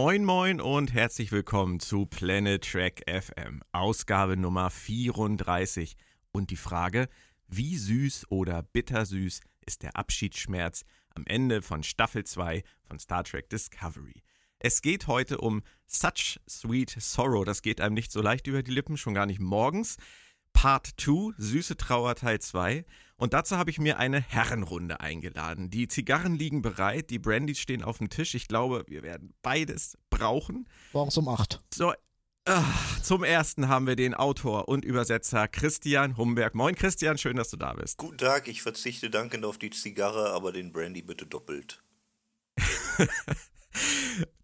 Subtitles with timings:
[0.00, 5.96] Moin moin und herzlich willkommen zu Planet Track FM, Ausgabe Nummer 34.
[6.30, 7.08] Und die Frage,
[7.48, 10.84] wie süß oder bittersüß ist der Abschiedsschmerz
[11.16, 14.22] am Ende von Staffel 2 von Star Trek Discovery?
[14.60, 17.44] Es geht heute um Such Sweet Sorrow.
[17.44, 19.96] Das geht einem nicht so leicht über die Lippen, schon gar nicht morgens.
[20.52, 22.84] Part 2, Süße Trauer Teil 2.
[23.18, 25.70] Und dazu habe ich mir eine Herrenrunde eingeladen.
[25.70, 28.36] Die Zigarren liegen bereit, die Brandys stehen auf dem Tisch.
[28.36, 30.68] Ich glaube, wir werden beides brauchen.
[30.92, 31.60] Morgens um 8.
[31.74, 31.92] So,
[32.44, 36.54] ach, zum ersten haben wir den Autor und Übersetzer Christian Humberg.
[36.54, 37.98] Moin Christian, schön, dass du da bist.
[37.98, 41.82] Guten Tag, ich verzichte dankend auf die Zigarre, aber den Brandy bitte doppelt.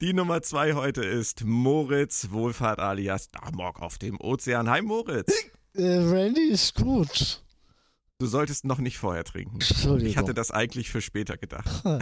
[0.00, 4.68] Die Nummer zwei heute ist Moritz Wohlfahrt alias Damok auf dem Ozean.
[4.68, 5.32] Hi Moritz.
[5.74, 7.43] Äh, Randy ist gut.
[8.24, 9.60] Du solltest noch nicht vorher trinken.
[9.60, 10.08] Entschuldigung.
[10.10, 11.84] Ich hatte das eigentlich für später gedacht.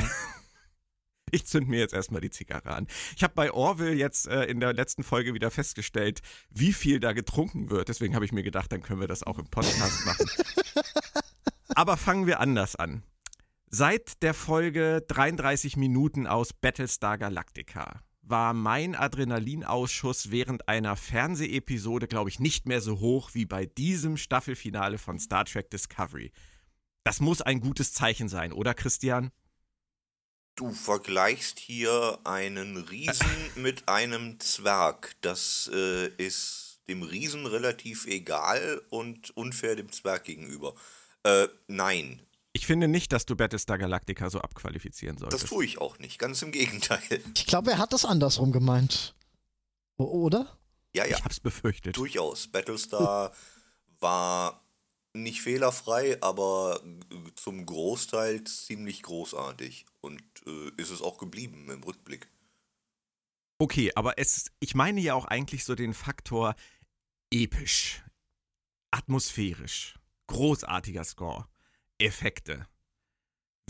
[1.34, 2.86] Ich zünd mir jetzt erstmal die Zigarre an.
[3.16, 6.20] Ich habe bei Orville jetzt äh, in der letzten Folge wieder festgestellt,
[6.50, 7.88] wie viel da getrunken wird.
[7.88, 10.26] Deswegen habe ich mir gedacht, dann können wir das auch im Podcast machen.
[11.74, 13.02] Aber fangen wir anders an.
[13.70, 22.30] Seit der Folge 33 Minuten aus Battlestar Galactica war mein Adrenalinausschuss während einer Fernsehepisode, glaube
[22.30, 26.32] ich, nicht mehr so hoch wie bei diesem Staffelfinale von Star Trek Discovery.
[27.04, 29.32] Das muss ein gutes Zeichen sein, oder Christian?
[30.54, 35.16] Du vergleichst hier einen Riesen mit einem Zwerg.
[35.20, 40.74] Das äh, ist dem Riesen relativ egal und unfair dem Zwerg gegenüber.
[41.24, 42.20] Äh, nein,
[42.54, 45.46] Ich finde nicht, dass du Battlestar Galactica so abqualifizieren das solltest.
[45.48, 46.18] tue ich auch nicht.
[46.18, 47.00] Ganz im Gegenteil.
[47.36, 49.14] Ich glaube, er hat das andersrum gemeint.
[49.96, 50.58] O- Oder?
[50.94, 51.96] Ja, ja, Ich hab's befürchtet.
[51.96, 52.48] durchaus.
[52.48, 53.32] Battlestar
[54.00, 54.62] war
[55.14, 56.80] nicht fehlerfrei, aber
[57.36, 59.86] zum Großteil ziemlich großartig.
[60.02, 62.28] Und äh, ist es auch geblieben im Rückblick.
[63.58, 66.54] Okay, aber es, ich meine ja auch eigentlich so den Faktor
[67.30, 68.02] episch,
[68.90, 71.46] atmosphärisch, großartiger Score,
[72.02, 72.66] Effekte,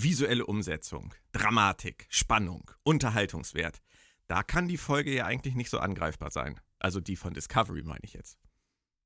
[0.01, 3.83] visuelle Umsetzung, Dramatik, Spannung, Unterhaltungswert.
[4.27, 6.59] Da kann die Folge ja eigentlich nicht so angreifbar sein.
[6.79, 8.39] Also die von Discovery meine ich jetzt.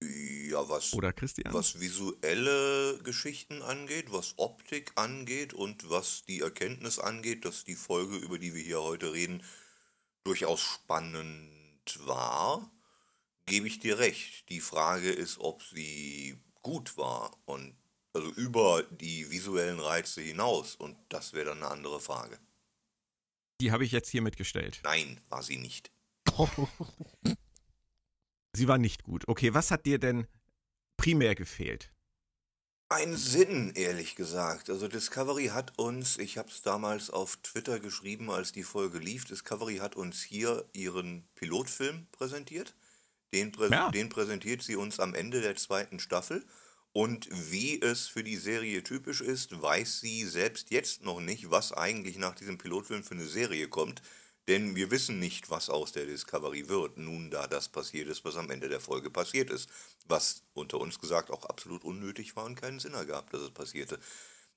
[0.00, 1.52] Ja, was, Oder Christian?
[1.52, 8.16] was visuelle Geschichten angeht, was Optik angeht und was die Erkenntnis angeht, dass die Folge,
[8.18, 9.42] über die wir hier heute reden,
[10.22, 12.70] durchaus spannend war,
[13.46, 14.48] gebe ich dir recht.
[14.50, 17.74] Die Frage ist, ob sie gut war und
[18.16, 22.38] also über die visuellen Reize hinaus und das wäre dann eine andere Frage.
[23.60, 24.80] Die habe ich jetzt hiermit gestellt.
[24.84, 25.90] Nein, war sie nicht.
[28.56, 29.28] Sie war nicht gut.
[29.28, 30.26] Okay, was hat dir denn
[30.96, 31.92] primär gefehlt?
[32.88, 34.70] Ein Sinn, ehrlich gesagt.
[34.70, 39.26] Also Discovery hat uns, ich habe es damals auf Twitter geschrieben, als die Folge lief,
[39.26, 42.74] Discovery hat uns hier ihren Pilotfilm präsentiert.
[43.34, 43.90] Den, prä Ja.
[43.90, 46.42] den präsentiert sie uns am Ende der zweiten Staffel.
[46.96, 51.72] Und wie es für die Serie typisch ist, weiß sie selbst jetzt noch nicht, was
[51.72, 54.00] eigentlich nach diesem Pilotfilm für eine Serie kommt.
[54.48, 58.36] Denn wir wissen nicht, was aus der Discovery wird, nun da das passiert ist, was
[58.36, 59.68] am Ende der Folge passiert ist.
[60.06, 64.00] Was unter uns gesagt auch absolut unnötig war und keinen Sinn ergab, dass es passierte.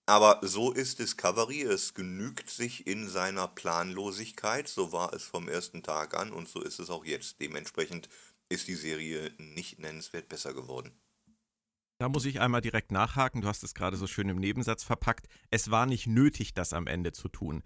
[0.05, 5.83] Aber so ist Discovery, es genügt sich in seiner Planlosigkeit, so war es vom ersten
[5.83, 7.41] Tag an und so ist es auch jetzt.
[7.41, 8.07] Dementsprechend
[8.47, 10.93] ist die Serie nicht nennenswert besser geworden.
[11.99, 13.41] Da muss ich einmal direkt nachhaken.
[13.41, 15.27] Du hast es gerade so schön im Nebensatz verpackt.
[15.51, 17.61] Es war nicht nötig, das am Ende zu tun.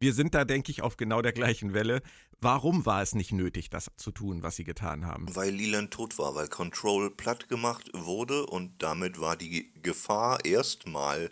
[0.00, 2.02] Wir sind da, denke ich, auf genau der gleichen Welle.
[2.40, 5.32] Warum war es nicht nötig, das zu tun, was sie getan haben?
[5.34, 11.30] Weil Leland tot war, weil Control platt gemacht wurde und damit war die Gefahr erstmal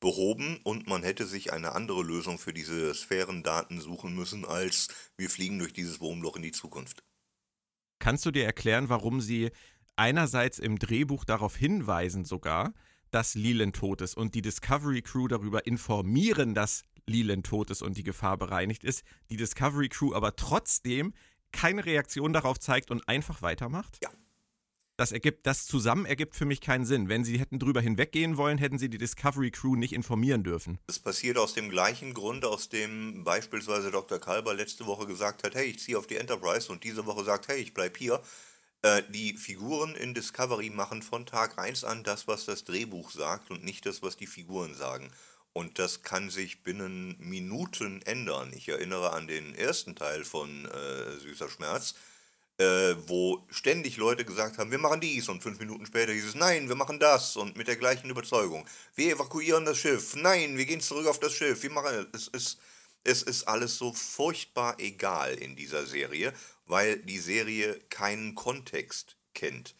[0.00, 4.88] behoben und man hätte sich eine andere Lösung für diese Sphärendaten suchen müssen, als
[5.18, 7.04] wir fliegen durch dieses Wurmloch in die Zukunft.
[8.00, 9.50] Kannst du dir erklären, warum sie
[9.96, 12.72] einerseits im Drehbuch darauf hinweisen sogar,
[13.10, 17.96] dass Leland tot ist und die Discovery Crew darüber informieren, dass Leland tot ist und
[17.96, 21.12] die Gefahr bereinigt ist, die Discovery Crew aber trotzdem
[21.52, 23.98] keine Reaktion darauf zeigt und einfach weitermacht?
[24.02, 24.10] Ja.
[24.96, 27.08] Das ergibt, das zusammen ergibt für mich keinen Sinn.
[27.08, 30.78] Wenn sie hätten drüber hinweggehen wollen, hätten sie die Discovery Crew nicht informieren dürfen.
[30.88, 34.18] Das passiert aus dem gleichen Grund, aus dem beispielsweise Dr.
[34.18, 37.48] Kalber letzte Woche gesagt hat, hey, ich ziehe auf die Enterprise und diese Woche sagt,
[37.48, 38.20] hey, ich bleib hier.
[38.82, 43.50] Äh, die Figuren in Discovery machen von Tag 1 an das, was das Drehbuch sagt
[43.50, 45.10] und nicht das, was die Figuren sagen.
[45.52, 48.52] Und das kann sich binnen Minuten ändern.
[48.54, 51.94] Ich erinnere an den ersten Teil von äh, Süßer Schmerz,
[52.58, 56.34] äh, wo ständig Leute gesagt haben, wir machen dies und fünf Minuten später hieß es,
[56.34, 58.64] nein, wir machen das und mit der gleichen Überzeugung.
[58.94, 62.58] Wir evakuieren das Schiff, nein, wir gehen zurück auf das Schiff, wir machen es ist
[63.02, 66.34] es ist alles so furchtbar egal in dieser Serie,
[66.70, 69.74] weil die Serie keinen Kontext kennt.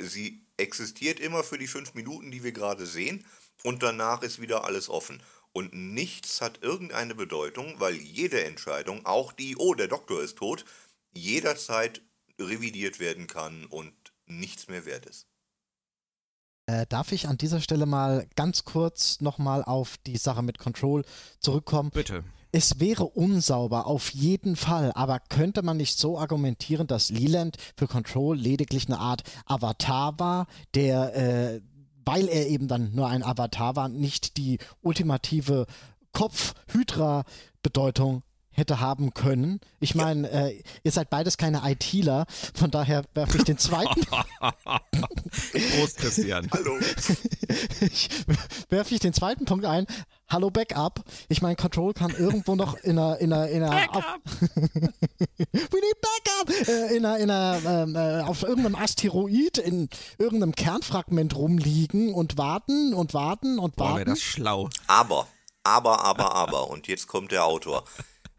[0.00, 3.24] Sie existiert immer für die fünf Minuten, die wir gerade sehen,
[3.62, 5.22] und danach ist wieder alles offen.
[5.52, 10.64] Und nichts hat irgendeine Bedeutung, weil jede Entscheidung, auch die, oh, der Doktor ist tot,
[11.12, 12.00] jederzeit
[12.40, 13.92] revidiert werden kann und
[14.26, 15.26] nichts mehr wert ist.
[16.66, 21.04] Äh, darf ich an dieser Stelle mal ganz kurz nochmal auf die Sache mit Control
[21.40, 21.90] zurückkommen?
[21.90, 22.24] Bitte.
[22.54, 27.86] Es wäre unsauber, auf jeden Fall, aber könnte man nicht so argumentieren, dass Leland für
[27.86, 31.62] Control lediglich eine Art Avatar war, der, äh,
[32.04, 35.64] weil er eben dann nur ein Avatar war, nicht die ultimative
[36.12, 39.60] Kopf-Hydra-Bedeutung hätte haben können.
[39.80, 44.02] Ich meine, äh, ihr seid beides keine ITler, von daher werfe ich den zweiten.
[45.80, 46.50] Prost, Christian.
[46.52, 46.78] Hallo.
[47.80, 48.10] ich
[48.68, 49.86] werfe ich den zweiten Punkt ein.
[50.32, 51.04] Hallo Backup.
[51.28, 56.00] Ich meine, Control kann irgendwo noch in einer, in einer, in einer auf, We need
[56.00, 56.68] Backup!
[56.68, 62.38] Äh, in einer, in einer, ähm, äh, auf irgendeinem Asteroid, in irgendeinem Kernfragment rumliegen und
[62.38, 64.06] warten und warten und Boah, warten.
[64.06, 64.70] das schlau.
[64.86, 65.28] Aber,
[65.64, 67.84] aber, aber, aber, und jetzt kommt der Autor.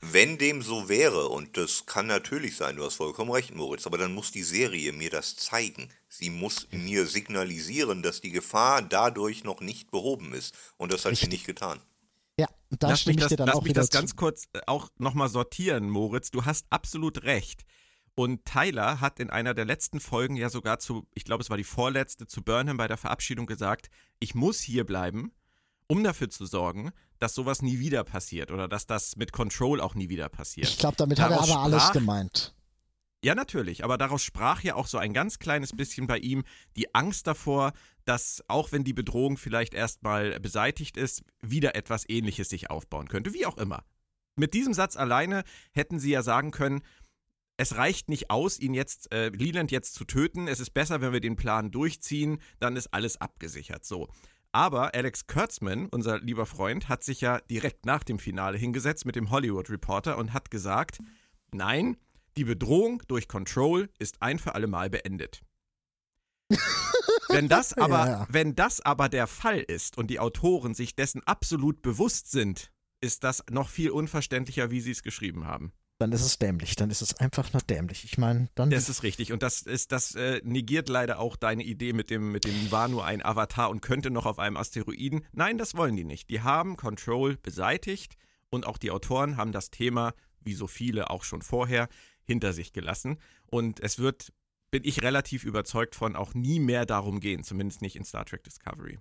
[0.01, 3.99] Wenn dem so wäre, und das kann natürlich sein, du hast vollkommen recht, Moritz, aber
[3.99, 5.89] dann muss die Serie mir das zeigen.
[6.15, 10.53] Sie muss mir signalisieren, dass die Gefahr dadurch noch nicht behoben ist.
[10.77, 11.29] Und das hat sie Richtig.
[11.29, 11.79] nicht getan.
[12.39, 13.97] Ja, da lass stimme mich ich das, dir dann lass auch mich das zu.
[13.97, 16.29] ganz kurz äh, auch nochmal sortieren, Moritz.
[16.29, 17.63] Du hast absolut recht.
[18.15, 21.57] Und Tyler hat in einer der letzten Folgen ja sogar zu, ich glaube, es war
[21.57, 23.89] die vorletzte, zu Burnham bei der Verabschiedung gesagt,
[24.19, 25.31] ich muss hier bleiben,
[25.87, 29.95] um dafür zu sorgen, dass sowas nie wieder passiert oder dass das mit Control auch
[29.95, 30.67] nie wieder passiert.
[30.69, 32.53] Ich glaube, damit hat er Daraus aber alles sprach- gemeint.
[33.23, 36.43] Ja, natürlich, aber daraus sprach ja auch so ein ganz kleines bisschen bei ihm
[36.75, 37.71] die Angst davor,
[38.03, 43.33] dass auch wenn die Bedrohung vielleicht erstmal beseitigt ist, wieder etwas ähnliches sich aufbauen könnte,
[43.33, 43.85] wie auch immer.
[44.35, 46.81] Mit diesem Satz alleine hätten sie ja sagen können,
[47.55, 50.49] es reicht nicht aus, ihn jetzt, äh, Leland jetzt zu töten.
[50.49, 53.85] Es ist besser, wenn wir den Plan durchziehen, dann ist alles abgesichert.
[53.85, 54.09] So.
[54.51, 59.15] Aber Alex Kurtzman, unser lieber Freund, hat sich ja direkt nach dem Finale hingesetzt mit
[59.15, 60.99] dem Hollywood Reporter und hat gesagt,
[61.51, 61.95] nein,
[62.37, 65.41] die Bedrohung durch Control ist ein für alle Mal beendet.
[67.29, 68.27] wenn, das aber, Ja, ja.
[68.29, 72.71] wenn das aber der Fall ist und die Autoren sich dessen absolut bewusst sind,
[73.01, 75.73] ist das noch viel unverständlicher, wie sie es geschrieben haben.
[75.99, 76.75] Dann ist es dämlich.
[76.75, 78.03] Dann ist es einfach nur dämlich.
[78.03, 78.69] Ich meine, dann.
[78.69, 79.31] Das ist richtig.
[79.31, 82.87] Und das ist, das äh, negiert leider auch deine Idee mit dem, mit dem war
[82.87, 85.25] nur ein Avatar und könnte noch auf einem Asteroiden.
[85.31, 86.29] Nein, das wollen die nicht.
[86.29, 88.15] Die haben Control beseitigt
[88.49, 91.87] und auch die Autoren haben das Thema, wie so viele auch schon vorher,
[92.25, 93.19] hinter sich gelassen.
[93.45, 94.33] Und es wird,
[94.71, 98.43] bin ich relativ überzeugt von, auch nie mehr darum gehen, zumindest nicht in Star Trek
[98.43, 98.99] Discovery.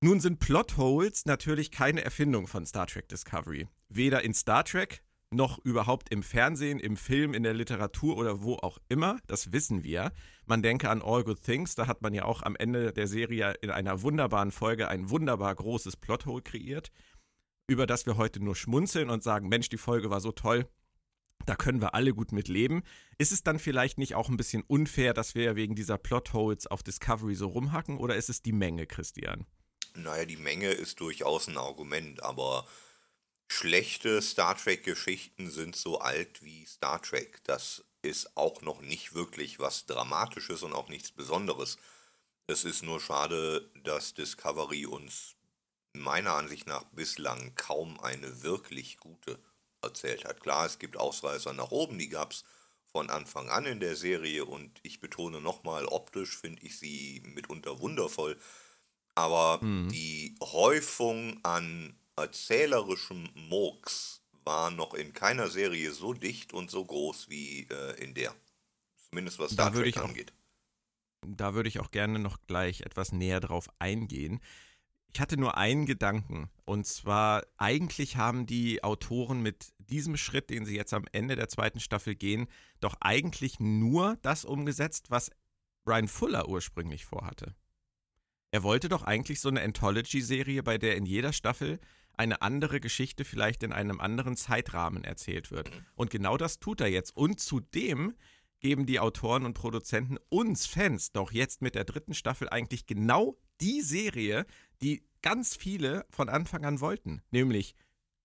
[0.00, 3.68] Nun sind Plotholes natürlich keine Erfindung von Star Trek Discovery.
[3.88, 8.56] Weder in Star Trek noch überhaupt im Fernsehen, im Film, in der Literatur oder wo
[8.56, 9.18] auch immer.
[9.26, 10.12] Das wissen wir.
[10.46, 13.54] Man denke an All Good Things, da hat man ja auch am Ende der Serie
[13.62, 16.90] in einer wunderbaren Folge ein wunderbar großes Plothole kreiert,
[17.66, 20.66] über das wir heute nur schmunzeln und sagen, Mensch, die Folge war so toll.
[21.46, 22.82] Da können wir alle gut mit leben.
[23.18, 26.82] Ist es dann vielleicht nicht auch ein bisschen unfair, dass wir wegen dieser Plotholes auf
[26.82, 29.46] Discovery so rumhacken oder ist es die Menge, Christian?
[29.94, 32.66] Naja, die Menge ist durchaus ein Argument, aber
[33.48, 37.42] schlechte Star Trek-Geschichten sind so alt wie Star Trek.
[37.44, 41.76] Das ist auch noch nicht wirklich was Dramatisches und auch nichts Besonderes.
[42.46, 45.36] Es ist nur schade, dass Discovery uns
[45.92, 49.38] meiner Ansicht nach bislang kaum eine wirklich gute
[49.82, 50.40] erzählt hat.
[50.40, 52.44] Klar, es gibt Ausreißer nach oben, die gab es
[52.90, 57.80] von Anfang an in der Serie und ich betone nochmal, optisch finde ich sie mitunter
[57.80, 58.38] wundervoll.
[59.14, 66.84] Aber die Häufung an erzählerischem Murks war noch in keiner Serie so dicht und so
[66.84, 68.34] groß wie äh, in der.
[69.08, 70.32] Zumindest was Da Star würde Trek ich auch- angeht.
[71.24, 74.40] Da würde ich auch gerne noch gleich etwas näher drauf eingehen.
[75.14, 76.48] Ich hatte nur einen Gedanken.
[76.64, 81.48] Und zwar, eigentlich haben die Autoren mit diesem Schritt, den sie jetzt am Ende der
[81.48, 82.46] zweiten Staffel gehen,
[82.80, 85.30] doch eigentlich nur das umgesetzt, was
[85.84, 87.54] Brian Fuller ursprünglich vorhatte.
[88.52, 91.78] Er wollte doch eigentlich so eine Anthology-Serie, bei der in jeder Staffel
[92.14, 95.70] eine andere Geschichte vielleicht in einem anderen Zeitrahmen erzählt wird.
[95.94, 97.16] Und genau das tut er jetzt.
[97.16, 98.14] Und zudem
[98.60, 103.36] geben die Autoren und Produzenten uns Fans doch jetzt mit der dritten Staffel eigentlich genau
[103.62, 104.44] die Serie,
[104.82, 107.22] die ganz viele von Anfang an wollten.
[107.30, 107.74] Nämlich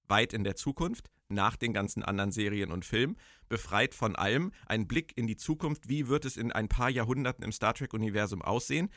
[0.08, 3.17] weit in der Zukunft, nach den ganzen anderen Serien und Filmen,
[3.50, 7.44] befreit von allem, ein Blick in die Zukunft, wie wird es in ein paar Jahrhunderten
[7.44, 8.89] im Star Trek-Universum aussehen.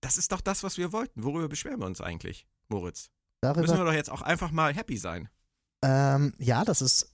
[0.00, 1.22] Das ist doch das, was wir wollten.
[1.22, 3.10] Worüber beschweren wir uns eigentlich, Moritz?
[3.42, 5.28] Müssen wir darüber, doch jetzt auch einfach mal happy sein.
[5.82, 7.12] Ähm, ja, das ist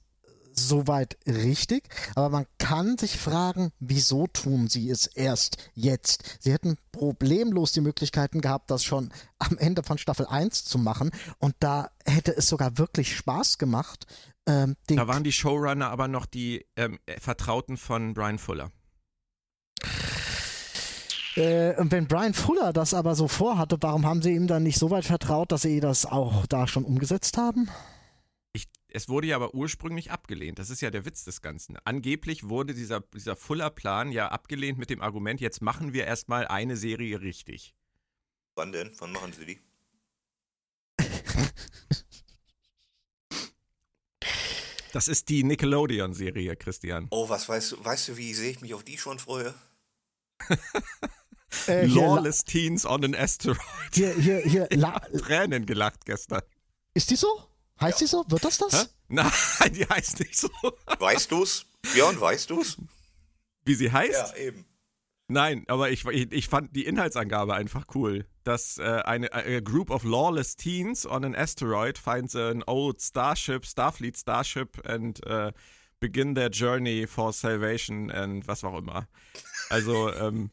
[0.58, 6.38] soweit richtig, aber man kann sich fragen, wieso tun sie es erst jetzt?
[6.40, 11.10] Sie hätten problemlos die Möglichkeiten gehabt, das schon am Ende von Staffel 1 zu machen
[11.38, 14.06] und da hätte es sogar wirklich Spaß gemacht.
[14.46, 18.70] Ähm, da waren die Showrunner aber noch die ähm, Vertrauten von Brian Fuller.
[21.36, 24.78] Äh, und wenn Brian Fuller das aber so vorhatte, warum haben sie ihm dann nicht
[24.78, 27.68] so weit vertraut, dass sie das auch da schon umgesetzt haben?
[28.96, 30.58] Es wurde ja aber ursprünglich abgelehnt.
[30.58, 31.76] Das ist ja der Witz des Ganzen.
[31.84, 36.78] Angeblich wurde dieser, dieser Fuller-Plan ja abgelehnt mit dem Argument, jetzt machen wir erstmal eine
[36.78, 37.74] Serie richtig.
[38.54, 38.92] Wann denn?
[38.96, 39.60] Wann machen Sie die?
[44.92, 47.08] Das ist die Nickelodeon-Serie, Christian.
[47.10, 49.52] Oh, was weißt du, weißt du, wie sehr ich mich auf die schon freue?
[51.68, 53.60] äh, Lawless Teens on an Asteroid.
[53.92, 54.68] Hier, hier, hier.
[55.18, 56.40] Tränen gelacht gestern.
[56.94, 57.55] Ist die so?
[57.80, 58.04] Heißt ja.
[58.04, 58.24] die so?
[58.28, 58.84] Wird das das?
[58.84, 58.88] Hä?
[59.08, 60.48] Nein, die heißt nicht so.
[60.98, 61.66] Weißt du's?
[61.92, 62.76] Björn, weißt du's?
[63.64, 64.34] Wie sie heißt?
[64.36, 64.64] Ja, eben.
[65.28, 68.26] Nein, aber ich, ich, ich fand die Inhaltsangabe einfach cool.
[68.44, 73.66] Dass äh, eine a group of lawless teens on an asteroid finds an old starship,
[73.66, 75.50] Starfleet Starship and uh,
[75.98, 79.08] begin their journey for salvation and was auch immer.
[79.68, 80.50] Also, ähm,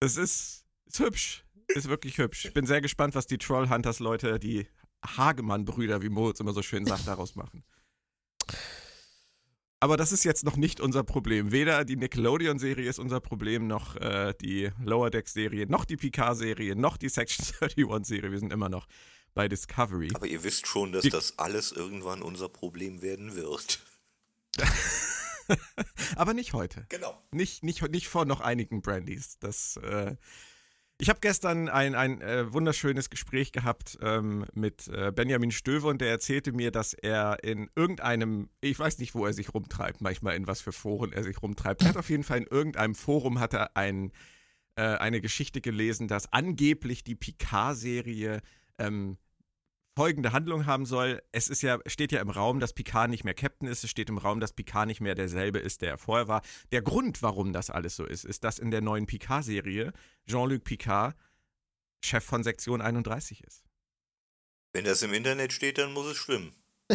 [0.00, 1.44] das ist, ist hübsch.
[1.68, 2.44] Ist wirklich hübsch.
[2.44, 4.66] Ich bin sehr gespannt, was die Trollhunters-Leute, die
[5.04, 7.64] Hagemann-Brüder, wie Moritz immer so schön sagt, daraus machen.
[9.80, 11.52] Aber das ist jetzt noch nicht unser Problem.
[11.52, 16.96] Weder die Nickelodeon-Serie ist unser Problem, noch äh, die Lower Deck-Serie, noch die Picard-Serie, noch
[16.96, 18.30] die Section 31-Serie.
[18.30, 18.86] Wir sind immer noch
[19.34, 20.10] bei Discovery.
[20.14, 23.80] Aber ihr wisst schon, dass die das alles irgendwann unser Problem werden wird.
[26.16, 26.86] Aber nicht heute.
[26.88, 27.20] Genau.
[27.32, 29.38] Nicht, nicht, nicht vor noch einigen Brandys.
[29.38, 30.16] Das äh,
[30.98, 36.00] ich habe gestern ein, ein äh, wunderschönes Gespräch gehabt ähm, mit äh, Benjamin Stöwe und
[36.00, 40.36] der erzählte mir, dass er in irgendeinem, ich weiß nicht, wo er sich rumtreibt, manchmal
[40.36, 41.82] in was für Foren er sich rumtreibt.
[41.82, 44.12] Er hat auf jeden Fall in irgendeinem Forum hat er ein,
[44.76, 48.40] äh, eine Geschichte gelesen, dass angeblich die Picard-Serie
[48.78, 49.18] ähm,
[49.96, 51.22] folgende Handlung haben soll.
[51.32, 53.84] Es ist ja, steht ja im Raum, dass Picard nicht mehr Captain ist.
[53.84, 56.42] Es steht im Raum, dass Picard nicht mehr derselbe ist, der er vorher war.
[56.72, 59.92] Der Grund, warum das alles so ist, ist, dass in der neuen Picard-Serie
[60.26, 61.16] Jean-Luc Picard
[62.04, 63.64] Chef von Sektion 31 ist.
[64.72, 66.52] Wenn das im Internet steht, dann muss es stimmen.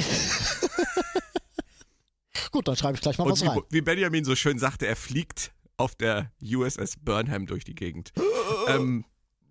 [2.52, 3.62] Gut, dann schreibe ich gleich mal Und was wie, rein.
[3.70, 8.12] Wie Benjamin so schön sagte, er fliegt auf der USS Burnham durch die Gegend.
[8.68, 9.06] ähm,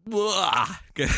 [0.04, 0.68] boah,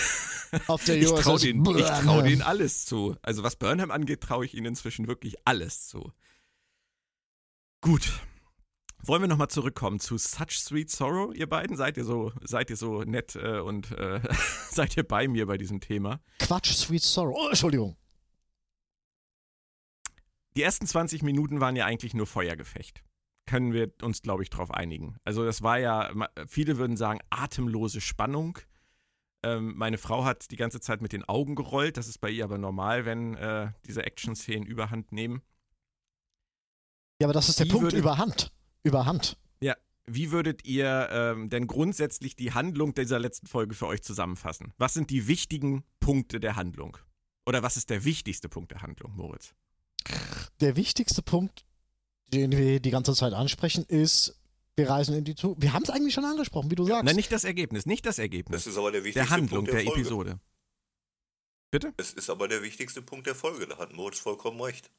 [0.66, 3.16] auf der ich traue denen, trau denen alles zu.
[3.22, 6.12] Also was Burnham angeht, traue ich ihnen inzwischen wirklich alles zu.
[7.80, 8.20] Gut.
[9.02, 11.76] Wollen wir nochmal zurückkommen zu Such Sweet Sorrow, ihr beiden?
[11.76, 14.20] Seid ihr so, seid ihr so nett äh, und äh,
[14.70, 16.20] seid ihr bei mir bei diesem Thema?
[16.38, 17.34] Quatsch, Sweet Sorrow.
[17.34, 17.96] Oh, Entschuldigung.
[20.56, 23.02] Die ersten 20 Minuten waren ja eigentlich nur Feuergefecht.
[23.46, 25.16] Können wir uns, glaube ich, darauf einigen.
[25.24, 26.12] Also das war ja,
[26.46, 28.58] viele würden sagen, atemlose Spannung.
[29.42, 31.96] Ähm, meine Frau hat die ganze Zeit mit den Augen gerollt.
[31.96, 35.42] Das ist bei ihr aber normal, wenn äh, diese Action-Szenen überhand nehmen.
[37.20, 38.52] Ja, aber das ist der Wie Punkt, würdet, überhand.
[38.82, 39.38] Überhand.
[39.60, 44.72] Ja, wie würdet ihr ähm, denn grundsätzlich die Handlung dieser letzten Folge für euch zusammenfassen?
[44.78, 46.96] Was sind die wichtigen Punkte der Handlung?
[47.46, 49.54] Oder was ist der wichtigste Punkt der Handlung, Moritz?
[50.60, 51.64] Der wichtigste Punkt,
[52.28, 54.39] den wir die ganze Zeit ansprechen, ist,
[54.80, 55.62] wir reisen in die Zukunft.
[55.62, 57.04] Wir haben es eigentlich schon angesprochen, wie du sagst.
[57.04, 58.64] Nein, nicht das Ergebnis, nicht das Ergebnis.
[58.64, 60.40] Das ist aber der wichtigste der Handlung Punkt der, der Episode.
[61.70, 61.94] Bitte?
[61.98, 64.90] Es ist aber der wichtigste Punkt der Folge, da hat Moritz vollkommen recht.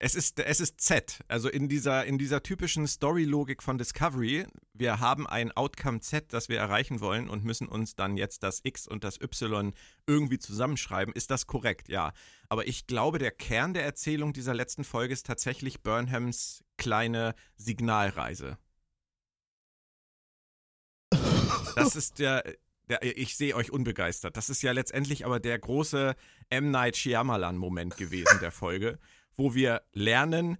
[0.00, 4.44] Es ist, es ist Z, also in dieser, in dieser typischen Story-Logik von Discovery.
[4.72, 8.60] Wir haben ein Outcome Z, das wir erreichen wollen und müssen uns dann jetzt das
[8.64, 9.72] X und das Y
[10.06, 11.14] irgendwie zusammenschreiben.
[11.14, 11.88] Ist das korrekt?
[11.88, 12.12] Ja.
[12.48, 18.58] Aber ich glaube, der Kern der Erzählung dieser letzten Folge ist tatsächlich Burnhams kleine Signalreise.
[21.76, 22.44] Das ist der,
[22.88, 24.36] der ich sehe euch unbegeistert.
[24.36, 26.14] Das ist ja letztendlich aber der große
[26.50, 26.70] M.
[26.70, 28.98] Night Shyamalan-Moment gewesen der Folge
[29.36, 30.58] wo wir lernen,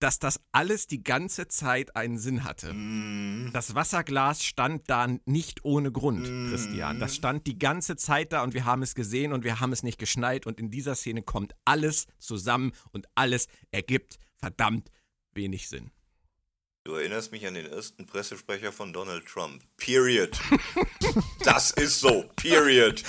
[0.00, 2.74] dass das alles die ganze Zeit einen Sinn hatte.
[2.74, 3.50] Mm.
[3.52, 6.50] Das Wasserglas stand da nicht ohne Grund, mm.
[6.50, 7.00] Christian.
[7.00, 9.82] Das stand die ganze Zeit da und wir haben es gesehen und wir haben es
[9.82, 14.90] nicht geschnallt und in dieser Szene kommt alles zusammen und alles ergibt verdammt
[15.34, 15.90] wenig Sinn.
[16.84, 19.62] Du erinnerst mich an den ersten Pressesprecher von Donald Trump.
[19.78, 20.38] Period.
[21.44, 22.24] das ist so.
[22.36, 23.02] Period.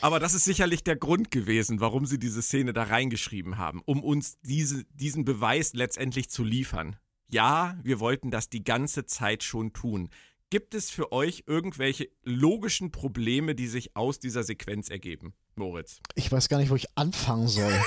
[0.00, 4.02] Aber das ist sicherlich der Grund gewesen, warum sie diese Szene da reingeschrieben haben, um
[4.02, 6.96] uns diese, diesen Beweis letztendlich zu liefern.
[7.28, 10.10] Ja, wir wollten das die ganze Zeit schon tun.
[10.50, 16.00] Gibt es für euch irgendwelche logischen Probleme, die sich aus dieser Sequenz ergeben, Moritz?
[16.16, 17.72] Ich weiß gar nicht, wo ich anfangen soll.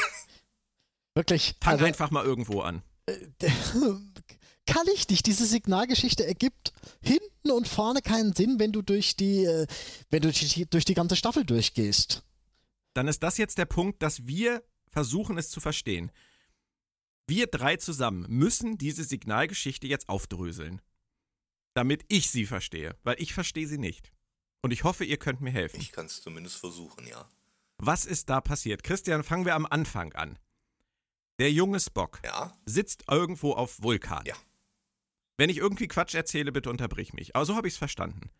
[1.17, 1.55] Wirklich.
[1.61, 2.83] Fang also, einfach mal irgendwo an.
[4.67, 5.25] kann ich nicht.
[5.25, 9.65] Diese Signalgeschichte ergibt hinten und vorne keinen Sinn, wenn du durch die, äh,
[10.11, 12.23] wenn du durch die, durch die ganze Staffel durchgehst.
[12.93, 16.11] Dann ist das jetzt der Punkt, dass wir versuchen, es zu verstehen.
[17.25, 20.81] Wir drei zusammen müssen diese Signalgeschichte jetzt aufdröseln.
[21.73, 24.11] Damit ich sie verstehe, weil ich verstehe sie nicht.
[24.61, 25.81] Und ich hoffe, ihr könnt mir helfen.
[25.81, 27.27] Ich kann es zumindest versuchen, ja.
[27.79, 28.83] Was ist da passiert?
[28.83, 30.37] Christian, fangen wir am Anfang an.
[31.39, 32.57] Der junge Spock Ja?
[32.65, 34.25] sitzt irgendwo auf Vulkan.
[34.25, 34.35] Ja.
[35.37, 37.35] Wenn ich irgendwie Quatsch erzähle, bitte unterbrich mich.
[37.35, 38.31] Aber so habe ich es verstanden.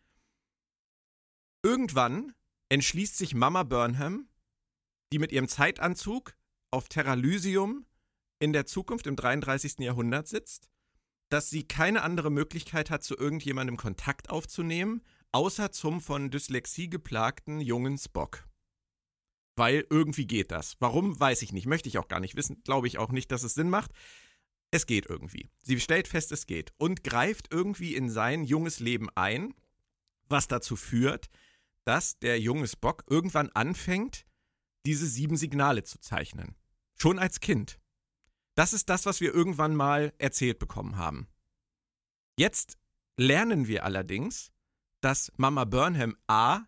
[1.63, 2.33] Irgendwann
[2.69, 4.27] entschließt sich Mama Burnham,
[5.11, 6.35] die mit ihrem Zeitanzug
[6.71, 7.85] auf Terralysium
[8.39, 9.79] in der Zukunft im 33.
[9.79, 10.69] Jahrhundert sitzt,
[11.29, 17.59] dass sie keine andere Möglichkeit hat, zu irgendjemandem Kontakt aufzunehmen, außer zum von Dyslexie geplagten
[17.59, 18.47] jungen Spock.
[19.57, 20.75] Weil irgendwie geht das.
[20.79, 21.65] Warum, weiß ich nicht.
[21.65, 22.61] Möchte ich auch gar nicht wissen.
[22.63, 23.91] Glaube ich auch nicht, dass es Sinn macht.
[24.69, 25.49] Es geht irgendwie.
[25.63, 26.73] Sie stellt fest, es geht.
[26.77, 29.55] Und greift irgendwie in sein junges Leben ein,
[30.29, 31.29] was dazu führt,
[31.85, 34.25] dass der junge Spock irgendwann anfängt,
[34.85, 36.55] diese sieben Signale zu zeichnen.
[36.95, 37.79] Schon als Kind.
[38.53, 41.27] Das ist das, was wir irgendwann mal erzählt bekommen haben.
[42.37, 42.77] Jetzt
[43.15, 44.51] lernen wir allerdings,
[45.01, 46.67] dass Mama Burnham A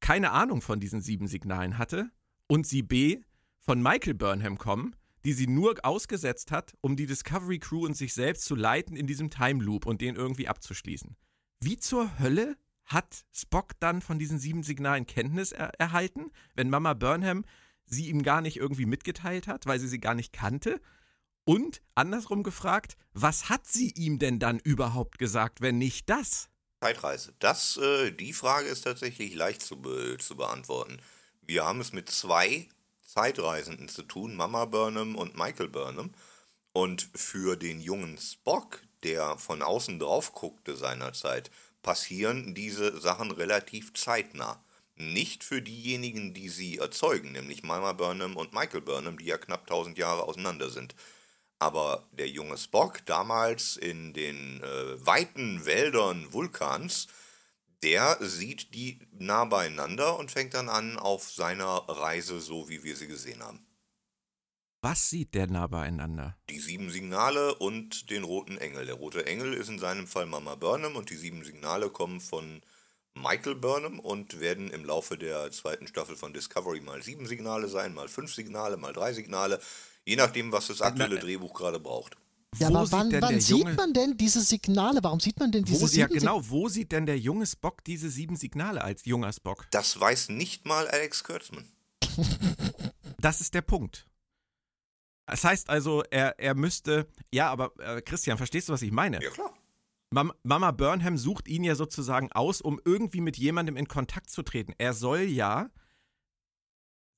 [0.00, 2.10] keine Ahnung von diesen sieben Signalen hatte
[2.48, 3.20] und sie B
[3.58, 8.14] von Michael Burnham kommen, die sie nur ausgesetzt hat, um die Discovery Crew und sich
[8.14, 11.16] selbst zu leiten in diesem Time Loop und den irgendwie abzuschließen.
[11.60, 16.94] Wie zur Hölle hat Spock dann von diesen sieben Signalen Kenntnis er erhalten, wenn Mama
[16.94, 17.44] Burnham
[17.86, 20.80] sie ihm gar nicht irgendwie mitgeteilt hat, weil sie sie gar nicht kannte?
[21.44, 26.48] Und andersrum gefragt, was hat sie ihm denn dann überhaupt gesagt, wenn nicht das?
[26.80, 27.34] Zeitreise.
[27.38, 30.98] Das, äh, die Frage ist tatsächlich leicht zu, be zu beantworten.
[31.46, 32.68] Wir haben es mit zwei
[33.02, 36.12] Zeitreisenden zu tun, Mama Burnham und Michael Burnham.
[36.72, 41.50] Und für den jungen Spock, der von außen drauf guckte seinerzeit,
[41.82, 44.60] passieren diese Sachen relativ zeitnah.
[44.96, 49.62] Nicht für diejenigen, die sie erzeugen, nämlich Mama Burnham und Michael Burnham, die ja knapp
[49.62, 50.96] 1000 Jahre auseinander sind.
[51.60, 57.06] Aber der junge Spock, damals in den äh, weiten Wäldern Vulkans,
[57.82, 62.96] der sieht die nah beieinander und fängt dann an auf seiner Reise, so wie wir
[62.96, 63.66] sie gesehen haben.
[64.82, 66.36] Was sieht der nah beieinander?
[66.48, 68.86] Die sieben Signale und den roten Engel.
[68.86, 72.62] Der rote Engel ist in seinem Fall Mama Burnham und die sieben Signale kommen von
[73.14, 77.94] Michael Burnham und werden im Laufe der zweiten Staffel von Discovery mal sieben Signale sein,
[77.94, 79.60] mal fünf Signale, mal drei Signale,
[80.04, 82.16] je nachdem, was das aktuelle Drehbuch gerade braucht.
[82.58, 85.00] Ja, Wo aber sieht wann, denn wann der sieht junge- man denn diese Signale?
[85.02, 87.84] Warum sieht man denn diese Wo, ja, sieben genau, wo sieht denn der junge Spock
[87.84, 89.66] diese sieben Signale als junger Spock?
[89.70, 91.64] Das weiß nicht mal Alex Kurtzman.
[93.18, 94.06] Das ist der Punkt.
[95.26, 97.08] Das heißt also, er, er müsste.
[97.32, 99.20] Ja, aber äh, Christian, verstehst du, was ich meine?
[99.22, 99.52] Ja klar.
[100.10, 104.42] Mam Mama Burnham sucht ihn ja sozusagen aus, um irgendwie mit jemandem in Kontakt zu
[104.42, 104.74] treten.
[104.78, 105.70] Er soll ja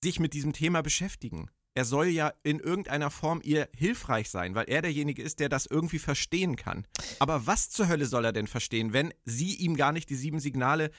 [0.02, 1.50] sich mit diesem Thema beschäftigen.
[1.78, 5.64] Er soll ja in irgendeiner Form ihr hilfreich sein, weil er derjenige ist, der das
[5.64, 6.84] irgendwie verstehen kann.
[7.20, 10.40] Aber was zur Hölle soll er denn verstehen, wenn sie ihm gar nicht die sieben
[10.40, 10.90] Signale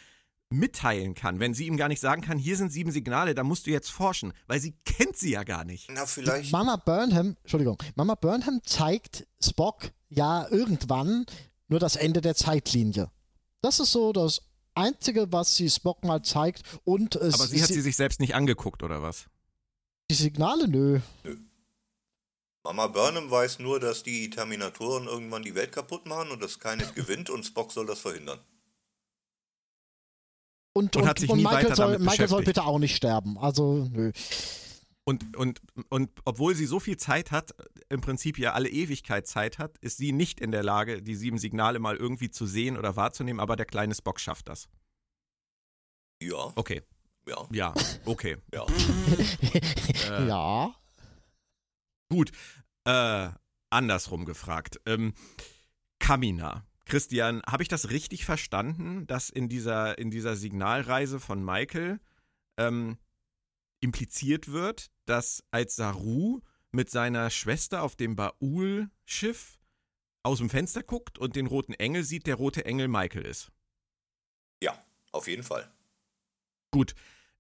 [0.49, 3.67] mitteilen kann, wenn sie ihm gar nicht sagen kann, hier sind sieben Signale, da musst
[3.67, 5.91] du jetzt forschen, weil sie kennt sie ja gar nicht.
[5.91, 6.53] Na, vielleicht.
[6.53, 11.25] Mama Burnham, Entschuldigung, Mama Burnham zeigt Spock ja irgendwann
[11.67, 13.11] nur das Ende der Zeitlinie.
[13.59, 14.43] Das ist so das
[14.75, 16.63] Einzige, was sie Spock mal zeigt.
[16.85, 19.25] Und es, Aber sie hat sie sich selbst nicht angeguckt, oder was?
[20.09, 20.99] Die Signale, nö.
[22.63, 26.93] Mama Burnham weiß nur, dass die Terminatoren irgendwann die Welt kaputt machen und dass keines
[26.95, 28.39] gewinnt und Spock soll das verhindern.
[30.73, 32.79] Und, Und und, hat sich und nie Michael, weiter soll, damit Michael soll bitte auch
[32.79, 33.37] nicht sterben.
[33.37, 34.11] Also, nö.
[35.03, 37.55] Und, und, und obwohl sie so viel Zeit hat,
[37.89, 41.39] im Prinzip ja alle Ewigkeit Zeit hat, ist sie nicht in der Lage, die sieben
[41.39, 44.69] Signale mal irgendwie zu sehen oder wahrzunehmen, aber der kleine Spock schafft das.
[46.21, 46.83] Ja, Okay,
[47.27, 47.73] ja, ja,
[48.05, 48.38] okay.
[48.53, 48.65] ja.
[50.10, 50.75] Äh, ja.
[52.10, 52.32] Gut,
[52.86, 53.29] äh,
[53.69, 54.79] andersrum gefragt.
[54.86, 55.13] Ähm,
[55.99, 56.65] Kamina.
[56.86, 61.99] Christian, habe ich das richtig verstanden, dass in dieser, in dieser Signalreise von Michael
[62.58, 62.97] ähm,
[63.79, 69.60] impliziert wird, dass als Saru mit seiner Schwester auf dem Baul-Schiff
[70.23, 73.51] aus dem Fenster guckt und den roten Engel sieht, der rote Engel Michael ist?
[74.62, 74.77] Ja,
[75.12, 75.71] auf jeden Fall.
[76.71, 76.93] Gut.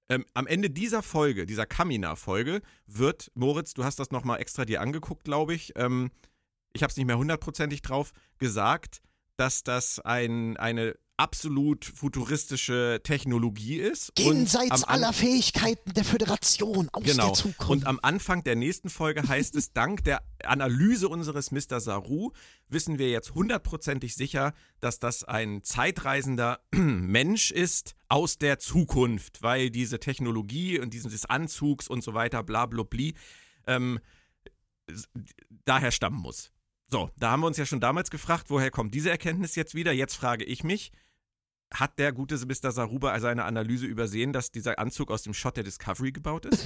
[0.09, 4.81] Ähm, am Ende dieser Folge, dieser Kamina-Folge, wird, Moritz, du hast das nochmal extra dir
[4.81, 6.09] angeguckt, glaube ich, ähm,
[6.73, 9.01] ich habe es nicht mehr hundertprozentig drauf, gesagt,
[9.37, 14.13] dass das ein, eine absolut futuristische Technologie ist.
[14.17, 17.25] Jenseits aller Fähigkeiten der Föderation aus genau.
[17.25, 17.69] der Zukunft.
[17.69, 21.81] Und am Anfang der nächsten Folge heißt es, dank der Analyse unseres Mr.
[21.81, 22.31] Saru
[22.69, 29.71] wissen wir jetzt hundertprozentig sicher, dass das ein zeitreisender Mensch ist aus der Zukunft, weil
[29.71, 33.11] diese Technologie und dieses Anzugs und so weiter, bla bla bla,
[33.67, 33.99] ähm,
[35.65, 36.51] daher stammen muss.
[36.87, 39.91] So, da haben wir uns ja schon damals gefragt, woher kommt diese Erkenntnis jetzt wieder?
[39.91, 40.91] Jetzt frage ich mich,
[41.73, 42.71] hat der gute Mr.
[42.71, 46.65] Saruba seine Analyse übersehen, dass dieser Anzug aus dem Shot der Discovery gebaut ist?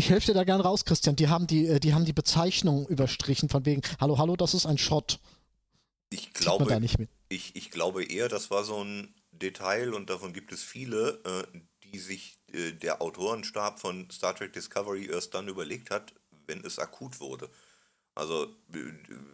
[0.00, 1.14] Ich helfe dir da gern raus, Christian.
[1.14, 4.64] Die haben die, äh, die haben die Bezeichnung überstrichen von wegen, hallo, hallo, das ist
[4.64, 5.20] ein Shot.
[6.08, 7.10] Ich man da glaube, nicht mit.
[7.28, 11.58] ich, ich glaube eher, das war so ein Detail und davon gibt es viele, äh,
[11.84, 16.14] die sich äh, der Autorenstab von Star Trek Discovery erst dann überlegt hat,
[16.46, 17.50] wenn es akut wurde.
[18.20, 18.54] Also,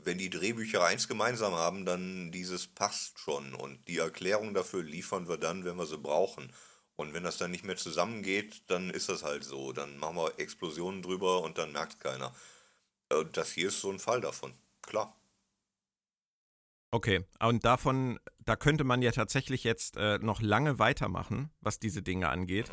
[0.05, 5.27] wenn die Drehbücher eins gemeinsam haben, dann dieses passt schon und die Erklärung dafür liefern
[5.27, 6.53] wir dann, wenn wir sie brauchen.
[6.94, 9.72] Und wenn das dann nicht mehr zusammengeht, dann ist das halt so.
[9.72, 12.33] Dann machen wir Explosionen drüber und dann merkt keiner.
[13.09, 14.55] Äh, Das hier ist so ein Fall davon.
[14.83, 15.16] Klar.
[16.92, 22.03] Okay, und davon, da könnte man ja tatsächlich jetzt äh, noch lange weitermachen, was diese
[22.03, 22.70] Dinge angeht.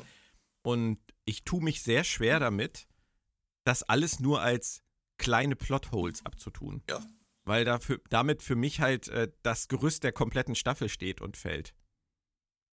[0.61, 2.87] Und ich tue mich sehr schwer damit,
[3.63, 4.83] das alles nur als
[5.17, 6.83] kleine Plotholes abzutun.
[6.89, 7.05] Ja.
[7.45, 11.73] Weil dafür, damit für mich halt äh, das Gerüst der kompletten Staffel steht und fällt.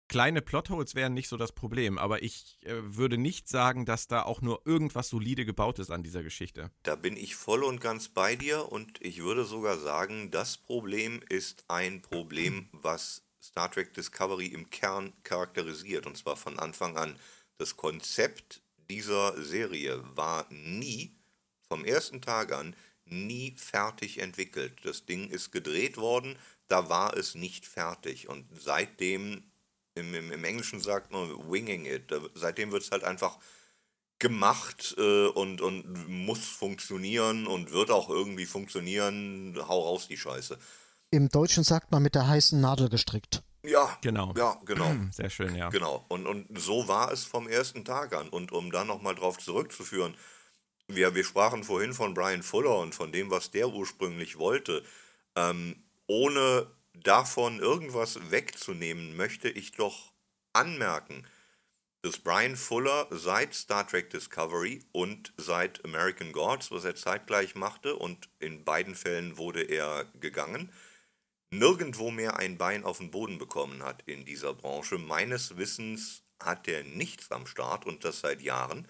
[0.09, 4.23] Kleine Plotholes wären nicht so das Problem, aber ich äh, würde nicht sagen, dass da
[4.23, 6.71] auch nur irgendwas solide gebaut ist an dieser Geschichte.
[6.83, 11.21] Da bin ich voll und ganz bei dir und ich würde sogar sagen, das Problem
[11.29, 17.17] ist ein Problem, was Star Trek Discovery im Kern charakterisiert und zwar von Anfang an.
[17.59, 21.18] Das Konzept dieser Serie war nie,
[21.69, 24.79] vom ersten Tag an, nie fertig entwickelt.
[24.85, 29.43] Das Ding ist gedreht worden, da war es nicht fertig und seitdem,
[29.95, 33.39] im, im, im Englischen sagt man winging it, Da- seitdem wird es halt einfach
[34.19, 39.57] gemacht äh, und, und muss funktionieren und wird auch irgendwie funktionieren.
[39.69, 40.59] Hau raus die Scheiße.
[41.11, 43.43] Im Deutschen sagt man mit der heißen Nadel gestrickt.
[43.65, 44.35] Ja, Genau.
[44.37, 44.93] ja, genau.
[45.13, 45.69] Sehr schön, ja.
[45.71, 46.05] Genau.
[46.09, 48.29] Und, und so war es vom ersten Tag an.
[48.29, 50.15] Und um dann nochmal drauf zurückzuführen,
[50.89, 54.83] wir, wir sprachen vorhin von Brian Fuller und von dem, was der ursprünglich wollte.
[55.37, 60.13] Ähm, ohne davon irgendwas wegzunehmen, möchte ich doch
[60.53, 61.27] anmerken,
[62.03, 67.97] dass Brian Fuller seit Star Trek Discovery und seit American Gods, was er zeitgleich machte,
[67.97, 70.73] und in beiden Fällen wurde er gegangen,
[71.51, 74.99] nirgendwo mehr ein Bein auf den Boden bekommen hat in dieser Branche.
[74.99, 78.87] Meines Wissens hat er nichts am Start und das seit Jahren.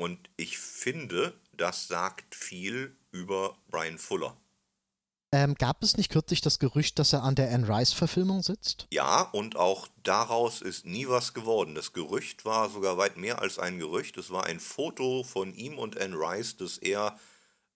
[0.00, 4.34] Und ich finde, das sagt viel über Brian Fuller.
[5.30, 8.88] Ähm, gab es nicht kürzlich das Gerücht, dass er an der Anne Rice-Verfilmung sitzt?
[8.90, 11.74] Ja, und auch daraus ist nie was geworden.
[11.74, 14.16] Das Gerücht war sogar weit mehr als ein Gerücht.
[14.16, 17.18] Es war ein Foto von ihm und Anne Rice, das er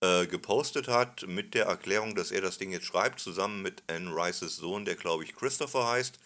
[0.01, 4.11] äh, gepostet hat, mit der Erklärung, dass er das Ding jetzt schreibt, zusammen mit Anne
[4.17, 6.19] Rices Sohn, der glaube ich Christopher heißt.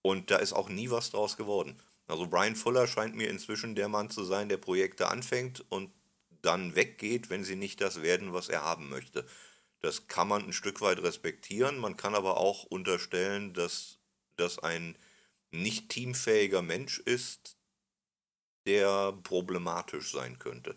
[0.00, 1.76] Und da ist auch nie was draus geworden.
[2.06, 5.90] Also Brian Fuller scheint mir inzwischen der Mann zu sein, der Projekte anfängt und
[6.42, 9.26] dann weggeht, wenn sie nicht das werden, was er haben möchte.
[9.80, 11.78] Das kann man ein Stück weit respektieren.
[11.78, 13.98] Man kann aber auch unterstellen, dass
[14.36, 14.96] das ein
[15.50, 17.56] nicht teamfähiger Mensch ist,
[18.66, 20.76] der problematisch sein könnte.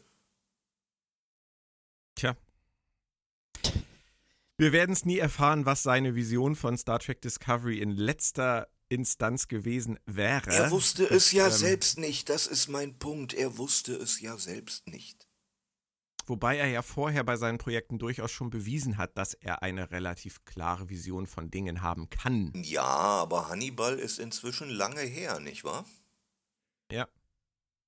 [2.15, 2.35] Tja.
[4.57, 9.47] Wir werden es nie erfahren, was seine Vision von Star Trek Discovery in letzter Instanz
[9.47, 10.49] gewesen wäre.
[10.51, 13.33] Er wusste es ja ähm, selbst nicht, das ist mein Punkt.
[13.33, 15.27] Er wusste es ja selbst nicht.
[16.27, 20.43] Wobei er ja vorher bei seinen Projekten durchaus schon bewiesen hat, dass er eine relativ
[20.43, 22.51] klare Vision von Dingen haben kann.
[22.55, 25.85] Ja, aber Hannibal ist inzwischen lange her, nicht wahr?
[26.91, 27.07] Ja.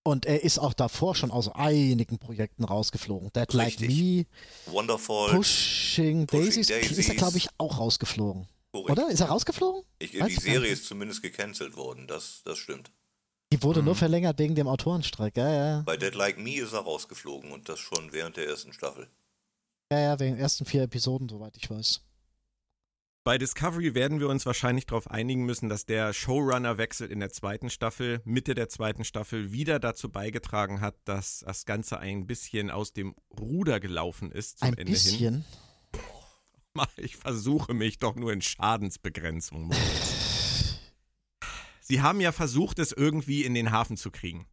[0.03, 3.31] Und er ist auch davor schon aus einigen Projekten rausgeflogen.
[3.33, 4.27] Dead Like Richtig.
[4.67, 5.31] Me, Wonderful.
[5.31, 7.15] Pushing, Pushing Daisies, ist er, Daisies.
[7.17, 8.47] glaube ich, auch rausgeflogen.
[8.83, 8.99] Korrekt.
[8.99, 9.09] Oder?
[9.11, 9.83] Ist er rausgeflogen?
[9.99, 12.91] Ich, die Serie ist zumindest gecancelt worden, das, das stimmt.
[13.53, 13.99] Die wurde nur Mhm.
[13.99, 15.37] verlängert wegen dem Autorenstreik.
[15.37, 18.73] Ja, ja, Bei Dead Like Me ist er rausgeflogen und das schon während der ersten
[18.73, 19.07] Staffel.
[19.91, 22.01] ja, ja, wegen den ersten vier Episoden, soweit ich weiß.
[23.23, 27.69] Bei Discovery werden wir uns wahrscheinlich darauf einigen müssen, dass der Showrunner-Wechsel in der zweiten
[27.69, 32.93] Staffel, Mitte der zweiten Staffel, wieder dazu beigetragen hat, dass das Ganze ein bisschen aus
[32.93, 35.43] dem Ruder gelaufen ist zum Ein Ende hin.
[36.77, 37.03] Bisschen.
[37.05, 39.71] Ich versuche mich doch nur in Schadensbegrenzung.
[41.81, 44.47] Sie haben ja versucht, es irgendwie in den Hafen zu kriegen.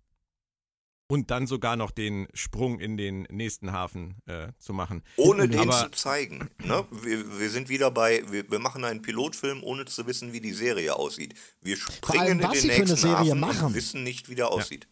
[1.07, 5.03] und dann sogar noch den Sprung in den nächsten Hafen äh, zu machen.
[5.17, 6.49] Ohne den Aber- zu zeigen.
[6.65, 6.87] Ne?
[6.91, 10.53] Wir, wir sind wieder bei, wir, wir machen einen Pilotfilm, ohne zu wissen, wie die
[10.55, 11.35] Serie aussieht.
[11.61, 13.67] Wir springen allem, in was den sie für eine nächsten Serie Hafen machen.
[13.67, 14.89] und wissen nicht, wie der aussieht.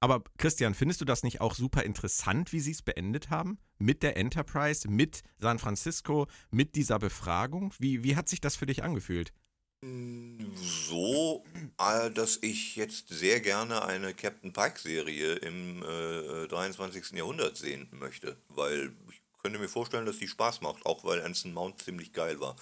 [0.00, 3.58] Aber Christian, findest du das nicht auch super interessant, wie sie es beendet haben?
[3.78, 7.74] Mit der Enterprise, mit San Francisco, mit dieser Befragung?
[7.78, 9.34] Wie, wie hat sich das für dich angefühlt?
[9.82, 11.44] So,
[11.78, 17.12] äh, dass ich jetzt sehr gerne eine Captain Pike-Serie im äh, 23.
[17.12, 21.54] Jahrhundert sehen möchte, weil ich könnte mir vorstellen, dass die Spaß macht, auch weil Anson
[21.54, 22.56] Mount ziemlich geil war.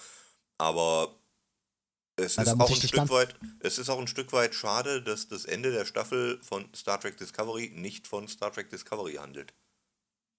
[0.57, 1.18] Aber
[2.19, 5.45] es ist auch ein Stück weit, es ist auch ein Stück weit schade, dass das
[5.45, 9.53] Ende der Staffel von Star Trek Discovery nicht von Star Trek Discovery handelt.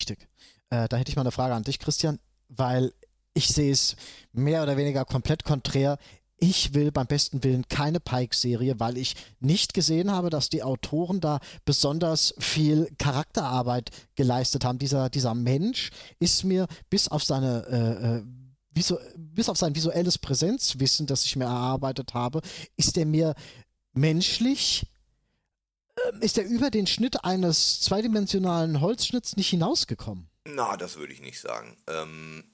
[0.00, 0.28] Richtig.
[0.70, 2.92] Äh, da hätte ich mal eine Frage an dich, Christian, weil
[3.34, 3.96] ich sehe es
[4.32, 5.98] mehr oder weniger komplett konträr.
[6.42, 11.20] Ich will beim besten Willen keine Pike-Serie, weil ich nicht gesehen habe, dass die Autoren
[11.20, 14.78] da besonders viel Charakterarbeit geleistet haben.
[14.78, 18.22] Dieser, dieser Mensch ist mir bis auf seine äh, äh,
[18.70, 22.40] visu bis auf sein visuelles Präsenzwissen, das ich mir erarbeitet habe,
[22.76, 23.34] ist er mir
[23.92, 24.86] menschlich
[26.08, 30.30] ähm, ist er über den Schnitt eines zweidimensionalen Holzschnitts nicht hinausgekommen.
[30.44, 31.76] Na, das würde ich nicht sagen.
[31.86, 32.44] Ähm,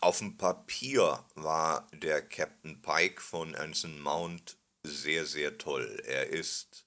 [0.00, 6.00] auf dem Papier war der Captain Pike von Anson Mount sehr, sehr toll.
[6.06, 6.86] Er ist,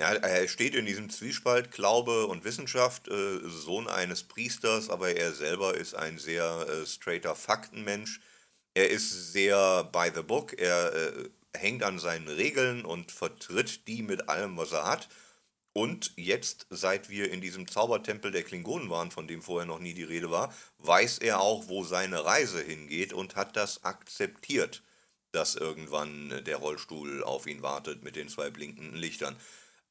[0.00, 5.34] ja, er steht in diesem Zwiespalt Glaube und Wissenschaft, äh, Sohn eines Priesters, aber er
[5.34, 8.18] selber ist ein sehr äh, straighter Faktenmensch.
[8.72, 14.02] Er ist sehr by the book, er äh, hängt an seinen Regeln und vertritt die
[14.02, 15.08] mit allem, was er hat.
[15.74, 19.92] Und jetzt, seit wir in diesem Zaubertempel der Klingonen waren, von dem vorher noch nie
[19.92, 24.82] die Rede war, weiß er auch, wo seine Reise hingeht und hat das akzeptiert,
[25.32, 29.36] dass irgendwann der Rollstuhl auf ihn wartet mit den zwei blinkenden Lichtern.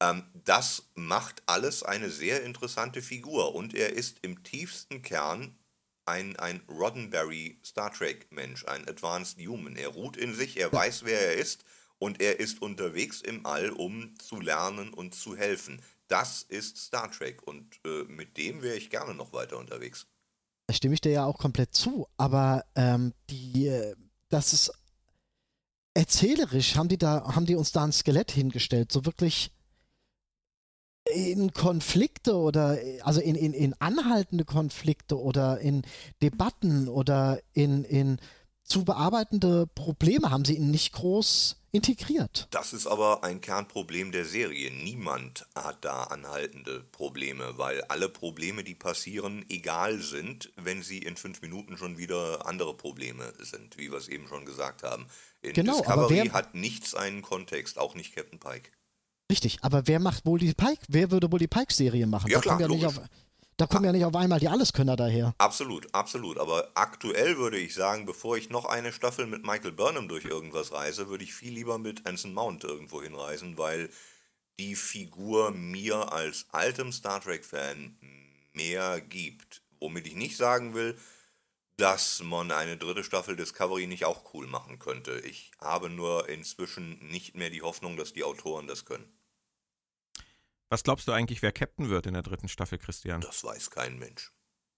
[0.01, 5.57] Ähm, das macht alles eine sehr interessante Figur und er ist im tiefsten Kern
[6.05, 9.75] ein, ein Roddenberry Star Trek Mensch, ein Advanced Human.
[9.75, 11.63] Er ruht in sich, er weiß, wer er ist
[11.99, 15.81] und er ist unterwegs im All, um zu lernen und zu helfen.
[16.07, 20.07] Das ist Star Trek und äh, mit dem wäre ich gerne noch weiter unterwegs.
[20.67, 23.95] Da stimme ich dir ja auch komplett zu, aber ähm, die, äh,
[24.29, 24.71] das ist
[25.93, 29.51] erzählerisch, haben die da, haben die uns da ein Skelett hingestellt, so wirklich
[31.13, 35.83] in Konflikte oder also in, in, in anhaltende Konflikte oder in
[36.21, 38.19] Debatten oder in, in
[38.63, 42.47] zu bearbeitende Probleme haben sie ihn nicht groß integriert.
[42.51, 44.71] Das ist aber ein Kernproblem der Serie.
[44.71, 51.15] Niemand hat da anhaltende Probleme, weil alle Probleme, die passieren, egal sind, wenn sie in
[51.17, 55.07] fünf Minuten schon wieder andere Probleme sind, wie wir es eben schon gesagt haben.
[55.41, 58.69] In Genau, aber Discovery wer- hat nichts einen Kontext, auch nicht Captain Pike.
[59.31, 60.81] Richtig, aber wer macht wohl die Pike?
[60.87, 62.31] Wer würde wohl die Pike-Serie machen?
[62.31, 62.99] Ja, da klar, kommen ja auf,
[63.57, 65.35] da kommen ja nicht auf einmal die Alleskönner daher.
[65.37, 66.39] Absolut, absolut.
[66.39, 70.71] Aber aktuell würde ich sagen, bevor ich noch eine Staffel mit Michael Burnham durch irgendwas
[70.71, 73.89] reise, würde ich viel lieber mit Anson Mount irgendwo hinreisen, weil
[74.59, 77.97] die Figur mir als altem Star Trek-Fan
[78.53, 79.61] mehr gibt.
[79.79, 80.97] Womit ich nicht sagen will,
[81.77, 85.19] dass man eine dritte Staffel Discovery nicht auch cool machen könnte.
[85.19, 89.09] Ich habe nur inzwischen nicht mehr die Hoffnung, dass die Autoren das können.
[90.69, 93.21] Was glaubst du eigentlich, wer Captain wird in der dritten Staffel, Christian?
[93.21, 94.31] Das weiß kein Mensch.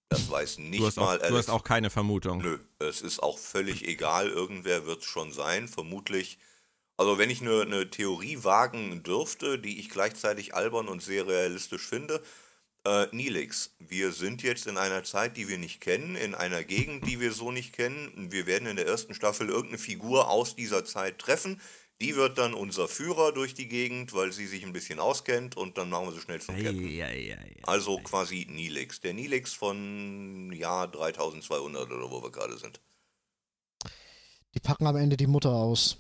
[0.10, 2.40] Das weiß nicht Du hast, mal auch, du hast auch keine Vermutung.
[2.42, 4.28] Nö, es ist auch völlig egal.
[4.30, 5.68] Irgendwer wird es schon sein.
[5.68, 6.38] Vermutlich.
[6.98, 11.88] Also, wenn ich eine, eine Theorie wagen dürfte, die ich gleichzeitig albern und sehr realistisch
[11.88, 12.22] finde,
[12.86, 13.76] äh, Nilix.
[13.80, 17.32] Wir sind jetzt in einer Zeit, die wir nicht kennen, in einer Gegend, die wir
[17.32, 18.32] so nicht kennen.
[18.32, 21.62] Wir werden in der ersten Staffel irgendeine Figur aus dieser Zeit treffen.
[22.02, 25.78] Die wird dann unser Führer durch die Gegend, weil sie sich ein bisschen auskennt und
[25.78, 26.84] dann machen wir sie schnell zum Captain.
[26.84, 27.58] Eieieiei.
[27.64, 29.02] Also quasi Nilix.
[29.02, 32.82] Der Nilix von Jahr 3200 oder wo wir gerade sind.
[34.56, 35.98] Die packen am Ende die Mutter aus.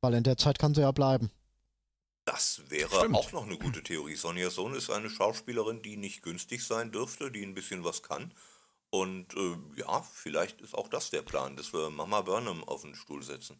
[0.00, 1.30] Weil in der Zeit kann sie ja bleiben.
[2.24, 3.14] Das wäre Stimmt.
[3.14, 4.16] auch noch eine gute Theorie.
[4.16, 8.34] Sonja Sohn ist eine Schauspielerin, die nicht günstig sein dürfte, die ein bisschen was kann.
[8.90, 12.94] Und äh, ja, vielleicht ist auch das der Plan, dass wir Mama Burnham auf den
[12.94, 13.58] Stuhl setzen.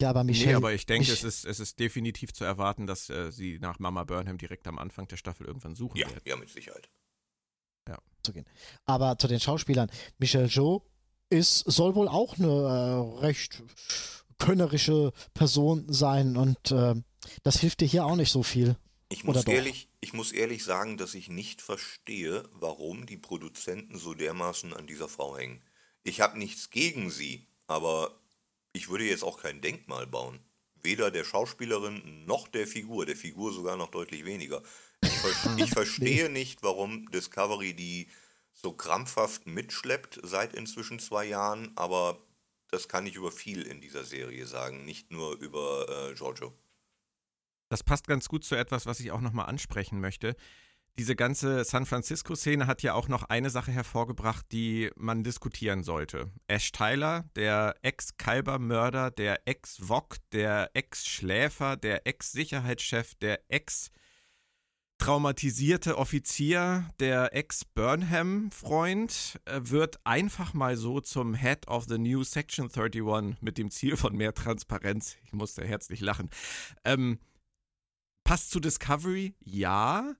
[0.00, 0.48] Ja, aber Michelle.
[0.50, 3.58] Nee, aber ich denke, Mich- es ist, es ist definitiv zu erwarten, dass äh, sie
[3.60, 6.26] nach Mama Burnham direkt am Anfang der Staffel irgendwann suchen Ja, wird.
[6.26, 6.88] ja, mit Sicherheit.
[8.22, 8.44] zu gehen.
[8.84, 9.88] Aber zu den Schauspielern.
[10.18, 10.84] Michelle Jo
[11.30, 13.62] ist, soll wohl auch eine äh, recht
[14.38, 16.94] könnerische Person sein und äh,
[17.44, 18.76] das hilft dir hier auch nicht so viel.
[19.08, 19.52] Ich Oder muss, doch?
[19.52, 24.86] ehrlich, ich muss ehrlich sagen, dass ich nicht verstehe, warum die Produzenten so dermaßen an
[24.88, 25.62] dieser Frau hängen.
[26.02, 28.20] Ich habe nichts gegen sie, aber
[28.76, 30.38] ich würde jetzt auch kein Denkmal bauen.
[30.82, 34.62] Weder der Schauspielerin noch der Figur, der Figur sogar noch deutlich weniger.
[35.02, 38.08] Ich, ver ich verstehe nicht, warum Discovery die
[38.52, 42.18] so krampfhaft mitschleppt seit inzwischen zwei Jahren, aber
[42.70, 46.52] das kann ich über viel in dieser Serie sagen, nicht nur über äh, Giorgio.
[47.68, 50.36] Das passt ganz gut zu etwas, was ich auch nochmal ansprechen möchte.
[50.98, 56.30] Diese ganze San Francisco-Szene hat ja auch noch eine Sache hervorgebracht, die man diskutieren sollte.
[56.48, 63.90] Ash Tyler, der Ex-Kalber-Mörder, der Ex-Wok, der Ex-Schläfer, der Ex-Sicherheitschef, der Ex-
[64.98, 72.70] traumatisierte Offizier, der Ex-Burnham-Freund, äh, wird einfach mal so zum Head of the New Section
[72.74, 75.18] 31 mit dem Ziel von mehr Transparenz.
[75.24, 76.30] Ich musste herzlich lachen.
[76.84, 77.18] Ähm,
[78.24, 79.34] passt zu Discovery?
[79.40, 80.14] Ja.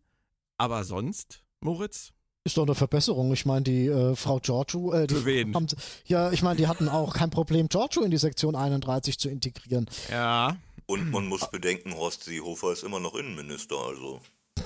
[0.59, 2.12] Aber sonst, Moritz?
[2.45, 3.33] Ist doch eine Verbesserung.
[3.33, 5.55] Ich meine, die äh, Frau Giorgio, äh, die Für wen?
[5.55, 5.66] Haben,
[6.05, 9.87] ja, ich meine, die hatten auch kein Problem, Giorgio in die Sektion 31 zu integrieren.
[10.11, 10.57] Ja.
[10.87, 14.21] Und man muss bedenken, Horst Seehofer ist immer noch Innenminister, also.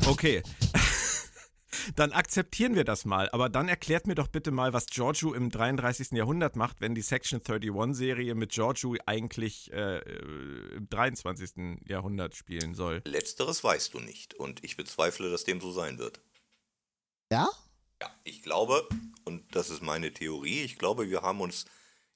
[0.06, 0.42] Okay.
[1.96, 3.28] Dann akzeptieren wir das mal.
[3.30, 6.12] Aber dann erklärt mir doch bitte mal, was Giorgio im 33.
[6.12, 9.98] Jahrhundert macht, wenn die Section 31-Serie mit Giorgio eigentlich äh,
[10.76, 11.80] im 23.
[11.86, 13.02] Jahrhundert spielen soll.
[13.04, 16.20] Letzteres weißt du nicht und ich bezweifle, dass dem so sein wird.
[17.32, 17.48] Ja?
[18.02, 18.88] Ja, ich glaube,
[19.24, 21.66] und das ist meine Theorie, ich glaube, wir haben uns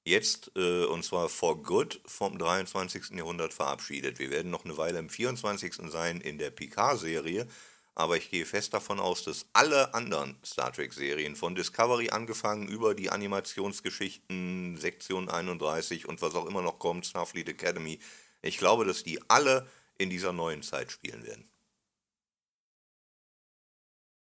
[0.04, 3.10] jetzt, äh, und zwar for good, vom 23.
[3.10, 4.18] Jahrhundert verabschiedet.
[4.18, 5.90] Wir werden noch eine Weile im 24.
[5.90, 7.48] sein in der Picard-Serie,
[7.94, 12.94] aber ich gehe fest davon aus, dass alle anderen Star Trek-Serien, von Discovery angefangen über
[12.94, 18.00] die Animationsgeschichten, Sektion 31 und was auch immer noch kommt, Starfleet Academy,
[18.42, 21.48] ich glaube, dass die alle in dieser neuen Zeit spielen werden.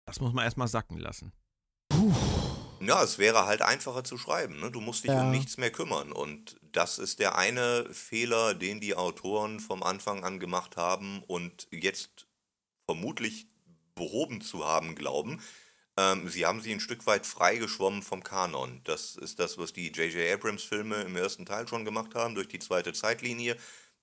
[0.07, 1.33] Das muss man erstmal sacken lassen.
[1.91, 2.15] Puh.
[2.81, 4.61] Ja, es wäre halt einfacher zu schreiben.
[4.61, 4.71] Ne?
[4.71, 5.23] Du musst dich Ja.
[5.23, 6.13] um nichts mehr kümmern.
[6.13, 11.67] Und das ist der eine Fehler, den die Autoren vom Anfang an gemacht haben und
[11.71, 12.27] jetzt
[12.87, 13.49] vermutlich
[13.99, 15.43] behoben zu haben glauben.
[15.99, 18.81] Ähm, sie haben sie ein Stück weit freigeschwommen vom Kanon.
[18.85, 20.33] Das ist das, was die J.J.
[20.33, 23.57] Abrams-Filme im ersten Teil schon gemacht haben, durch die zweite Zeitlinie.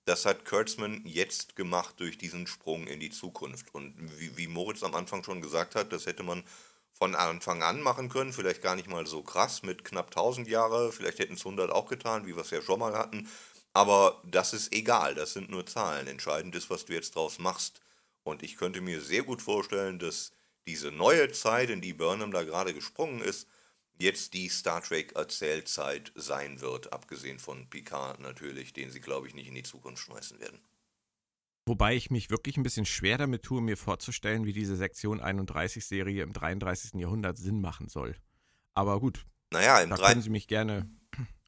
[0.04, 3.74] Das hat Kurtzman jetzt gemacht durch diesen Sprung in die Zukunft.
[3.74, 6.44] Und wie, wie Moritz am Anfang schon gesagt hat, das hätte man
[6.92, 10.92] von Anfang an machen können, vielleicht gar nicht mal so krass mit knapp 1000 Jahre,
[10.92, 13.28] vielleicht hätten es 100 auch getan, wie wir es ja schon mal hatten,
[13.74, 16.06] aber das ist egal, das sind nur Zahlen.
[16.06, 17.82] Entscheidend ist, was du jetzt draus machst.
[18.26, 20.32] Und ich könnte mir sehr gut vorstellen, dass
[20.66, 23.48] diese neue Zeit, in die Burnham da gerade gesprungen ist,
[23.98, 29.34] jetzt die Star Trek Erzählzeit sein wird, abgesehen von Picard natürlich, den sie, glaube ich,
[29.34, 30.60] nicht in die Zukunft schmeißen werden.
[31.66, 36.24] Wobei ich mich wirklich ein bisschen schwer damit tue, mir vorzustellen, wie diese Sektion 31-Serie
[36.24, 37.00] im 33.
[37.00, 38.16] Jahrhundert Sinn machen soll.
[38.74, 40.90] Aber gut, Naja, im da können Sie mich gerne.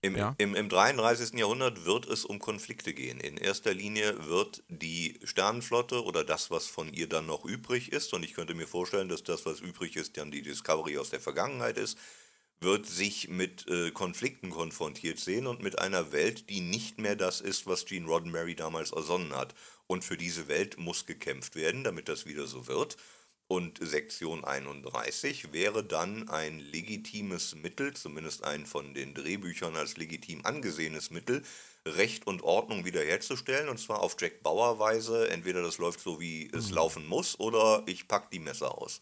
[0.01, 0.35] Im, Ja.
[0.39, 1.39] im, Im 33.
[1.39, 3.19] Jahrhundert wird es um Konflikte gehen.
[3.19, 8.13] In erster Linie wird die Sternenflotte oder das, was von ihr dann noch übrig ist,
[8.15, 11.21] und ich könnte mir vorstellen, dass das, was übrig ist, dann die Discovery aus der
[11.21, 11.99] Vergangenheit ist,
[12.61, 17.41] wird sich mit äh, Konflikten konfrontiert sehen und mit einer Welt, die nicht mehr das
[17.41, 19.55] ist, was Gene Roddenberry damals ersonnen hat.
[19.87, 22.97] Und für diese Welt muss gekämpft werden, damit das wieder so wird.
[23.51, 30.45] Und Sektion 31 wäre dann ein legitimes Mittel, zumindest ein von den Drehbüchern als legitim
[30.45, 31.43] angesehenes Mittel,
[31.87, 33.71] Recht und Ordnung wiederherzustellen.
[33.71, 35.31] Und zwar auf Jack Bauer Weise.
[35.31, 39.01] Entweder das läuft so, wie es laufen muss, oder ich pack die Messer aus.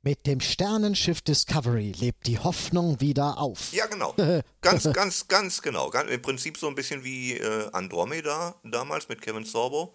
[0.00, 3.70] Mit dem Sternenschiff Discovery lebt die Hoffnung wieder auf.
[3.72, 4.14] Ja, genau.
[4.62, 5.90] Ganz, ganz, ganz genau.
[5.90, 9.94] Ganz, Im Prinzip so ein bisschen wie äh, Andromeda damals mit Kevin Sorbo.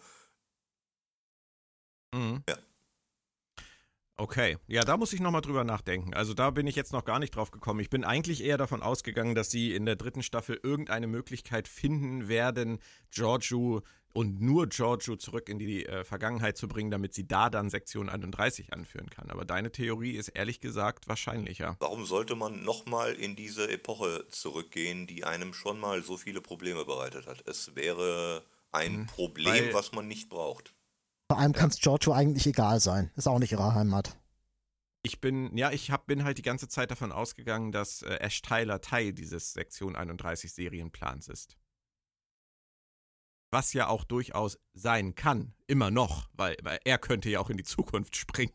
[2.13, 2.43] Mhm.
[2.48, 2.58] Ja.
[4.19, 6.15] Okay, ja, da muss ich nochmal drüber nachdenken.
[6.15, 7.80] Also da bin ich jetzt noch gar nicht drauf gekommen.
[7.82, 12.27] Ich bin eigentlich eher davon ausgegangen, dass sie in der dritten Staffel irgendeine Möglichkeit finden
[12.27, 12.80] werden,
[13.12, 17.69] Giorgio und nur Giorgio zurück in die äh, Vergangenheit zu bringen, damit sie da dann
[17.69, 19.30] Sektion 31 anführen kann.
[19.30, 21.75] Aber deine Theorie ist ehrlich gesagt wahrscheinlicher.
[21.80, 26.86] Warum sollte man nochmal in diese Epoche zurückgehen, die einem schon mal so viele Probleme
[26.86, 27.43] bereitet hat?
[27.47, 30.73] Es wäre ein Problem, weil- was man nicht braucht.
[31.30, 33.12] Vor allem kann es Giorgio eigentlich egal sein.
[33.15, 34.17] Ist auch nicht ihre Heimat.
[35.04, 38.42] Ich bin, ja, ich hab, bin halt die ganze Zeit davon ausgegangen, dass äh, Ash
[38.42, 41.58] Tyler Teil dieses Sektion 31 Serienplans ist.
[43.52, 47.58] Was ja auch durchaus sein kann, immer noch, weil, weil er könnte ja auch in
[47.58, 48.52] die Zukunft springen.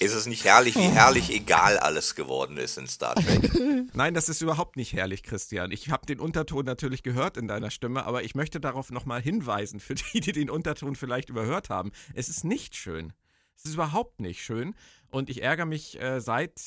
[0.00, 3.50] Ist es nicht herrlich, wie herrlich egal alles geworden ist in Star Trek?
[3.94, 5.72] Nein, das ist überhaupt nicht herrlich, Christian.
[5.72, 9.80] Ich habe den Unterton natürlich gehört in deiner Stimme, aber ich möchte darauf nochmal hinweisen,
[9.80, 11.90] für die, die den Unterton vielleicht überhört haben.
[12.14, 13.12] Es ist nicht schön.
[13.56, 14.76] Es ist überhaupt nicht schön.
[15.10, 16.60] Und ich ärgere mich äh, seit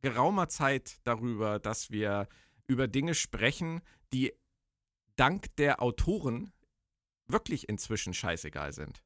[0.00, 2.26] geraumer Zeit darüber, dass wir
[2.66, 3.82] über Dinge sprechen,
[4.14, 4.32] die
[5.16, 6.52] dank der Autoren
[7.26, 9.02] wirklich inzwischen scheißegal sind.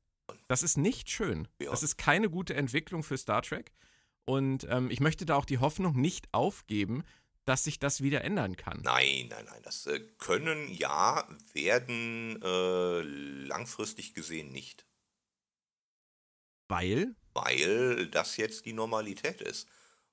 [0.49, 1.49] Das ist nicht schön.
[1.61, 1.70] Ja.
[1.70, 3.72] Das ist keine gute Entwicklung für Star Trek.
[4.24, 7.05] Und ähm, ich möchte da auch die Hoffnung nicht aufgeben,
[7.45, 8.80] dass sich das wieder ändern kann.
[8.82, 9.62] Nein, nein, nein.
[9.64, 14.86] Das äh, können ja, werden äh, langfristig gesehen nicht.
[16.68, 19.68] Weil, Weil das jetzt die Normalität ist.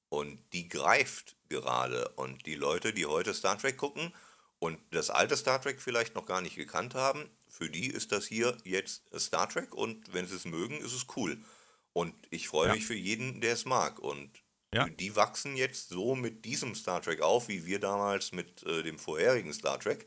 [0.10, 2.10] Und die greift gerade.
[2.10, 4.14] Und die Leute, die heute Star Trek gucken
[4.58, 8.26] und das alte Star Trek vielleicht noch gar nicht gekannt haben, für die ist das
[8.28, 11.38] hier jetzt Star Trek und wenn sie es mögen, ist es cool.
[11.94, 12.76] Und ich freue Ja.
[12.76, 14.00] mich für jeden, der es mag.
[14.00, 14.30] Und
[14.74, 14.88] Ja.
[14.88, 19.00] die wachsen jetzt so mit diesem Star Trek auf, wie wir damals mit äh, dem
[19.00, 20.06] vorherigen Star Trek.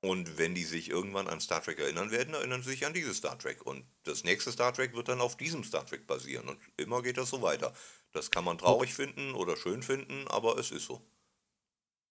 [0.00, 3.18] Und wenn die sich irgendwann an Star Trek erinnern werden, erinnern sie sich an dieses
[3.18, 3.64] Star Trek.
[3.64, 6.48] Und das nächste Star Trek wird dann auf diesem Star Trek basieren.
[6.48, 7.72] Und immer geht das so weiter.
[8.12, 11.00] Das kann man traurig finden oder schön finden, aber es ist so.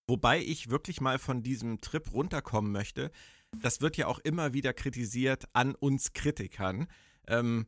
[0.08, 3.12] wobei ich wirklich mal von diesem Trip runterkommen möchte,
[3.58, 6.88] das wird ja auch immer wieder kritisiert an uns Kritikern.
[7.28, 7.68] Ähm,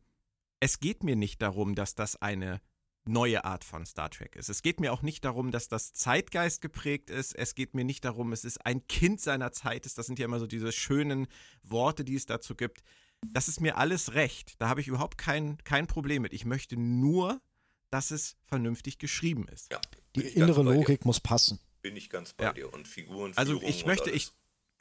[0.59, 2.61] es geht mir nicht darum, dass das eine
[3.05, 4.47] neue Art von Star Trek ist.
[4.47, 7.35] Es geht mir auch nicht darum, dass das Zeitgeist geprägt ist.
[7.35, 9.97] Es geht mir nicht darum, es ist ein Kind seiner Zeit ist.
[9.97, 11.27] Das sind ja immer so diese schönen
[11.63, 12.81] Worte, die es dazu gibt.
[13.25, 14.55] Das ist mir alles recht.
[14.59, 16.31] Da habe ich überhaupt kein, kein Problem mit.
[16.33, 17.41] Ich möchte nur,
[17.89, 19.69] dass es vernünftig geschrieben ist.
[19.71, 19.81] Ja,
[20.15, 20.77] Die innere bei dir.
[20.79, 21.59] Logik muss passen.
[21.81, 22.53] Bin ich ganz bei Ja.
[22.53, 22.73] dir.
[22.73, 24.31] Und Figuren, Also ich möchte, ich,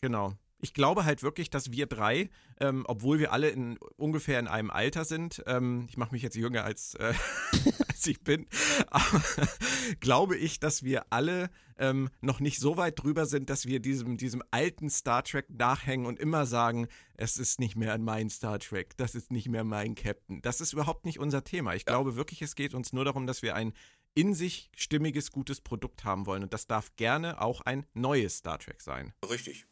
[0.01, 0.37] genau.
[0.65, 4.71] Ich glaube halt wirklich, dass wir drei, ähm, obwohl wir alle in, ungefähr in einem
[4.71, 7.13] Alter sind, ähm, ich mache mich jetzt jünger als, äh,
[7.89, 8.47] als ich bin,
[8.87, 9.23] aber
[10.01, 14.17] glaube ich, dass wir alle ähm, noch nicht so weit drüber sind, dass wir diesem,
[14.17, 18.97] diesem alten Star Trek nachhängen und immer sagen, es ist nicht mehr mein Star Trek,
[18.97, 20.43] das ist nicht mehr mein Captain.
[20.43, 21.75] Das ist überhaupt nicht unser Thema.
[21.75, 23.73] Ich glaube wirklich, es geht uns nur darum, dass wir ein
[24.15, 26.43] in sich stimmiges, gutes Produkt haben wollen.
[26.43, 29.15] Und das darf gerne auch ein neues Star Trek sein.
[29.29, 29.65] Richtig.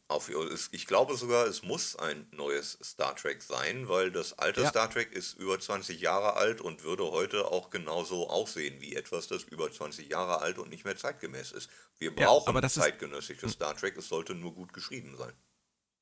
[0.73, 4.71] Ich glaube sogar, es muss ein neues Star Trek sein, weil das alte Ja.
[4.71, 9.29] Star Trek ist über 20 Jahre alt und würde heute auch genauso aussehen wie etwas,
[9.29, 11.69] das über 20 Jahre alt und nicht mehr zeitgemäß ist.
[11.99, 15.33] Wir Ja, brauchen aber das ist- zeitgenössisches Star Trek, es sollte nur gut geschrieben sein.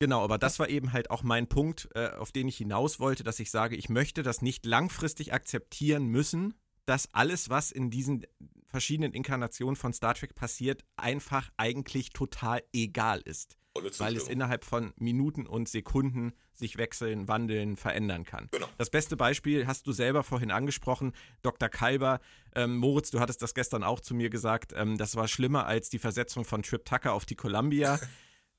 [0.01, 3.25] Genau, aber das war eben halt auch mein Punkt, äh, auf den ich hinaus wollte,
[3.25, 6.53] dass ich sage, ich möchte das nicht langfristig akzeptieren müssen,
[6.89, 8.25] dass alles, was in diesen
[8.65, 13.57] verschiedenen Inkarnationen von Star Trek passiert, einfach eigentlich total egal ist.
[13.99, 18.49] Weil es innerhalb von Minuten und Sekunden sich wechseln, wandeln, verändern kann.
[18.51, 18.67] Genau.
[18.79, 21.13] Das beste Beispiel hast du selber vorhin angesprochen,
[21.43, 21.69] Dr.
[21.69, 22.19] Kalber.
[22.55, 25.89] Ähm, Moritz, du hattest das gestern auch zu mir gesagt, ähm, das war schlimmer als
[25.89, 27.99] die Versetzung von Trip Tucker auf die Columbia.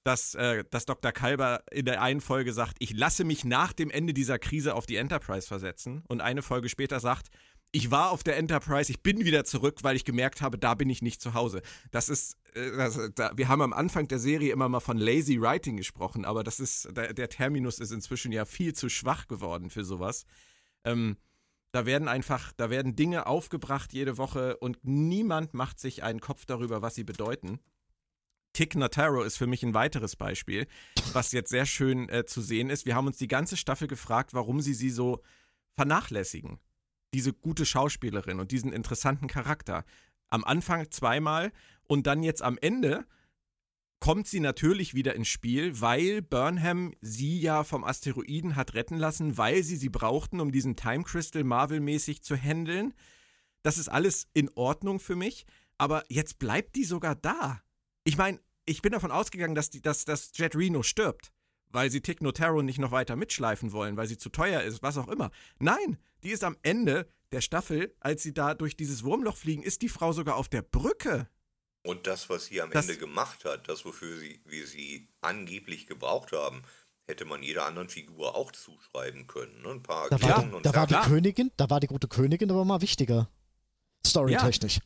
[0.04, 1.12] dass, äh, dass Dr.
[1.12, 4.86] Kalber in der einen Folge sagt, ich lasse mich nach dem Ende dieser Krise auf
[4.86, 7.28] die Enterprise versetzen und eine Folge später sagt,
[7.72, 10.90] ich war auf der Enterprise, ich bin wieder zurück, weil ich gemerkt habe, da bin
[10.90, 11.62] ich nicht zu Hause.
[11.90, 15.40] Das ist, äh, das, da, wir haben am Anfang der Serie immer mal von Lazy
[15.40, 19.70] Writing gesprochen, aber das ist, der, der Terminus ist inzwischen ja viel zu schwach geworden
[19.70, 20.24] für sowas.
[20.84, 21.16] Ähm,
[21.72, 26.44] da werden einfach, da werden Dinge aufgebracht jede Woche und niemand macht sich einen Kopf
[26.46, 27.60] darüber, was sie bedeuten.
[28.52, 30.66] Tick Notaro ist für mich ein weiteres Beispiel,
[31.12, 32.84] was jetzt sehr schön äh, zu sehen ist.
[32.84, 35.22] Wir haben uns die ganze Staffel gefragt, warum sie sie so
[35.76, 36.58] vernachlässigen.
[37.14, 39.84] Diese gute Schauspielerin und diesen interessanten Charakter.
[40.28, 41.52] Am Anfang zweimal
[41.86, 43.06] und dann jetzt am Ende
[44.00, 49.36] kommt sie natürlich wieder ins Spiel, weil Burnham sie ja vom Asteroiden hat retten lassen,
[49.36, 52.94] weil sie sie brauchten, um diesen Time Crystal Marvel-mäßig zu handeln.
[53.62, 55.44] Das ist alles in Ordnung für mich,
[55.76, 57.60] aber jetzt bleibt die sogar da.
[58.04, 61.32] Ich meine, ich bin davon ausgegangen, dass, die, dass, dass Jet Reno stirbt,
[61.68, 64.96] weil sie Tick Notaro nicht noch weiter mitschleifen wollen, weil sie zu teuer ist, was
[64.96, 65.30] auch immer.
[65.58, 69.82] Nein, die ist am Ende der Staffel, als sie da durch dieses Wurmloch fliegen, ist
[69.82, 71.28] die Frau sogar auf der Brücke.
[71.82, 75.86] Und das, was sie am Das- Ende gemacht hat, das, wofür sie, wir sie angeblich
[75.86, 76.62] gebraucht haben,
[77.06, 79.62] hätte man jeder anderen Figur auch zuschreiben können.
[79.62, 79.70] Ne?
[79.70, 80.94] Ein paar Da war, und da war die.
[80.94, 83.28] Königin, da war die gute Königin aber mal wichtiger.
[84.06, 84.80] Storytechnisch.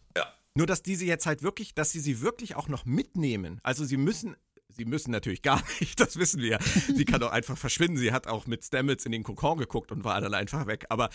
[0.57, 3.59] Nur, dass diese jetzt halt wirklich, dass sie sie wirklich auch noch mitnehmen.
[3.65, 4.37] Also sie müssen,
[4.77, 6.59] sie müssen natürlich gar nicht, das wissen wir.
[6.95, 7.97] Sie kann doch einfach verschwinden.
[7.97, 10.87] Sie hat auch mit Stamets in den Kokon geguckt und war dann einfach weg.
[10.89, 11.11] Aber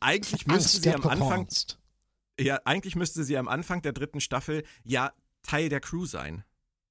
[0.00, 1.48] eigentlich müsste sie am Anfang,
[2.40, 6.44] ja, eigentlich müsste sie am Anfang der dritten Staffel ja Teil der Crew sein.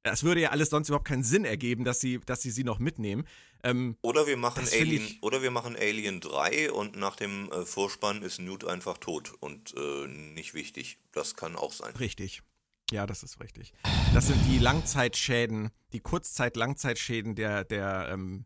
[0.04, 2.80] Es würde ja alles sonst überhaupt keinen Sinn ergeben, dass sie, dass sie sie noch
[2.80, 3.28] mitnehmen.
[3.64, 7.66] Ähm, Oder wir machen Alien, ich- oder wir machen Alien 3 und nach dem äh,
[7.68, 10.98] Vorspann ist Newt einfach tot und äh, nicht wichtig.
[11.12, 11.96] Das kann auch sein.
[11.98, 12.42] Richtig.
[12.92, 13.74] Ja, das ist richtig.
[14.14, 18.46] Das sind die Langzeitschäden, die Kurzzeit-Langzeitschäden der, der, ähm,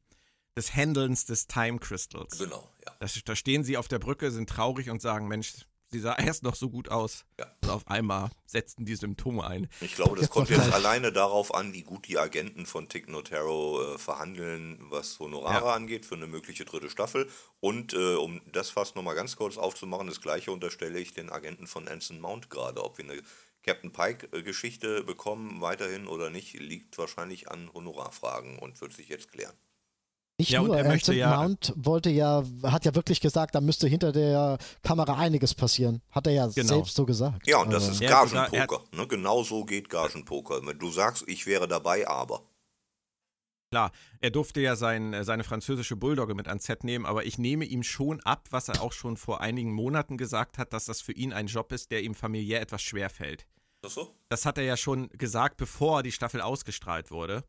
[0.55, 2.37] des Handelns des Time Crystals.
[2.37, 2.95] Genau, ja.
[2.99, 6.43] Das, da stehen sie auf der Brücke, sind traurig und sagen, Mensch, sie sah erst
[6.43, 7.25] noch so gut aus.
[7.39, 7.47] ja.
[7.63, 9.67] Und auf einmal setzten die Symptome ein.
[9.81, 13.95] Ich glaube, das kommt jetzt alleine darauf an, wie gut die Agenten von Tick Notaro
[13.95, 15.73] äh, verhandeln, was Honorare ja.
[15.73, 17.27] angeht für eine mögliche dritte Staffel.
[17.59, 21.65] Und äh, um das fast nochmal ganz kurz aufzumachen, das gleiche unterstelle ich den Agenten
[21.65, 22.83] von Anson Mount gerade.
[22.83, 23.21] Ob wir eine
[23.65, 29.55] Captain Pike-Geschichte bekommen, weiterhin oder nicht, liegt wahrscheinlich an Honorarfragen und wird sich jetzt klären.
[30.37, 34.11] Nicht ja, nur, Anson ja, Mount wollte ja, hat ja wirklich gesagt, da müsste hinter
[34.11, 36.01] der Kamera einiges passieren.
[36.11, 36.67] Hat er ja genau.
[36.67, 37.47] selbst so gesagt.
[37.47, 38.81] Ja, und das ist Gagenpoker.
[38.91, 39.07] Ne?
[39.07, 40.59] Genau so geht Gagenpoker.
[40.65, 42.41] Wenn du sagst, ich wäre dabei, aber.
[43.71, 43.91] Klar,
[44.21, 47.83] er durfte ja sein, seine französische Bulldogge mit ans Set nehmen, aber ich nehme ihm
[47.83, 51.33] schon ab, was er auch schon vor einigen Monaten gesagt hat, dass das für ihn
[51.33, 53.47] ein Job ist, der ihm familiär etwas schwer fällt.
[53.81, 54.15] Das so?
[54.29, 57.43] Das hat er ja schon gesagt, bevor die Staffel ausgestrahlt wurde.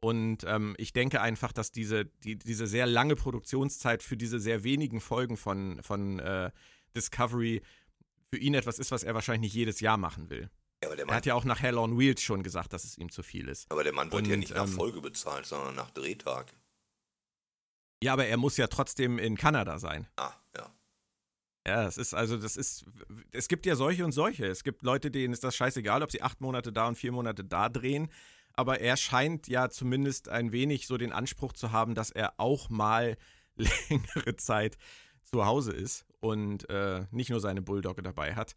[0.00, 4.64] Und ähm, ich denke einfach, dass diese, die, diese sehr lange Produktionszeit für diese sehr
[4.64, 6.50] wenigen Folgen von, von äh,
[6.96, 7.62] Discovery
[8.30, 10.50] für ihn etwas ist, was er wahrscheinlich nicht jedes Jahr machen will.
[10.82, 13.10] Ja, Mann, er hat ja auch nach Hell on Wheels schon gesagt, dass es ihm
[13.10, 13.70] zu viel ist.
[13.70, 16.52] Aber der Mann wird Und, ja nicht nach ähm, Folge bezahlt, sondern nach Drehtag.
[18.02, 20.08] Ja, aber er muss ja trotzdem in Kanada sein.
[20.16, 20.74] Ah, ja.
[21.66, 22.84] Ja, es ist also, das ist,
[23.30, 24.46] es gibt ja solche und solche.
[24.46, 27.44] Es gibt Leute, denen ist das scheißegal, ob sie acht Monate da und vier Monate
[27.44, 28.10] da drehen
[28.54, 32.70] aber er scheint ja zumindest ein wenig so den Anspruch zu haben, dass er auch
[32.70, 33.16] mal
[33.56, 34.78] längere Zeit
[35.24, 38.56] zu Hause ist und äh, nicht nur seine Bulldogge dabei hat.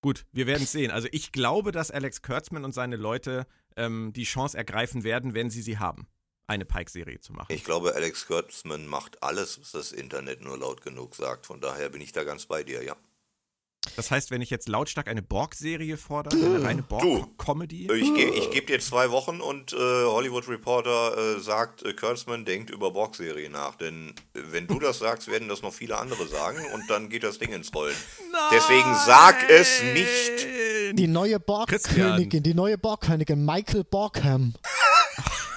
[0.00, 0.90] Gut, wir werden es sehen.
[0.90, 3.46] Also ich glaube, dass Alex Kurtzman und seine Leute
[3.76, 6.06] ähm, die Chance ergreifen werden, wenn sie sie haben,
[6.46, 7.52] eine Pike-Serie zu machen.
[7.52, 11.46] Ich glaube, Alex Kurtzman macht alles, was das Internet nur laut genug sagt.
[11.46, 12.96] Von daher bin ich da ganz bei dir, ja.
[13.96, 17.88] Das heißt, wenn ich jetzt lautstark eine Borg-Serie fordere, eine reine Borg-Comedy?
[17.92, 22.44] Ich, ge ich gebe dir zwei Wochen und äh, Hollywood Reporter äh, sagt, äh, Kurtzman
[22.44, 23.76] denkt über Borg-Serie nach.
[23.76, 27.22] Denn äh, wenn du das sagst, werden das noch viele andere sagen und dann geht
[27.22, 27.96] das Ding ins Rollen.
[28.32, 28.40] Nein!
[28.52, 30.98] Deswegen sag es nicht.
[30.98, 34.54] Die neue Borg-Königin, die neue Borg-Königin, Michael Borgham.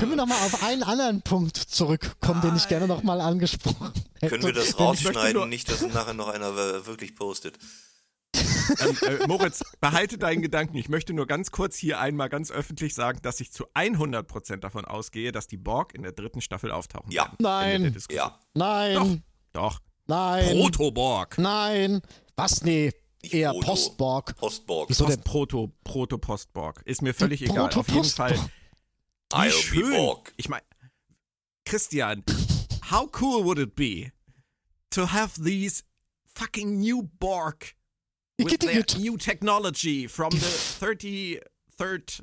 [0.00, 4.30] Können wir nochmal auf einen anderen Punkt zurückkommen, den ich gerne nochmal angesprochen hätte?
[4.30, 7.58] Können wir das rausschneiden, nicht, dass nachher noch einer wirklich postet?
[8.34, 10.78] ähm, äh, Moritz, behalte deinen Gedanken.
[10.78, 14.86] Ich möchte nur ganz kurz hier einmal ganz öffentlich sagen, dass ich zu 100% davon
[14.86, 17.24] ausgehe, dass die Borg in der dritten Staffel auftauchen ja.
[17.24, 17.36] werden.
[17.38, 17.96] Nein.
[18.10, 18.38] Ja.
[18.54, 19.22] Nein.
[19.52, 19.74] Doch.
[19.74, 19.80] Doch.
[20.06, 20.56] Nein.
[20.56, 21.36] Proto-Borg.
[21.36, 22.00] Nein.
[22.36, 22.62] Was?
[22.62, 22.92] Nee.
[23.22, 24.34] Nicht Eher Postborg.
[24.36, 24.88] Postborg.
[24.88, 26.80] Wieso Post, Proto, Proto-Postborg.
[26.86, 27.70] Ist mir völlig egal.
[27.74, 28.34] Auf jeden Fall
[29.32, 30.16] wie I'll schön.
[30.36, 30.64] Ich meine,
[31.64, 32.24] Christian,
[32.90, 34.12] how cool would it be
[34.90, 35.84] to have these
[36.26, 37.74] fucking new Borg
[38.38, 41.40] with their new technology from the
[41.78, 42.22] 33rd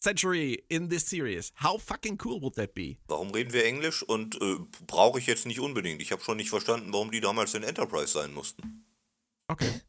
[0.00, 1.52] century in this series?
[1.56, 2.98] How fucking cool would that be?
[3.08, 4.56] Warum reden wir Englisch und äh,
[4.86, 6.02] brauche ich jetzt nicht unbedingt?
[6.02, 8.84] Ich habe schon nicht verstanden, warum die damals in Enterprise sein mussten.
[9.48, 9.80] Okay.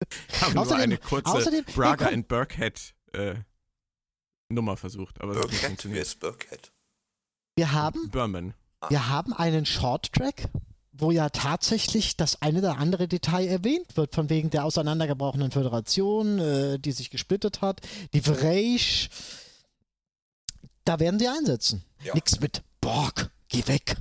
[0.40, 3.36] haben außerdem, nur eine kurze außerdem, Braga hey, and Burkhead äh,
[4.52, 5.52] Nummer versucht, aber Burkhead?
[5.52, 6.02] es funktioniert.
[6.02, 6.70] ist Burkhead?
[7.56, 8.54] Wir haben, Berman.
[8.88, 10.48] wir haben einen Short-Track,
[10.92, 16.38] wo ja tatsächlich das eine oder andere Detail erwähnt wird, von wegen der auseinandergebrochenen Föderation,
[16.38, 17.80] äh, die sich gesplittet hat,
[18.12, 19.10] die Vreich.
[20.84, 21.84] Da werden sie einsetzen.
[22.02, 22.14] Ja.
[22.14, 23.96] Nix mit Borg, geh weg.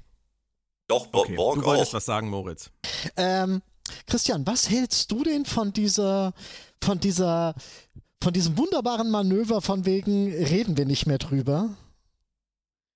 [0.88, 1.96] Doch, Bo okay, Borg Du wolltest auch.
[1.96, 2.72] was sagen, Moritz.
[3.16, 3.62] Ähm,
[4.08, 6.34] Christian, was hältst du denn von dieser,
[6.82, 7.56] von dieser
[8.22, 11.76] von diesem wunderbaren Manöver von wegen reden wir nicht mehr drüber.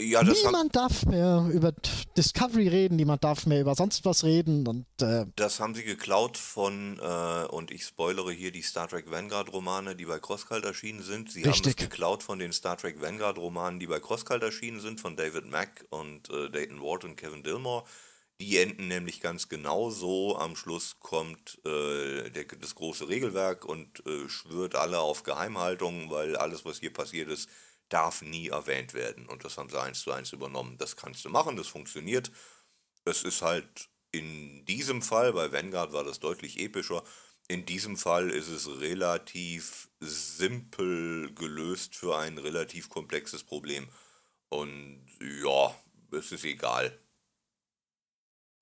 [0.01, 1.71] Ja, niemand darf mehr über
[2.17, 4.67] Discovery reden, niemand darf mehr über sonst was reden.
[4.67, 9.09] Und, äh das haben sie geklaut von, äh, und ich spoilere hier die Star Trek
[9.09, 11.31] Vanguard-Romane, die bei Crosscult erschienen sind.
[11.31, 11.65] Sie richtig.
[11.65, 15.45] haben es geklaut von den Star Trek Vanguard-Romanen, die bei Crosscult erschienen sind, von David
[15.45, 17.85] Mack und äh, Dayton Ward und Kevin Dillmore.
[18.41, 20.37] Die enden nämlich ganz genau so.
[20.37, 26.35] Am Schluss kommt äh, der, das große Regelwerk und äh, schwört alle auf Geheimhaltung, weil
[26.35, 27.49] alles, was hier passiert ist,
[27.87, 29.27] darf nie erwähnt werden.
[29.27, 30.77] Und das haben sie eins zu eins übernommen.
[30.77, 32.31] Das kannst du machen, das funktioniert.
[33.05, 37.03] Es ist halt in diesem Fall, bei Vanguard war das deutlich epischer,
[37.47, 43.87] in diesem Fall ist es relativ simpel gelöst für ein relativ komplexes Problem.
[44.49, 45.75] Und ja,
[46.11, 46.97] es ist egal.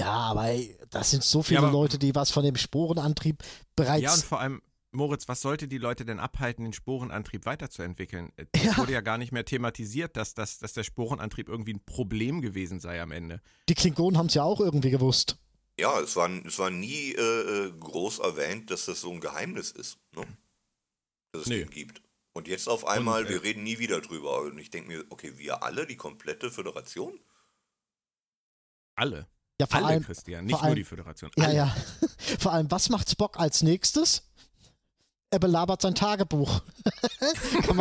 [0.03, 3.43] Ja, aber ey, das sind so viele ja, Leute, die was von dem Sporenantrieb
[3.75, 4.03] bereits.
[4.03, 8.31] Ja, und vor allem, Moritz, was sollte die Leute denn abhalten, den Sporenantrieb weiterzuentwickeln?
[8.51, 8.77] Es ja.
[8.77, 12.79] wurde ja gar nicht mehr thematisiert, dass, dass, dass der Sporenantrieb irgendwie ein Problem gewesen
[12.79, 13.41] sei am Ende.
[13.69, 15.37] Die Klingonen haben es ja auch irgendwie gewusst.
[15.79, 19.71] Ja, es war, es war nie äh, äh, groß erwähnt, dass das so ein Geheimnis
[19.71, 20.25] ist, ne?
[21.31, 21.59] dass es nee.
[21.59, 22.01] den gibt.
[22.33, 24.41] Und jetzt auf einmal, und, äh, wir reden nie wieder drüber.
[24.41, 27.19] Und ich denke mir, okay, wir alle, die komplette Föderation?
[28.95, 29.27] Alle.
[29.63, 31.31] Ja, vor Alle, allem, Christian, nicht vor nur allem- die Föderation.
[31.37, 31.55] ja, Alle.
[31.55, 31.75] ja.
[32.39, 34.23] Vor allem, was macht Spock als nächstes?
[35.29, 36.61] Er belabert sein Tagebuch.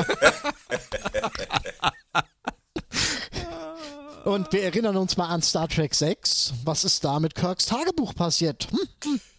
[4.24, 6.55] Und wir erinnern uns mal an Star Trek 6.
[6.64, 8.68] Was ist da mit Kirks Tagebuch passiert?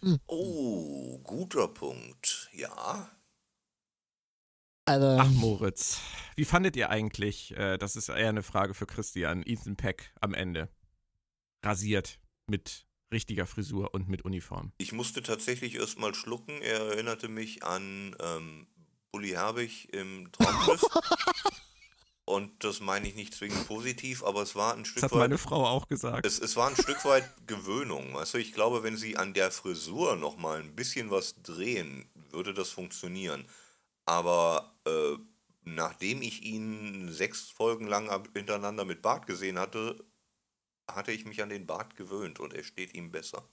[0.02, 0.18] Hm?
[0.26, 2.50] Oh, guter Punkt.
[2.52, 3.08] Ja.
[4.84, 6.00] Also, Ach, Moritz.
[6.36, 10.34] Wie fandet ihr eigentlich, äh, das ist eher eine Frage für Christian, Ethan Peck am
[10.34, 10.68] Ende?
[11.62, 14.72] Rasiert mit richtiger Frisur und mit Uniform.
[14.78, 16.60] Ich musste tatsächlich erstmal schlucken.
[16.62, 18.66] Er erinnerte mich an ähm,
[19.12, 20.82] Bully Herbig im Traumschiff.
[22.26, 25.18] Und das meine ich nicht zwingend positiv, aber es war ein Das Stück hat weit.
[25.18, 26.24] meine Frau auch gesagt.
[26.24, 28.16] Es, es war ein Stück weit Gewöhnung.
[28.32, 32.70] Du, ich glaube, wenn sie an der Frisur nochmal ein bisschen was drehen, würde das
[32.70, 33.44] funktionieren.
[34.06, 35.18] Aber äh,
[35.64, 40.02] nachdem ich ihn sechs Folgen lang hintereinander mit Bart gesehen hatte,
[40.90, 43.48] hatte ich mich an den Bart gewöhnt und er steht ihm besser.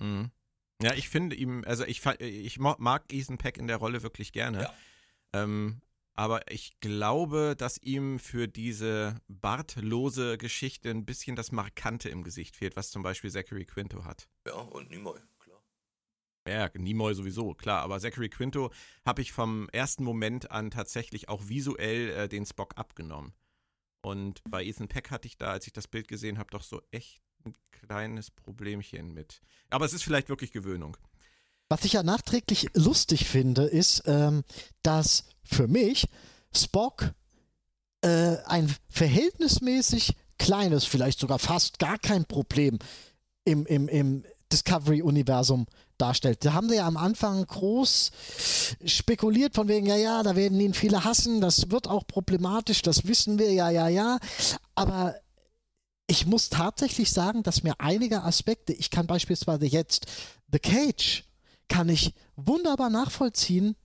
[0.00, 0.30] Mhm.
[0.82, 4.62] Ja, ich finde ihm, also ich, ich mag Ethan Peck in der Rolle wirklich gerne.
[4.62, 4.74] Ja.
[5.32, 5.80] Ähm,
[6.14, 12.56] aber ich glaube, dass ihm für diese bartlose Geschichte ein bisschen das Markante im Gesicht
[12.56, 14.28] fehlt, was zum Beispiel Zachary Quinto hat.
[14.46, 15.62] Ja, und Nimoy, klar.
[16.48, 17.82] Ja, Nimoy sowieso, klar.
[17.82, 18.72] Aber Zachary Quinto
[19.04, 23.34] habe ich vom ersten Moment an tatsächlich auch visuell äh, den Spock abgenommen.
[24.06, 26.80] Und bei Ethan Peck hatte ich da, als ich das Bild gesehen habe, doch so
[26.92, 29.40] echt ein kleines Problemchen mit.
[29.68, 30.96] Aber es ist vielleicht wirklich Gewöhnung.
[31.68, 34.44] Was ich ja nachträglich lustig finde, ist, ähm,
[34.84, 36.08] dass für mich
[36.54, 37.14] Spock
[38.02, 42.78] äh, ein verhältnismäßig kleines, vielleicht sogar fast gar kein Problem
[43.42, 45.66] im, im, im Discovery-Universum
[45.98, 46.44] darstellt.
[46.44, 48.10] Da haben sie ja am Anfang groß
[48.84, 53.06] spekuliert von wegen, ja, ja, da werden ihn viele hassen, das wird auch problematisch, das
[53.06, 54.18] wissen wir, ja, ja, ja.
[54.74, 55.14] Aber
[56.06, 60.06] ich muss tatsächlich sagen, dass mir einige Aspekte, ich kann beispielsweise jetzt
[60.52, 61.24] The Cage,
[61.68, 63.76] kann ich wunderbar nachvollziehen,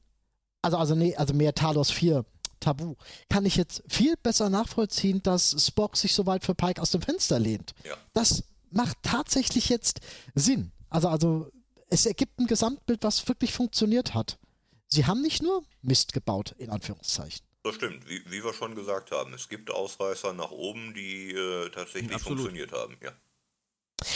[0.61, 2.23] also, also, nee, also mehr Talos 4,
[2.59, 2.95] Tabu,
[3.29, 7.01] kann ich jetzt viel besser nachvollziehen, dass Spock sich so weit für Pike aus dem
[7.01, 7.73] Fenster lehnt.
[7.83, 7.95] Ja.
[8.13, 9.99] Das macht tatsächlich jetzt
[10.35, 10.71] Sinn.
[10.89, 11.49] Also, also,
[11.91, 14.39] es ergibt ein Gesamtbild, was wirklich funktioniert hat.
[14.87, 17.45] Sie haben nicht nur Mist gebaut, in Anführungszeichen.
[17.63, 19.33] Das stimmt, wie, wie wir schon gesagt haben.
[19.33, 22.39] Es gibt Ausreißer nach oben, die äh, tatsächlich Absolut.
[22.39, 22.97] funktioniert haben.
[23.03, 23.11] Ja.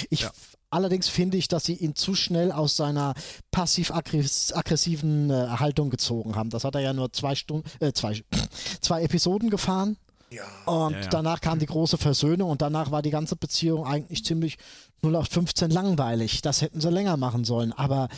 [0.09, 0.31] Ich, Ja.
[0.71, 3.13] Allerdings finde ich, dass sie ihn zu schnell aus seiner
[3.51, 6.49] passiv-aggressiven äh, Haltung gezogen haben.
[6.49, 8.21] Das hat er ja nur zwei Stunden, äh, zwei,
[8.81, 9.95] zwei Episoden gefahren.
[10.31, 10.45] Ja.
[10.65, 11.07] Und Ja, ja.
[11.09, 14.57] danach kam die große Versöhnung und danach war die ganze Beziehung eigentlich ziemlich
[15.01, 16.41] 0815 langweilig.
[16.41, 17.71] Das hätten sie länger machen sollen.
[17.73, 18.09] Aber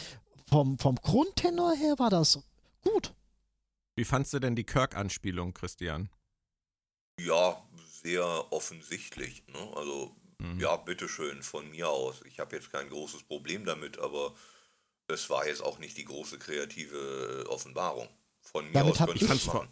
[0.50, 2.40] vom, vom Grundtenor her war das
[2.84, 3.14] gut.
[3.96, 6.10] Wie fandst du denn die Kirk-Anspielung, Christian?
[7.20, 7.58] Ja,
[8.04, 9.44] sehr offensichtlich.
[9.48, 9.60] Ne?
[9.76, 10.60] Also, Mhm.
[10.60, 12.22] ja, bitteschön, von mir aus.
[12.28, 14.34] Ich habe jetzt kein großes Problem damit, aber
[15.08, 18.08] es war jetzt auch nicht die große kreative äh, Offenbarung.
[18.42, 19.68] Von mir Damit aus könnte ich- ich das fand's machen.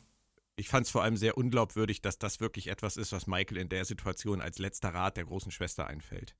[0.58, 3.70] Ich fand es vor allem sehr unglaubwürdig, dass das wirklich etwas ist, was Michael in
[3.70, 6.36] der Situation als letzter Rat der großen Schwester einfällt.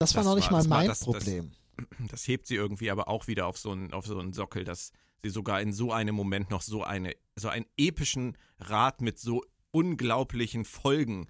[0.00, 1.52] Das war Das noch nicht war- mal das mein das- das- Problem.
[2.10, 4.92] Das hebt sie irgendwie aber auch wieder auf so einen, auf so einen Sockel, dass
[5.22, 9.44] sie sogar in so einem Moment noch so eine, so einen epischen Rat mit so
[9.70, 11.26] unglaublichen Folgen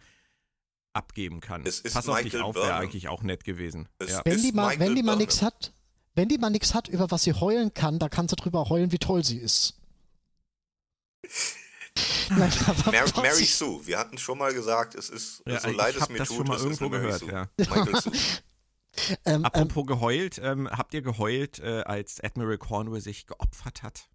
[0.93, 1.65] abgeben kann.
[1.67, 3.89] Es ist Pass auf dich Michael auf, wäre eigentlich auch nett gewesen.
[3.99, 4.23] Es- Ja.
[4.25, 5.73] Wenn die mal, wenn die mal nichts hat,
[6.15, 8.91] wenn die mal nichts hat, über was sie heulen kann, da kann sie drüber heulen,
[8.91, 9.80] wie toll sie ist.
[12.31, 12.53] Nein,
[12.87, 16.19] Mary, Mary Sue, wir hatten schon mal gesagt, es ist, Ja, so leid es mir
[16.19, 17.49] das tut, schon mal irgendwo gehört, Sue.
[17.59, 18.13] Michael Sue.
[18.15, 24.09] ähm, ähm, Apropos geheult, ähm, habt ihr geheult, äh, als Admiral Cornwall sich geopfert hat?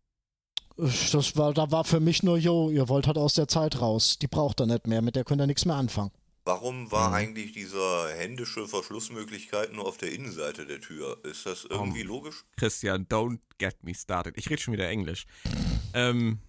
[0.78, 4.20] das war, da war für mich nur, jo, ihr wollt halt aus der Zeit raus.
[4.20, 6.12] Die braucht er nicht mehr, mit der könnt ihr nichts mehr anfangen.
[6.44, 7.16] Warum war Mhm.
[7.16, 11.18] eigentlich dieser händische Verschlussmöglichkeit nur auf der Innenseite der Tür?
[11.24, 12.44] Ist das irgendwie logisch?
[12.58, 14.38] Christian, don't get me started.
[14.38, 15.26] Ich rede schon wieder Englisch.
[15.94, 16.40] Ähm,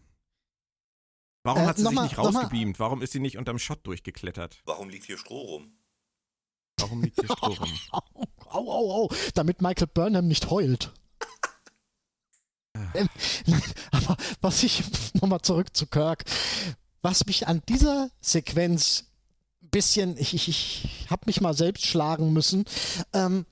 [1.47, 2.79] warum Äh, hat sie sich nochmal- nicht rausgebeamt?
[2.79, 4.61] Warum ist sie nicht unterm Schott durchgeklettert?
[4.67, 5.73] Warum liegt hier Stroh rum?
[6.79, 7.79] Warum liegt hier Stroh rum?
[7.91, 8.01] Au,
[8.51, 10.93] au, au, au, damit Michael Burnham nicht heult.
[12.95, 13.09] Ähm,
[13.47, 14.83] nein, aber was ich,
[15.15, 16.25] nochmal zurück zu Kirk,
[17.03, 19.05] was mich an dieser Sequenz
[19.63, 22.65] ein bisschen, ich, ich, ich habe mich mal selbst schlagen müssen,
[23.15, 23.47] ähm,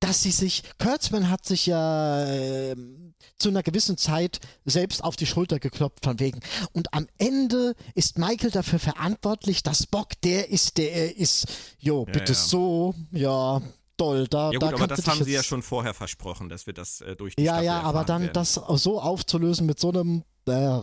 [0.00, 3.05] dass sie sich, Kurtzman hat sich ja ähm,
[3.38, 6.40] zu einer gewissen Zeit selbst auf die Schulter geklopft von wegen.
[6.72, 11.46] Und am Ende ist Michael dafür verantwortlich, dass Spock der ist, der er ist.
[11.78, 12.38] Jo, Ja, bitte ja.
[12.38, 13.60] so, ja,
[13.96, 16.66] toll, da, Ja da gut, aber kannst das haben sie ja schon vorher versprochen, dass
[16.66, 18.32] wir das äh, durch die Ja, Staffel ja, aber dann werden.
[18.34, 20.22] das so aufzulösen mit so einem.
[20.46, 20.80] Äh,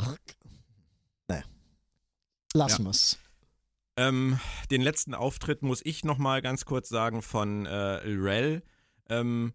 [1.27, 1.43] ne.
[2.53, 2.87] Lassen Ja.
[2.89, 3.17] wir's.
[3.95, 4.39] Ähm,
[4.71, 8.63] den letzten Auftritt muss ich noch mal ganz kurz sagen von äh, Rel.
[9.09, 9.53] Ähm,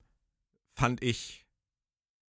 [0.74, 1.44] fand ich.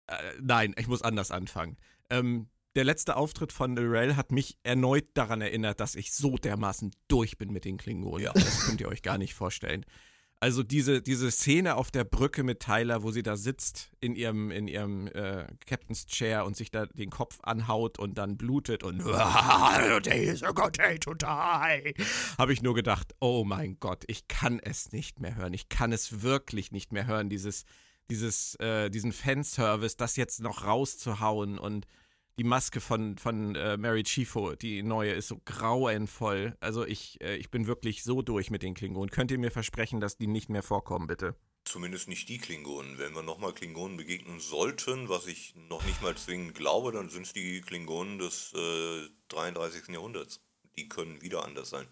[0.07, 1.77] Äh, nein, ich muss anders anfangen.
[2.11, 6.91] Ähm, der letzte Auftritt von Rel hat mich erneut daran erinnert, dass ich so dermaßen
[7.07, 8.25] durch bin mit den Klingonen.
[8.25, 8.33] Ja.
[8.33, 9.85] Das könnt ihr euch gar nicht vorstellen.
[10.41, 14.51] Also diese, diese Szene auf der Brücke mit Tyler, wo sie da sitzt in ihrem,
[14.51, 18.99] in ihrem äh, Captain's Chair und sich da den Kopf anhaut und dann blutet und
[19.05, 21.95] there is a good day to die,
[22.37, 25.55] habe ich nur gedacht, oh mein Gott, ich kann es nicht mehr hören.
[25.55, 27.65] Ich kann es wirklich nicht mehr hören, dieses,
[28.11, 31.87] dieses, äh, diesen Fanservice, das jetzt noch rauszuhauen und
[32.39, 36.57] die Maske von, von äh, Mary Chifo, die neue, ist so grauenvoll.
[36.61, 39.11] Also ich, äh, ich bin wirklich so durch mit den Klingonen.
[39.11, 41.37] Könnt ihr mir versprechen, dass die nicht mehr vorkommen, bitte?
[41.65, 42.99] Zumindest nicht die Klingonen.
[42.99, 47.23] Wenn wir nochmal Klingonen begegnen sollten, was ich noch nicht mal zwingend glaube, dann sind
[47.27, 49.89] es die Klingonen des äh, 33.
[49.89, 50.41] Jahrhunderts.
[50.77, 51.87] Die können wieder anders sein.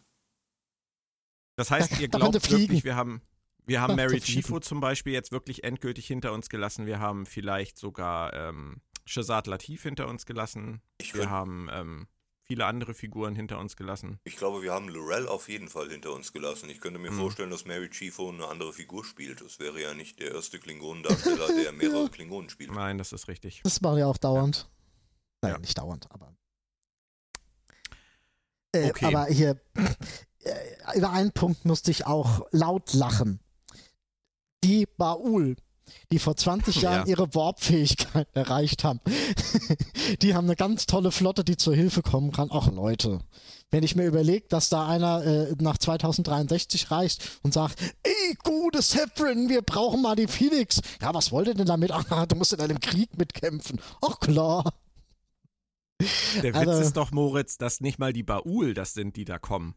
[1.57, 3.23] Das heißt, ihr glaubt wirklich, wir haben,
[3.67, 4.21] wir haben Ja, Mary.
[4.21, 6.87] Chifo zum Beispiel jetzt wirklich endgültig hinter uns gelassen.
[6.87, 10.81] Wir haben vielleicht sogar ähm, Shazad Latif hinter uns gelassen.
[10.99, 12.07] Ich, Wir haben ähm,
[12.45, 14.19] viele andere Figuren hinter uns gelassen.
[14.25, 16.69] ich glaube, wir haben Lorel auf jeden Fall hinter uns gelassen.
[16.71, 17.19] Ich könnte mir Mhm.
[17.19, 19.41] vorstellen, dass Mary Chifo eine andere Figur spielt.
[19.41, 22.73] Das wäre ja nicht der erste Klingonendarsteller, der mehrere Klingonen spielt.
[22.73, 23.61] Nein, das ist richtig.
[23.65, 24.69] Das machen ja auch dauernd.
[25.41, 25.59] Nein, Ja.
[25.59, 26.35] nicht dauernd, aber.
[28.73, 29.07] Äh, Okay.
[29.07, 29.61] Aber hier,
[30.45, 33.41] äh, über einen Punkt musste ich auch laut lachen.
[34.65, 35.57] Die Baul,
[36.11, 36.93] die vor 20 Ja.
[36.93, 39.01] Jahren ihre Warp-Fähigkeit erreicht haben,
[40.23, 42.49] die haben eine ganz tolle Flotte, die zur Hilfe kommen kann.
[42.53, 43.21] Ach Leute,
[43.71, 48.83] wenn ich mir überlege, dass da einer äh, nach 2063 reist und sagt, ey, gute
[48.83, 50.81] Severin, wir brauchen mal die Phoenix.
[51.01, 51.91] Ja, was wollt ihr denn damit?
[51.91, 53.81] Ach, du musst in einem Krieg mitkämpfen.
[54.03, 54.75] Ach klar.
[56.43, 59.39] Der Witz Also- ist doch, Moritz, dass nicht mal die Baul das sind, die da
[59.39, 59.75] kommen.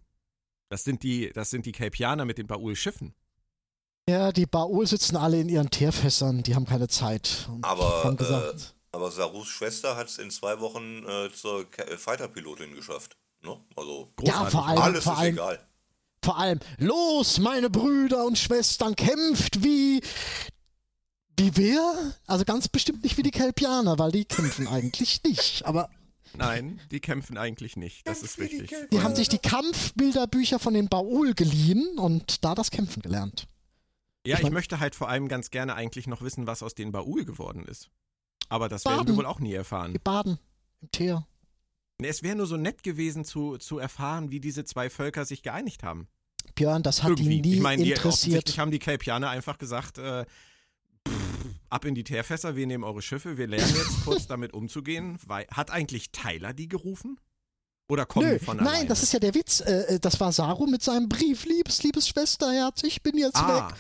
[0.69, 3.13] Das sind die, das sind die Capianer mit den Baul-Schiffen.
[4.07, 7.47] Ja, die Baul sitzen alle in ihren Teerfässern, die haben keine Zeit.
[7.51, 11.65] Und Aber, haben äh, gesagt, Aber Sarus Schwester hat es in zwei Wochen äh, zur
[11.79, 13.17] äh, Fighter-Pilotin geschafft.
[13.41, 13.57] Ne?
[13.75, 15.59] Also, ja, vor allem, alles vor ist allem, egal.
[16.23, 20.01] vor allem, los, meine Brüder und Schwestern, kämpft wie,
[21.37, 22.13] wie wer?
[22.27, 25.65] Also ganz bestimmt nicht wie die Kelpianer, weil die kämpfen eigentlich nicht.
[25.65, 25.89] Aber
[26.37, 28.05] Nein, die kämpfen eigentlich nicht.
[28.07, 28.71] Das ist richtig.
[28.91, 33.47] die haben sich die Kampfbilderbücher von den Baul geliehen und da das Kämpfen gelernt.
[34.25, 36.75] Ja, Ich ich mein- möchte halt vor allem ganz gerne eigentlich noch wissen, was aus
[36.75, 37.89] den Baul geworden ist.
[38.49, 39.17] Aber das werden wir Baden.
[39.17, 39.93] wohl auch nie erfahren.
[39.93, 40.39] Die baden
[40.81, 41.27] im Teer.
[41.99, 45.83] Es wäre nur so nett gewesen zu, zu erfahren, wie diese zwei Völker sich geeinigt
[45.83, 46.07] haben.
[46.55, 47.41] Björn, das hat Irgendwie.
[47.41, 48.57] die nie ich meine, die interessiert.
[48.57, 50.25] haben die Kelpianer einfach gesagt, äh,
[51.07, 51.13] pff,
[51.69, 55.17] ab in die Teerfässer, wir nehmen eure Schiffe, wir lernen jetzt kurz damit umzugehen.
[55.25, 57.19] Weil, hat eigentlich Tyler die gerufen?
[57.87, 58.87] Oder kommen Nö, die von nein, alleine?
[58.87, 59.59] das ist ja der Witz.
[59.61, 63.69] Äh, äh, das war Saru mit seinem Brief, liebes, liebes Schwesterherz, ich bin jetzt ah.
[63.69, 63.75] weg.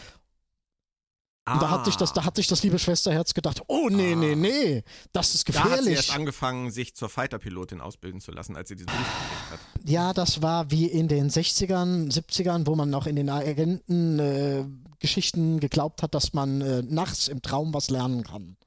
[1.47, 4.15] Und da hat sich das, da hat sich das liebe Schwesterherz gedacht, oh nee, Ah.
[4.15, 4.83] nee, nee,
[5.13, 5.95] das ist Da hat sie gefährlich.
[5.97, 9.59] erst angefangen, sich zur Fighter-Pilotin ausbilden zu lassen, als sie diesen Brief gekriegt hat.
[9.89, 14.65] Ja, das war wie in den 60ern, 70ern, wo man noch in den Agentengeschichten äh,
[14.99, 18.57] Geschichten geglaubt hat, dass man äh, nachts im Traum was lernen kann.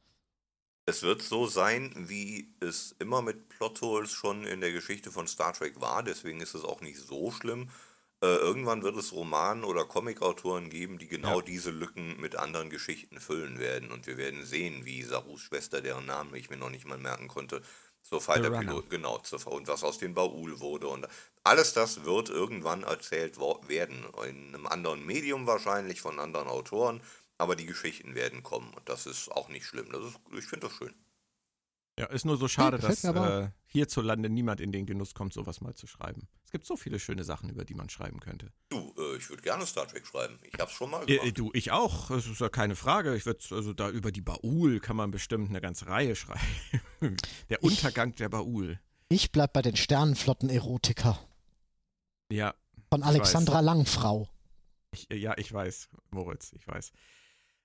[0.87, 5.53] Es wird so sein, wie es immer mit Plotholes schon in der Geschichte von Star
[5.53, 7.69] Trek war, deswegen ist es auch nicht so schlimm.
[8.21, 11.45] Äh, irgendwann wird es Roman- oder Comicautoren geben, die genau Ja.
[11.45, 13.93] diese Lücken mit anderen Geschichten füllen werden.
[13.93, 17.29] Und wir werden sehen, wie Sarus Schwester, deren Namen ich mir noch nicht mal merken
[17.29, 17.63] konnte,
[18.03, 20.89] zur Fighter-Pilot, genau, zur, und was aus den Baul wurde.
[20.89, 21.07] Und
[21.45, 24.05] alles das wird irgendwann erzählt werden.
[24.27, 27.01] In einem anderen Medium wahrscheinlich, von anderen Autoren.
[27.37, 28.75] Aber die Geschichten werden kommen.
[28.75, 29.93] Und das ist auch nicht schlimm.
[29.93, 30.95] Das ist, ich finde das schön.
[31.99, 35.61] Ja, ist nur so schade, gefällt dass äh, hierzulande niemand in den Genuss kommt, sowas
[35.61, 36.27] mal zu schreiben.
[36.45, 38.51] Es gibt so viele schöne Sachen, über die man schreiben könnte.
[38.71, 40.39] Du, äh, ich würde gerne Star Trek schreiben.
[40.43, 41.27] Ich hab's schon mal gemacht.
[41.27, 42.09] äh, du, ich auch.
[42.09, 43.15] Das ist ja keine Frage.
[43.15, 46.41] Ich würde also da über die Baul kann man bestimmt eine ganze Reihe schreiben.
[47.51, 48.81] Der Ich- Untergang der Baul.
[49.11, 51.19] Ich bleib bei den Sternenflotten-Erotiker
[52.31, 52.55] Ja,
[52.91, 54.29] von Ich Alexandra Langfrau.
[54.93, 56.93] ich, ja, ich weiß, Moritz, ich weiß.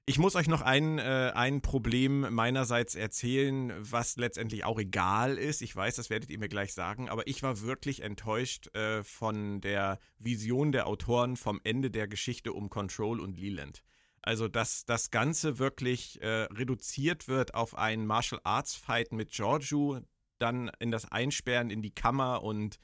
[0.06, 5.62] Ich muss euch noch ein, äh, ein Problem meinerseits erzählen, was letztendlich auch egal ist.
[5.62, 9.62] Ich weiß, das werdet ihr mir gleich sagen, aber ich war wirklich enttäuscht äh, von
[9.62, 13.82] der Vision der Autoren vom Ende der Geschichte um Control und Leland.
[14.22, 20.02] Also, dass das Ganze wirklich äh, reduziert wird auf einen Martial Arts Fight mit Giorgio,
[20.38, 22.78] dann in das Einsperren in die Kammer und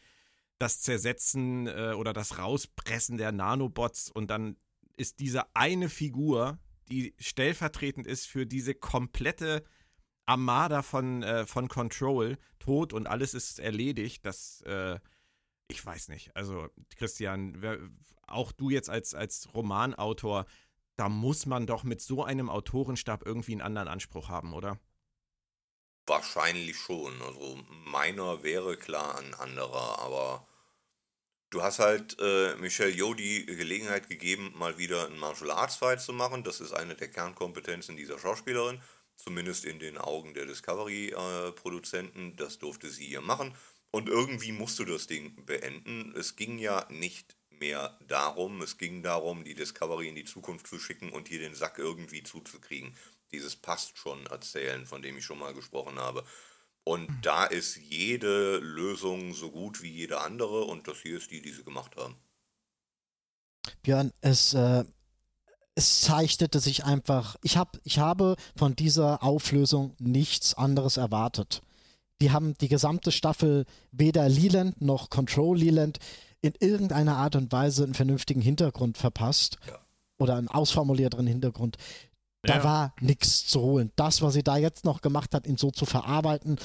[0.57, 4.55] das Zersetzen äh, oder das Rauspressen der Nanobots und dann
[4.95, 6.59] ist diese eine Figur,
[6.89, 9.63] die stellvertretend ist für diese komplette
[10.25, 14.25] Armada von, äh, von Control, tot und alles ist erledigt.
[14.25, 14.99] Das, äh,
[15.67, 16.35] ich weiß nicht.
[16.35, 17.79] Also, Christian, wer,
[18.27, 20.45] auch du jetzt als, als Romanautor,
[20.97, 24.79] da muss man doch mit so einem Autorenstab irgendwie einen anderen Anspruch haben, oder?
[26.05, 27.21] Wahrscheinlich schon.
[27.21, 30.47] Also meiner wäre klar ein anderer, aber
[31.49, 36.01] du hast halt äh, Michelle Yeoh die Gelegenheit gegeben, mal wieder einen Martial Arts Fight
[36.01, 36.43] zu machen.
[36.43, 38.81] Das ist eine der Kernkompetenzen dieser Schauspielerin,
[39.15, 42.31] zumindest in den Augen der Discovery-Produzenten.
[42.31, 43.53] Äh, das durfte sie hier machen.
[43.91, 46.13] Und irgendwie musst du das Ding beenden.
[46.15, 50.79] Es ging ja nicht mehr darum, es ging darum, die Discovery in die Zukunft zu
[50.79, 52.95] schicken und hier den Sack irgendwie zuzukriegen.
[53.31, 56.23] Dieses passt schon erzählen, von dem ich schon mal gesprochen habe.
[56.89, 57.19] Und mhm.
[57.21, 61.51] da ist jede Lösung so gut wie jede andere und das hier ist die, die
[61.51, 62.15] sie gemacht haben.
[63.83, 64.85] Björn, es, äh,
[65.75, 71.61] es zeichnete sich einfach, ich, hab, ich habe von dieser Auflösung nichts anderes erwartet
[72.21, 75.99] die haben die gesamte Staffel weder Leland noch Control Leland
[76.41, 79.79] in irgendeiner Art und Weise einen vernünftigen Hintergrund verpasst ja.
[80.17, 81.77] oder einen ausformulierteren Hintergrund.
[82.43, 82.63] Da ja.
[82.63, 83.91] war nichts zu holen.
[83.95, 86.57] Das, was sie da jetzt noch gemacht hat, ihn so zu verarbeiten,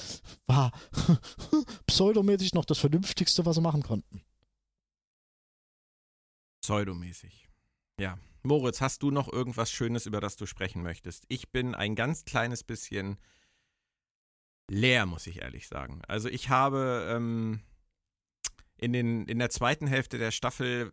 [0.46, 0.72] war
[1.86, 4.22] pseudomäßig noch das Vernünftigste, was sie machen konnten.
[6.62, 7.48] Pseudomäßig.
[7.98, 8.18] Ja.
[8.42, 11.24] Moritz, hast du noch irgendwas Schönes, über das du sprechen möchtest?
[11.28, 13.18] Ich bin ein ganz kleines bisschen
[14.68, 16.02] leer, muss ich ehrlich sagen.
[16.06, 17.62] Also ich habe ähm,
[18.76, 20.92] in, den, in der zweiten Hälfte der Staffel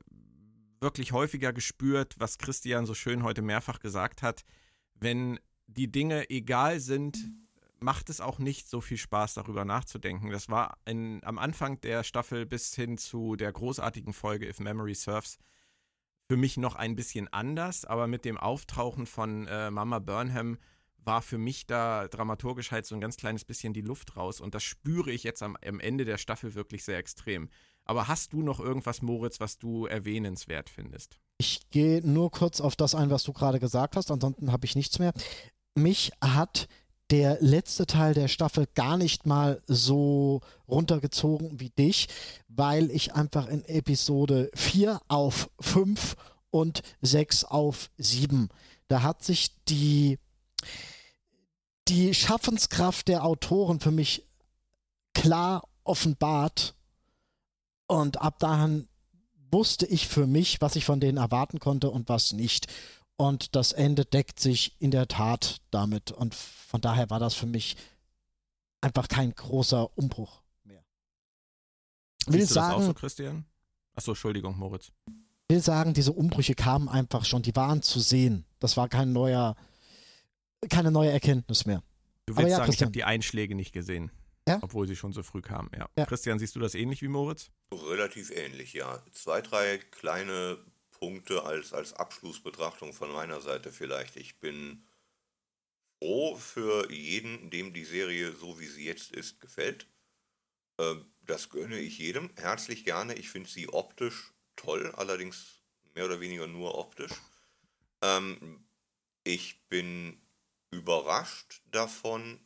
[0.80, 4.44] wirklich häufiger gespürt, was Christian so schön heute mehrfach gesagt hat.
[5.02, 7.18] Wenn die Dinge egal sind,
[7.80, 10.30] macht es auch nicht so viel Spaß, darüber nachzudenken.
[10.30, 14.94] Das war in, am Anfang der Staffel bis hin zu der großartigen Folge If Memory
[14.94, 15.40] Serves
[16.30, 20.58] für mich noch ein bisschen anders, aber mit dem Auftauchen von äh, Mama Burnham
[21.04, 24.40] war für mich da dramaturgisch halt so ein ganz kleines bisschen die Luft raus.
[24.40, 27.50] Und das spüre ich jetzt am, am Ende der Staffel wirklich sehr extrem.
[27.92, 31.20] Aber hast du noch irgendwas, Moritz, was du erwähnenswert findest?
[31.40, 34.78] Ich gehe nur kurz auf das ein, was du gerade gesagt hast, ansonsten habe ich
[34.78, 35.12] nichts mehr.
[35.76, 36.70] Mich hat
[37.10, 40.40] der letzte Teil der Staffel gar nicht mal so
[40.70, 42.08] runtergezogen wie dich,
[42.48, 46.16] weil ich einfach in Episode 4 auf 5
[46.50, 48.48] und 6 auf 7,
[48.88, 50.18] da hat sich die
[51.90, 54.24] die Schaffenskraft der Autoren für mich
[55.14, 56.74] klar offenbart.
[57.92, 58.88] Und ab dahin
[59.52, 62.68] wusste ich für mich, was ich von denen erwarten konnte und was nicht.
[63.18, 66.10] Und das Ende deckt sich in der Tat damit.
[66.14, 67.76] Und von daher war das für mich
[68.80, 70.86] einfach kein großer Umbruch mehr.
[72.28, 73.46] Will Siehst du sagen, das auch so, Christian?
[73.94, 74.94] Achso, Entschuldigung, Moritz.
[75.50, 78.46] Will sagen, diese Umbrüche kamen einfach schon, die waren zu sehen.
[78.60, 79.58] Das war kein neuer
[80.70, 81.84] keine neue Erkenntnis mehr.
[82.26, 82.74] Du willst ja, sagen, Christian.
[82.74, 84.12] ich habe die Einschläge nicht gesehen.
[84.48, 84.60] Ja?
[84.62, 85.88] Obwohl sie schon so früh kamen, ja.
[85.96, 86.06] ja.
[86.06, 87.52] Christian, siehst du das ähnlich wie Moritz?
[87.72, 89.04] Relativ ähnlich, ja.
[89.12, 90.58] Zwei, drei kleine
[90.92, 94.16] Punkte als, als Abschlussbetrachtung von meiner Seite vielleicht.
[94.18, 94.84] Ich bin
[96.00, 99.88] froh für jeden, dem die Serie so wie sie jetzt ist gefällt.
[100.80, 103.14] Ähm, das gönne ich jedem herzlich gerne.
[103.16, 105.62] Ich finde sie optisch toll, allerdings
[105.94, 107.12] mehr oder weniger nur optisch.
[108.02, 108.66] Ähm,
[109.24, 110.20] ich bin
[110.72, 112.40] überrascht davon,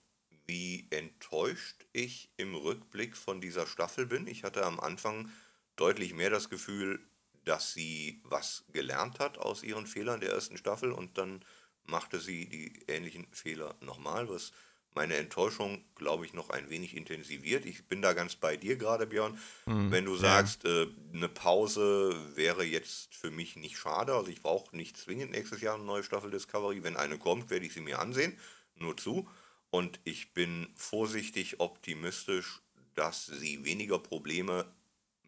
[0.45, 4.27] wie enttäuscht ich im Rückblick von dieser Staffel bin.
[4.27, 5.29] Ich hatte am Anfang
[5.75, 6.99] deutlich mehr das Gefühl,
[7.43, 11.43] dass sie was gelernt hat aus ihren Fehlern der ersten Staffel und dann
[11.85, 14.51] machte sie die ähnlichen Fehler nochmal, was
[14.95, 17.65] meine Enttäuschung, glaube ich, noch ein wenig intensiviert.
[17.65, 19.37] Ich bin da ganz bei dir gerade, Björn.
[19.65, 19.91] Mhm.
[19.91, 20.83] Wenn du sagst, ja.
[20.83, 25.61] äh, eine Pause wäre jetzt für mich nicht schade, also ich brauche nicht zwingend nächstes
[25.61, 26.81] Jahr eine neue Staffel Discovery.
[26.81, 28.37] Wenn eine kommt, werde ich sie mir ansehen.
[28.75, 29.27] Nur zu.
[29.75, 32.61] Und ich bin vorsichtig optimistisch,
[32.93, 34.73] dass sie weniger Probleme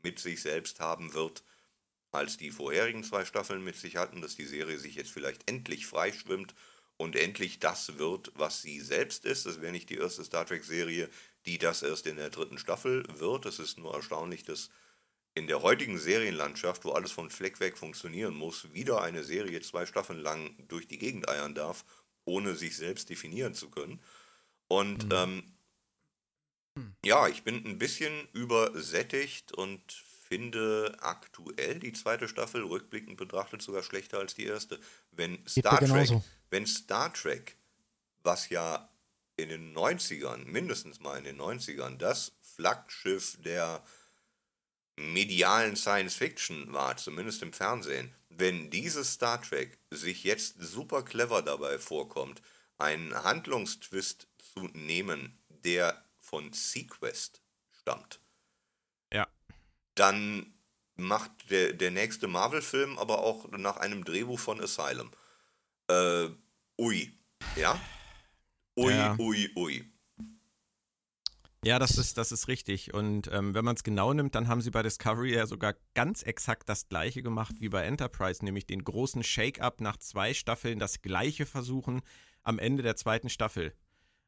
[0.03, 1.43] mit sich selbst haben wird,
[2.11, 5.85] als die vorherigen zwei Staffeln mit sich hatten, dass die Serie sich jetzt vielleicht endlich
[5.85, 6.55] freischwimmt
[6.95, 9.45] und endlich das wird, was sie selbst ist.
[9.45, 11.09] Das wäre nicht die erste Star Trek-Serie,
[11.45, 13.45] die das erst in der dritten Staffel wird.
[13.45, 14.69] Es ist nur erstaunlich, dass
[15.35, 19.85] in der heutigen Serienlandschaft, wo alles von Fleck weg funktionieren muss, wieder eine Serie zwei
[19.85, 21.83] Staffeln lang durch die Gegend eiern darf,
[22.23, 24.01] ohne sich selbst definieren zu können.
[24.67, 25.11] Und mhm.
[25.13, 33.61] ähm, ja, ich bin ein bisschen übersättigt und finde aktuell die zweite Staffel rückblickend betrachtet
[33.61, 34.79] sogar schlechter als die erste.
[35.11, 37.57] Wenn Star Trek wenn Star Trek,
[38.23, 38.89] was ja
[39.35, 43.83] in den 90ern, mindestens mal in den 90ern, das Flaggschiff der
[44.95, 51.41] medialen Science Fiction war, zumindest im Fernsehen, wenn dieses Star Trek sich jetzt super clever
[51.41, 52.41] dabei vorkommt,
[52.79, 54.27] einen Handlungstwist
[54.57, 57.41] zu nehmen, der von Sequest
[57.79, 58.19] stammt.
[59.13, 59.27] Ja.
[59.95, 60.53] dann
[60.95, 65.11] macht der, der nächste Marvel-Film aber auch nach einem Drehbuch von Asylum.
[65.87, 66.29] Äh,
[66.77, 67.13] ui.
[67.55, 67.79] Ja?
[68.75, 69.15] Ui, Ja.
[69.17, 69.91] ui, ui.
[71.63, 72.93] Ja, das ist, das ist richtig.
[72.93, 76.23] Und ähm, wenn man es genau nimmt, dann haben sie bei Discovery ja sogar ganz
[76.23, 81.01] exakt das gleiche gemacht wie bei Enterprise, nämlich den großen Shake-up nach zwei Staffeln, das
[81.01, 82.01] gleiche versuchen
[82.43, 83.73] am Ende der zweiten Staffel.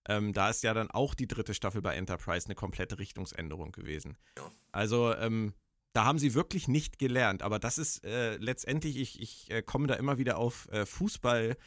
[0.08, 4.18] Ähm, da ist ja dann auch die dritte Staffel bei Enterprise eine komplette Richtungsänderung gewesen.
[4.38, 4.52] Ja.
[4.72, 5.54] Also, ähm,
[5.94, 7.42] da haben sie wirklich nicht gelernt.
[7.42, 11.58] Aber das ist äh, letztendlich, ich, ich äh, komme da immer wieder auf äh, Fußball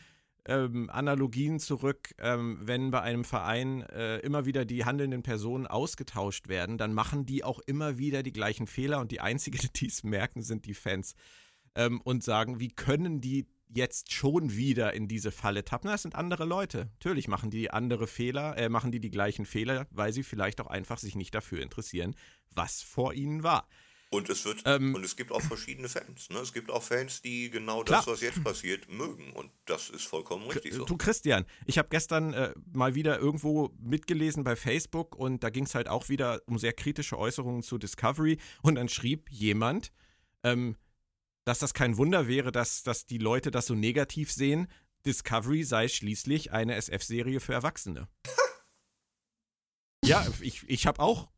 [0.47, 6.49] ähm, Analogien zurück, ähm, wenn bei einem Verein äh, immer wieder die handelnden Personen ausgetauscht
[6.49, 10.03] werden, dann machen die auch immer wieder die gleichen Fehler und die einzigen, die es
[10.03, 11.15] merken, sind die Fans
[11.75, 15.91] ähm, und sagen, wie können die jetzt schon wieder in diese Falle tappen?
[15.91, 16.91] Das sind andere Leute.
[16.95, 20.67] Natürlich machen die andere Fehler, äh, machen die die gleichen Fehler, weil sie vielleicht auch
[20.67, 22.15] einfach sich nicht dafür interessieren,
[22.55, 23.69] was vor ihnen war.
[24.13, 26.29] Und es wird Ähm, und es gibt auch verschiedene Fans.
[26.29, 26.39] Ne?
[26.41, 28.01] Es gibt auch Fans, die genau Klar.
[28.01, 29.33] das, was jetzt passiert, mögen.
[29.33, 30.85] Und das ist vollkommen richtig so.
[30.85, 35.65] Du Christian, ich habe gestern äh, mal wieder irgendwo mitgelesen bei Facebook und da ging
[35.65, 39.93] es halt auch wieder um sehr kritische Äußerungen zu Discovery und dann schrieb jemand,
[40.45, 40.77] ähm,
[41.45, 44.69] dass das kein Wunder wäre, dass, dass die Leute das so negativ sehen.
[45.07, 48.09] Discovery sei schließlich eine SF-Serie für Erwachsene.
[50.05, 51.31] ja, ich, ich habe auch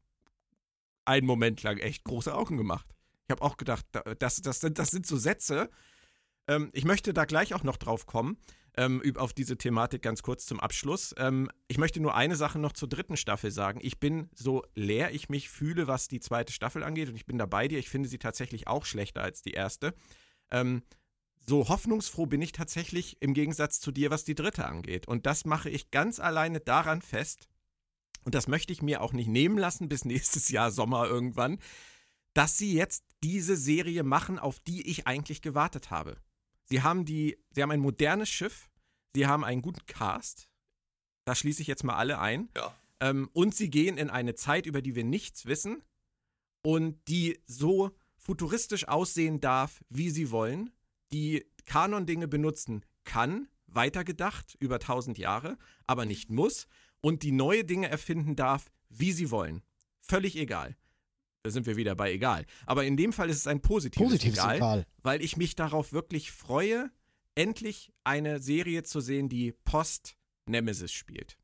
[1.05, 2.87] einen Moment lang echt große Augen gemacht.
[3.27, 5.71] Ich habe auch gedacht, da- das, das, sind, das sind so Sätze.
[6.47, 8.39] Ähm, ich möchte da gleich auch noch drauf kommen,
[8.77, 11.15] ähm, auf diese Thematik ganz kurz zum Abschluss.
[11.19, 13.81] Ähm, ich möchte nur eine Sache noch zur dritten Staffel sagen.
[13.83, 17.39] Ich bin so leer ich mich fühle, was die zweite Staffel angeht, und ich bin
[17.39, 17.79] da bei dir.
[17.79, 19.95] Ich finde sie tatsächlich auch schlechter als die erste.
[20.51, 20.83] Ähm,
[21.47, 25.07] so hoffnungsfroh bin ich tatsächlich im Gegensatz zu dir, was die dritte angeht.
[25.07, 27.49] Und das mache ich ganz alleine daran fest,
[28.25, 31.59] und das möchte ich mir auch nicht nehmen lassen bis nächstes Jahr Sommer irgendwann,
[32.33, 36.17] dass sie jetzt diese Serie machen, auf die ich eigentlich gewartet habe.
[36.65, 38.69] Sie haben die, sie haben ein modernes Schiff,
[39.15, 40.49] sie haben einen guten Cast,
[41.25, 42.75] da schließe ich jetzt mal alle ein, Ja.
[43.01, 45.83] ähm, und sie gehen in eine Zeit, über die wir nichts wissen
[46.63, 50.71] und die so futuristisch aussehen darf, wie sie wollen,
[51.13, 56.67] die Kanon-Dinge benutzen kann, weitergedacht über tausend Jahre, aber nicht muss
[57.01, 59.63] und die neue Dinge erfinden darf, wie sie wollen.
[60.01, 60.77] Völlig egal.
[61.45, 62.47] Da sind wir wieder bei egal.
[62.65, 64.87] Aber in dem Fall ist es ein positives, Positives egal, Egal.
[65.03, 66.91] weil ich mich darauf wirklich freue,
[67.35, 71.37] endlich eine Serie zu sehen, die Post-Nemesis spielt.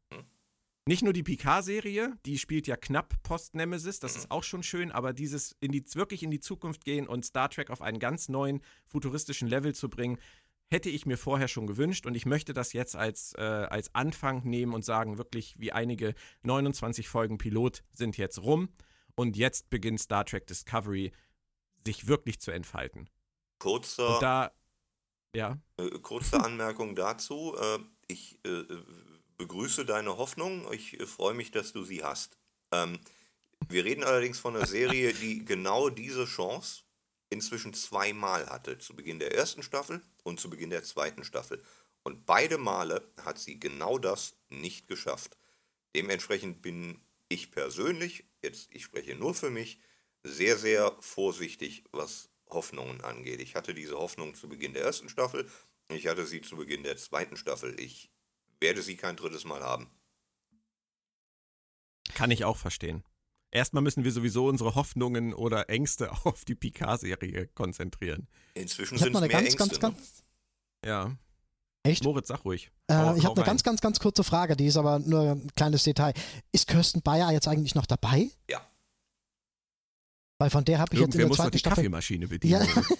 [0.86, 5.12] Nicht nur die Picard-Serie, die spielt ja knapp Post-Nemesis, das ist auch schon schön, aber
[5.12, 8.62] dieses in die, wirklich in die Zukunft gehen und Star Trek auf einen ganz neuen
[8.86, 10.16] futuristischen Level zu bringen,
[10.70, 14.44] hätte ich mir vorher schon gewünscht und ich möchte das jetzt als, äh, als Anfang
[14.44, 18.70] nehmen und sagen, wirklich wie einige 29 Folgen Pilot sind jetzt rum
[19.14, 21.12] und jetzt beginnt Star Trek Discovery
[21.86, 23.08] sich wirklich zu entfalten.
[23.58, 24.52] Kurzer, da,
[25.34, 27.56] ja, äh, kurze Anmerkung dazu.
[27.58, 28.64] Äh, ich äh,
[29.36, 30.70] begrüße deine Hoffnung.
[30.72, 32.36] Ich äh, freue mich, dass du sie hast.
[32.72, 32.98] Ähm,
[33.68, 36.82] wir reden allerdings von einer Serie, die genau diese Chance
[37.30, 38.78] inzwischen zweimal hatte.
[38.78, 41.62] Zu Beginn der ersten Staffel und zu Beginn der zweiten Staffel.
[42.02, 45.36] Und beide Male hat sie genau das nicht geschafft.
[45.94, 49.80] Dementsprechend bin ich persönlich, jetzt ich spreche nur für mich,
[50.22, 53.40] sehr, sehr vorsichtig, was Hoffnungen angeht.
[53.40, 55.48] Ich hatte diese Hoffnung zu Beginn der ersten Staffel,
[55.88, 57.78] ich hatte sie zu Beginn der zweiten Staffel.
[57.80, 58.12] Ich
[58.60, 59.90] werde sie kein drittes Mal haben.
[62.14, 63.02] kann ich auch verstehen.
[63.50, 68.28] Erstmal müssen wir sowieso unsere Hoffnungen oder Ängste auf die Picard-Serie konzentrieren.
[68.54, 69.58] Inzwischen Ich habe sind es mehr ganz, Ängste.
[69.58, 69.78] ganz, ne?
[69.80, 70.24] ganz.
[70.84, 71.16] Ja,
[71.82, 72.04] Echt?
[72.04, 72.70] Moritz, sag ruhig.
[72.88, 75.50] Äh, Hau- ich habe eine ganz, ganz, ganz kurze Frage, die ist aber nur ein
[75.56, 76.12] kleines Detail.
[76.52, 78.30] Ist Kirsten Bayer jetzt eigentlich noch dabei?
[78.50, 78.60] Ja.
[80.38, 81.76] Weil von der habe ich jetzt in Irgendwer der muss zweiten die Staffel.
[81.76, 82.66] Kaffeemaschine bedienen.
[82.74, 82.82] Ja.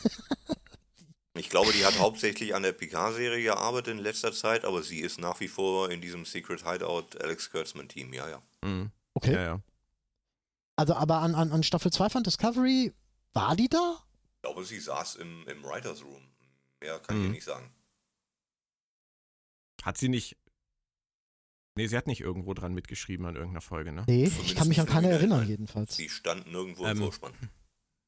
[1.34, 5.20] Ich glaube, die hat hauptsächlich an der Picard-Serie gearbeitet in letzter Zeit, aber sie ist
[5.20, 8.42] nach wie vor in diesem Secret Hideout Alex Kurtzman-Team, ja, ja.
[8.62, 8.90] Mhm.
[9.14, 9.34] Okay.
[9.34, 9.60] Ja, ja.
[10.76, 12.92] Also, aber an, an, an Staffel 2 von Discovery,
[13.32, 13.96] war die da?
[14.36, 16.20] Ich glaube, sie saß im, im Writers Room.
[16.80, 17.26] Mehr kann ich Mhm.
[17.28, 17.70] dir nicht sagen.
[19.82, 20.36] Hat sie nicht.
[21.76, 24.04] Nee, sie hat nicht irgendwo dran mitgeschrieben an irgendeiner Folge, ne?
[24.06, 25.96] Nee, ich Zumindest kann mich an keine erinnern, jedenfalls.
[25.96, 27.32] Sie stand nirgendwo im Ähm, Vorspann.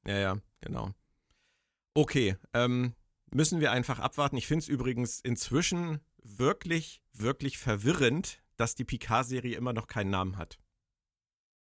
[0.04, 0.90] Ja, ja, genau.
[1.94, 2.92] Okay, ähm,
[3.30, 4.36] müssen wir einfach abwarten.
[4.36, 10.38] Ich finde es übrigens inzwischen wirklich, wirklich verwirrend, dass die Picard-Serie immer noch keinen Namen
[10.38, 10.58] hat.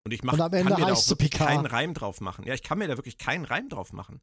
[0.04, 2.46] Und ich mach, Und am Ende kann mir da auch keinen Reim drauf machen.
[2.46, 4.20] Ja, ich kann mir da wirklich keinen Reim drauf machen.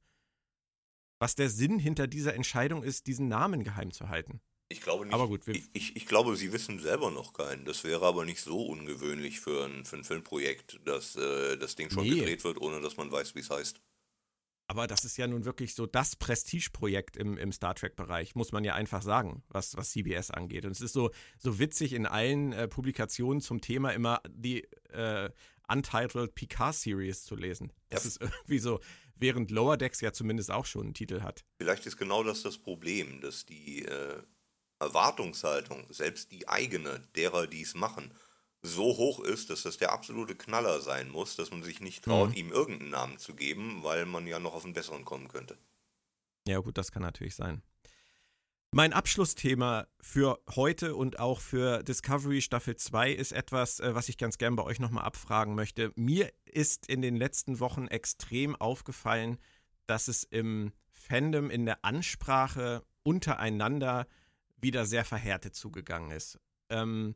[1.20, 4.42] Was der Sinn hinter dieser Entscheidung ist, diesen Namen geheim zu halten.
[4.68, 5.14] Ich glaube nicht.
[5.14, 7.66] aber gut, wir- ich, ich, ich glaube, sie wissen selber noch keinen.
[7.66, 11.90] Das wäre aber nicht so ungewöhnlich für ein, für ein Filmprojekt, dass äh, das Ding
[11.92, 12.16] schon Nee.
[12.16, 13.80] gedreht wird, ohne dass man weiß, wie es heißt.
[14.68, 18.64] Aber das ist ja nun wirklich so das Prestigeprojekt im, im Star Trek-Bereich, muss man
[18.64, 20.66] ja einfach sagen, was, was CBS angeht.
[20.66, 25.30] Und es ist so, so witzig in allen äh, Publikationen zum Thema immer die äh,
[25.68, 27.72] Untitled Picard Series zu lesen.
[27.90, 28.08] Das ja.
[28.08, 28.80] ist irgendwie so,
[29.16, 31.46] während Lower Decks ja zumindest auch schon einen Titel hat.
[31.62, 34.24] Vielleicht ist genau das das Problem, dass die äh,
[34.80, 38.12] Erwartungshaltung, selbst die eigene derer, die es machen,
[38.62, 42.32] so hoch ist, dass das der absolute Knaller sein muss, dass man sich nicht traut,
[42.32, 42.36] mhm.
[42.36, 45.58] ihm irgendeinen Namen zu geben, weil man ja noch auf einen besseren kommen könnte.
[46.48, 47.62] Ja, gut, das kann natürlich sein.
[48.72, 54.18] Mein Abschlussthema für heute und auch für Discovery Staffel 2 ist etwas, äh, was ich
[54.18, 55.94] ganz gern bei euch nochmal abfragen möchte.
[55.96, 59.38] Mir ist in den letzten Wochen extrem aufgefallen,
[59.88, 64.08] dass es im Fandom, in der Ansprache untereinander
[64.66, 66.40] wieder sehr verhärtet zugegangen ist.
[66.70, 67.16] Ähm,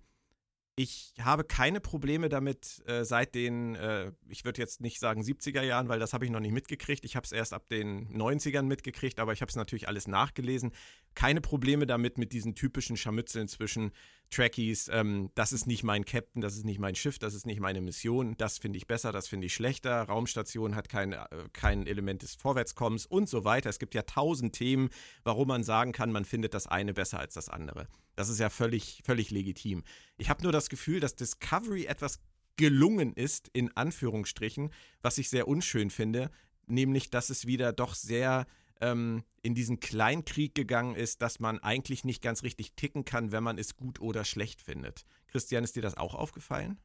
[0.82, 5.61] ich habe keine Probleme damit äh, seit den, äh, ich würde jetzt nicht sagen 70er
[5.61, 7.03] Jahren, weil das habe ich noch nicht mitgekriegt.
[7.03, 10.71] Ich habe es erst ab den 90ern mitgekriegt, aber ich habe es natürlich alles nachgelesen.
[11.15, 13.91] Keine Probleme damit mit diesen typischen Scharmützeln zwischen
[14.30, 14.88] Trekkies.
[14.88, 17.82] Ähm, das ist nicht mein Captain, das ist nicht mein Schiff, das ist nicht meine
[17.82, 18.38] Mission.
[18.38, 20.03] Das finde ich besser, das finde ich schlechter.
[20.03, 23.69] Raumstation hat kein, äh, kein Element des Vorwärtskommens und so weiter.
[23.69, 24.91] Es gibt ja tausend Themen,
[25.25, 27.89] warum man sagen kann, man findet das eine besser als das andere.
[28.19, 29.82] Das ist ja völlig, völlig legitim.
[30.17, 32.20] Ich habe nur das Gefühl, dass Discovery etwas
[32.55, 36.30] gelungen ist, in Anführungsstrichen, was ich sehr unschön finde,
[36.67, 38.45] nämlich, dass es wieder doch sehr
[38.82, 43.43] ähm, in diesen Kleinkrieg gegangen ist, dass man eigentlich nicht ganz richtig ticken kann, wenn
[43.43, 45.05] man es gut oder schlecht findet.
[45.28, 46.80] Christian, ist dir das auch aufgefallen?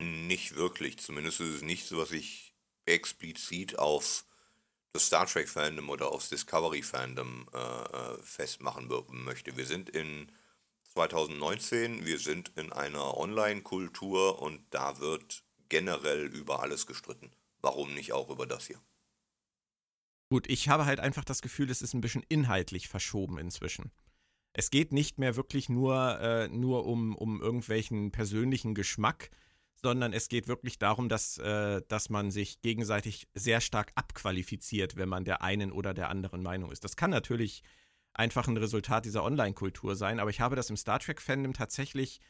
[0.00, 0.98] Nicht wirklich.
[0.98, 2.54] Zumindest ist es nicht so, was ich
[2.86, 4.24] explizit auf
[4.92, 9.56] das Star Trek Fandom oder aufs Discovery Fandom äh, äh festmachen möchte.
[9.56, 10.32] Wir sind in
[10.98, 12.06] 2019.
[12.06, 17.30] Wir sind in einer Online-Kultur und da wird generell über alles gestritten.
[17.60, 18.80] Warum nicht auch über das hier?
[20.28, 23.92] Gut, ich habe halt einfach das Gefühl, es ist ein bisschen inhaltlich verschoben inzwischen.
[24.52, 29.30] Es geht nicht mehr wirklich nur, äh, nur um, um irgendwelchen persönlichen Geschmack,
[29.80, 35.08] sondern es geht wirklich darum, dass, äh, dass man sich gegenseitig sehr stark abqualifiziert, wenn
[35.08, 36.82] man der einen oder der anderen Meinung ist.
[36.82, 37.62] Das kann natürlich
[38.18, 40.20] einfach ein Resultat dieser Online-Kultur sein.
[40.20, 42.20] Aber ich habe das im Star Trek-Fandom tatsächlich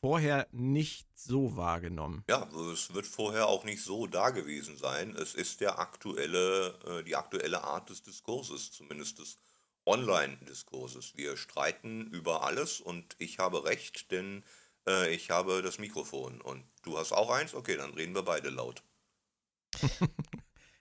[0.00, 2.24] vorher nicht so wahrgenommen.
[2.28, 5.14] Ja, es wird vorher auch nicht so da gewesen sein.
[5.16, 9.38] Es ist der aktuelle, äh, die aktuelle Art des Diskurses, zumindest des
[9.86, 11.16] Online-Diskurses.
[11.16, 14.44] Wir streiten über alles und ich habe recht, denn
[14.86, 17.54] äh, ich habe das Mikrofon und du hast auch eins.
[17.54, 18.82] Okay, dann reden wir beide laut.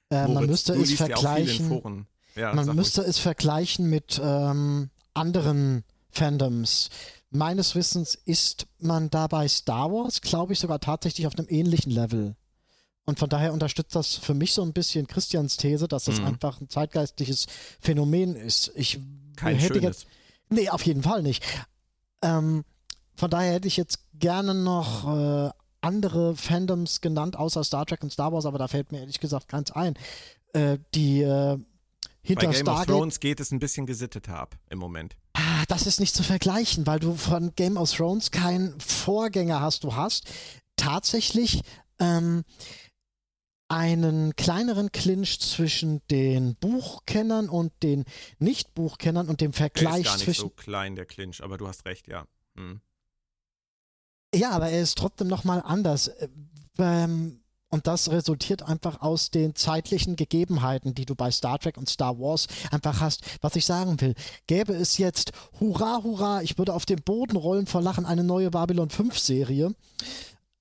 [0.10, 2.08] äh, man müsste es vergleichen.
[2.36, 3.10] Ja, Man müsste ruhig.
[3.10, 6.90] es vergleichen mit ähm, anderen Fandoms.
[7.30, 11.92] Meines Wissens ist man da bei Star Wars, glaube ich, sogar tatsächlich auf einem ähnlichen
[11.92, 12.36] Level.
[13.06, 16.28] Und von daher unterstützt das für mich so ein bisschen Christians These, dass das mhm.
[16.28, 17.48] einfach ein zeitgeistliches
[17.82, 18.72] Phänomen ist.
[18.76, 19.00] Ich
[19.36, 19.84] Kein hätte schönes.
[19.84, 20.08] jetzt.
[20.50, 21.44] Nee, auf jeden Fall nicht.
[22.22, 22.64] Ähm,
[23.16, 28.14] von daher hätte ich jetzt gerne noch äh, andere Fandoms genannt, außer Star Trek und
[28.14, 29.96] Star Wars, aber da fällt mir ehrlich gesagt keins ein.
[30.54, 31.58] Äh, die äh,
[32.24, 32.90] hinter Bei Game Stargate.
[32.90, 35.16] of Thrones geht es ein bisschen gesitteter ab im Moment.
[35.34, 39.84] Ah, das ist nicht zu vergleichen, weil du von Game of Thrones keinen Vorgänger hast.
[39.84, 40.28] Du hast
[40.76, 41.62] tatsächlich
[42.00, 42.44] ähm,
[43.68, 48.06] einen kleineren Clinch zwischen den Buchkennern und den
[48.40, 51.86] Nicht-Buchkennern und dem Vergleich der ist gar nicht so klein, der Clinch, aber du hast
[51.86, 52.26] recht, ja.
[52.56, 52.82] Hm.
[54.36, 56.08] Ja, aber er ist trotzdem nochmal anders.
[56.08, 56.30] Äh,
[56.80, 57.43] ähm,
[57.74, 62.20] und das resultiert einfach aus den zeitlichen Gegebenheiten, die du bei Star Trek und Star
[62.20, 63.24] Wars einfach hast.
[63.42, 64.14] Was ich sagen will,
[64.46, 68.52] gäbe es jetzt, hurra, hurra, ich würde auf den Boden rollen vor Lachen, eine neue
[68.52, 69.74] Babylon 5 Serie,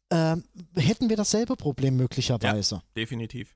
[0.08, 0.36] äh,
[0.74, 2.76] hätten wir dasselbe Problem möglicherweise.
[2.76, 3.54] Ja, definitiv.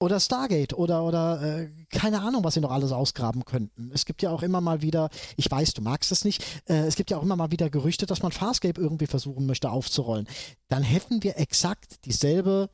[0.00, 3.92] Oder Stargate oder, oder äh, keine Ahnung, was sie noch alles ausgraben könnten.
[3.94, 6.96] Es gibt ja auch immer mal wieder, ich weiß, du magst es nicht, äh, es
[6.96, 10.26] gibt ja auch immer mal wieder Gerüchte, dass man Farscape irgendwie versuchen möchte aufzurollen.
[10.68, 12.68] Dann hätten wir exakt dieselbe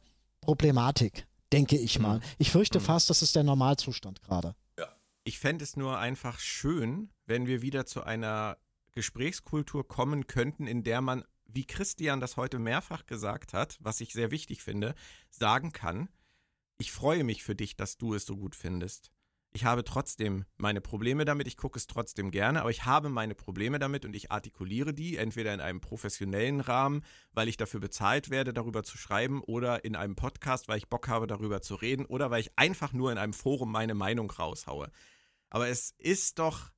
[0.47, 2.19] Problematik, denke ich mal.
[2.19, 2.23] Mhm.
[2.39, 2.85] Ich fürchte mhm.
[2.85, 4.55] fast, das ist der Normalzustand gerade.
[4.79, 4.87] Ja.
[5.25, 8.59] Ich fände es nur einfach schön, wenn wir wieder zu einer
[8.93, 14.13] Gesprächskultur kommen könnten, in der man, wie Christian das heute mehrfach gesagt hat, was ich
[14.13, 14.95] sehr wichtig finde,
[15.31, 16.09] sagen kann,
[16.79, 19.11] ich freue mich für dich, dass du es so gut findest.
[19.57, 23.35] Ich habe trotzdem meine Probleme damit, ich gucke es trotzdem gerne, aber ich habe meine
[23.35, 27.03] Probleme damit und ich artikuliere die, entweder in einem professionellen Rahmen,
[27.33, 31.09] weil ich dafür bezahlt werde, darüber zu schreiben, oder in einem Podcast, weil ich Bock
[31.09, 34.91] habe, darüber zu reden, oder weil ich einfach nur in einem Forum meine Meinung raushaue.
[35.49, 36.71] Aber es ist doch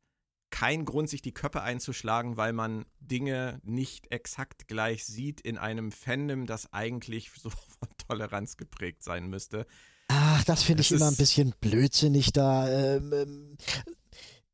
[0.50, 5.90] kein Grund, sich die Köpfe einzuschlagen, weil man Dinge nicht exakt gleich sieht in einem
[5.90, 9.66] Fandom, das eigentlich so von Toleranz geprägt sein müsste.
[10.08, 12.68] Ach, das finde ich immer ein bisschen blödsinnig da.
[12.68, 13.56] Ähm, ähm,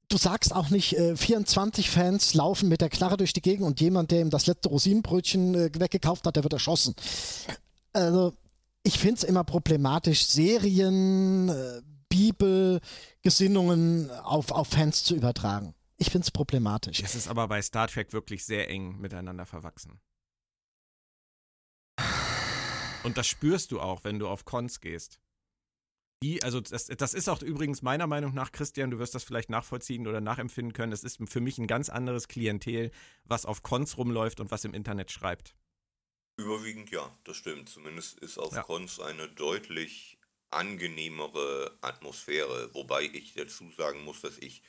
[0.08, 3.80] du sagst auch nicht, äh, 24 Fans laufen mit der Knarre durch die Gegend und
[3.80, 6.94] jemand, der ihm das letzte Rosinenbrötchen äh, weggekauft hat, der wird erschossen.
[7.92, 8.34] Also,
[8.82, 12.80] ich finde es immer problematisch, Serien, äh, Bibel,
[13.22, 15.74] Gesinnungen auf, auf Fans zu übertragen.
[15.96, 17.00] Ich finde es problematisch.
[17.02, 20.00] Es ist aber bei Star Trek wirklich sehr eng miteinander verwachsen.
[23.04, 25.20] Und das spürst du auch, wenn du auf Cons gehst.
[26.24, 29.50] Die, also das, das ist auch übrigens meiner Meinung nach, Christian, du wirst das vielleicht
[29.50, 30.90] nachvollziehen oder nachempfinden können.
[30.90, 32.92] Das ist für mich ein ganz anderes Klientel,
[33.24, 35.54] was auf Cons rumläuft und was im Internet schreibt.
[36.38, 37.68] Überwiegend ja, das stimmt.
[37.68, 38.62] Zumindest ist auf ja.
[38.62, 40.16] Cons eine deutlich
[40.48, 44.62] angenehmere Atmosphäre, wobei ich dazu sagen muss, dass ich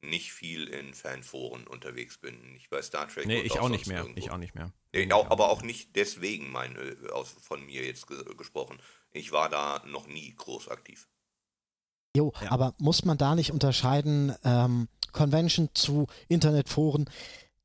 [0.00, 2.54] nicht viel in Fanforen unterwegs bin.
[2.54, 3.26] Nicht bei Star Trek.
[3.26, 3.98] Nee, ich auch, nicht mehr.
[3.98, 4.18] Irgendwo.
[4.18, 4.72] Ich auch nicht mehr.
[4.94, 8.06] Nee, auch, aber auch nicht deswegen meine, aus, von mir jetzt
[8.38, 8.80] gesprochen.
[9.12, 11.06] Ich war da noch nie groß aktiv.
[12.16, 12.50] Jo, ja.
[12.50, 17.08] aber muss man da nicht unterscheiden, ähm, Convention zu Internetforen?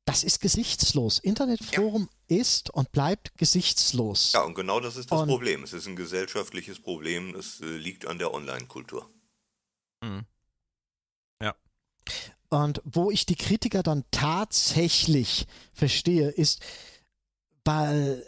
[0.04, 1.18] Das ist gesichtslos.
[1.18, 2.38] Internetforum ja.
[2.38, 4.32] ist und bleibt gesichtslos.
[4.32, 5.62] Ja, und genau das ist das und Problem.
[5.64, 7.34] Es ist ein gesellschaftliches Problem.
[7.34, 9.06] Es äh, liegt an der Online-Kultur.
[10.02, 10.24] Mhm.
[11.42, 11.54] Ja.
[12.48, 16.62] Und wo ich die Kritiker dann tatsächlich verstehe, ist,
[17.64, 18.24] weil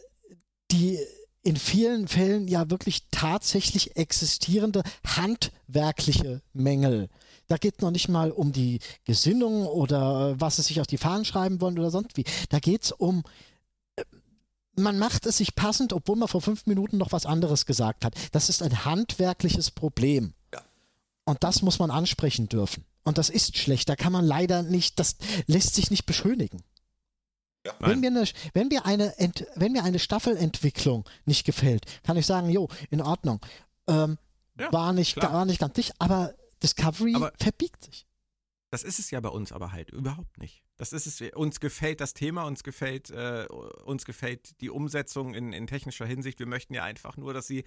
[0.71, 0.99] die
[1.43, 7.09] in vielen Fällen ja wirklich tatsächlich existierende handwerkliche Mängel.
[7.49, 10.99] Da geht es noch nicht mal um die Gesinnung oder was sie sich auf die
[10.99, 12.25] Fahnen schreiben wollen oder sonst wie.
[12.51, 13.25] Da geht es um,
[13.97, 14.05] äh,
[14.77, 18.15] man macht es sich passend, obwohl man vor fünf Minuten noch was anderes gesagt hat.
[18.33, 20.35] Das ist ein handwerkliches Problem.
[20.53, 20.63] Ja.
[21.25, 22.85] Und das muss man ansprechen dürfen.
[23.03, 23.89] Und das ist schlecht.
[23.89, 26.63] Da kann man leider nicht, das lässt sich nicht beschönigen.
[27.67, 28.25] Ja, wenn, mir eine,
[28.55, 33.03] wenn, mir eine Ent, wenn mir eine Staffelentwicklung nicht gefällt, kann ich sagen, jo, in
[33.03, 33.41] Ordnung.
[33.87, 34.19] Ähm,
[34.59, 38.07] ja, war, nicht, war nicht ganz dicht, aber Discovery aber verbiegt sich.
[38.71, 40.63] Das ist es ja bei uns aber halt überhaupt nicht.
[40.77, 41.21] Das ist es.
[41.35, 43.47] Uns gefällt das Thema, uns gefällt, äh,
[43.85, 46.39] uns gefällt die Umsetzung in, in technischer Hinsicht.
[46.39, 47.65] Wir möchten ja einfach nur, dass sie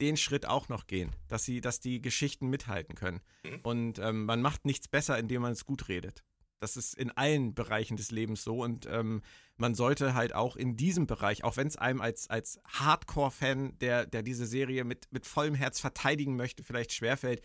[0.00, 3.20] den Schritt auch noch gehen, dass sie, dass die Geschichten mithalten können.
[3.44, 3.60] Mhm.
[3.62, 6.24] Und ähm, man macht nichts besser, indem man es gut redet.
[6.62, 9.22] Das ist in allen Bereichen des Lebens so und ähm,
[9.56, 14.06] man sollte halt auch in diesem Bereich, auch wenn es einem als, als Hardcore-Fan, der,
[14.06, 17.42] der diese Serie mit, mit vollem Herz verteidigen möchte, vielleicht schwerfällt,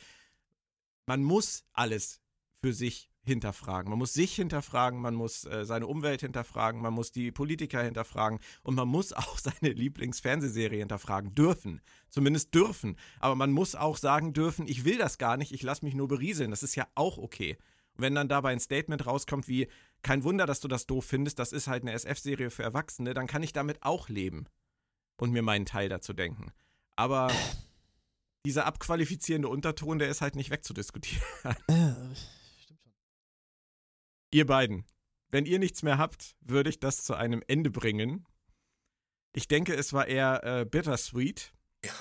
[1.07, 2.21] man muss alles
[2.61, 3.89] für sich hinterfragen.
[3.89, 8.39] Man muss sich hinterfragen, man muss äh, seine Umwelt hinterfragen, man muss die Politiker hinterfragen
[8.63, 11.81] und man muss auch seine Lieblingsfernsehserie hinterfragen dürfen.
[12.09, 12.97] Zumindest dürfen.
[13.19, 16.07] Aber man muss auch sagen dürfen, ich will das gar nicht, ich lasse mich nur
[16.07, 16.51] berieseln.
[16.51, 17.57] Das ist ja auch okay.
[17.97, 19.67] Wenn dann dabei ein Statement rauskommt wie,
[20.01, 23.27] kein Wunder, dass du das doof findest, das ist halt eine SF-Serie für Erwachsene, dann
[23.27, 24.47] kann ich damit auch leben
[25.17, 26.51] und mir meinen Teil dazu denken.
[26.95, 27.31] Aber
[28.45, 31.23] dieser abqualifizierende Unterton, der ist halt nicht wegzudiskutieren.
[31.43, 31.55] Ja,
[32.61, 32.93] stimmt schon.
[34.31, 34.85] Ihr beiden,
[35.29, 38.25] wenn ihr nichts mehr habt, würde ich das zu einem Ende bringen.
[39.33, 41.53] Ich denke, es war eher äh, bittersweet
[41.83, 41.91] ja.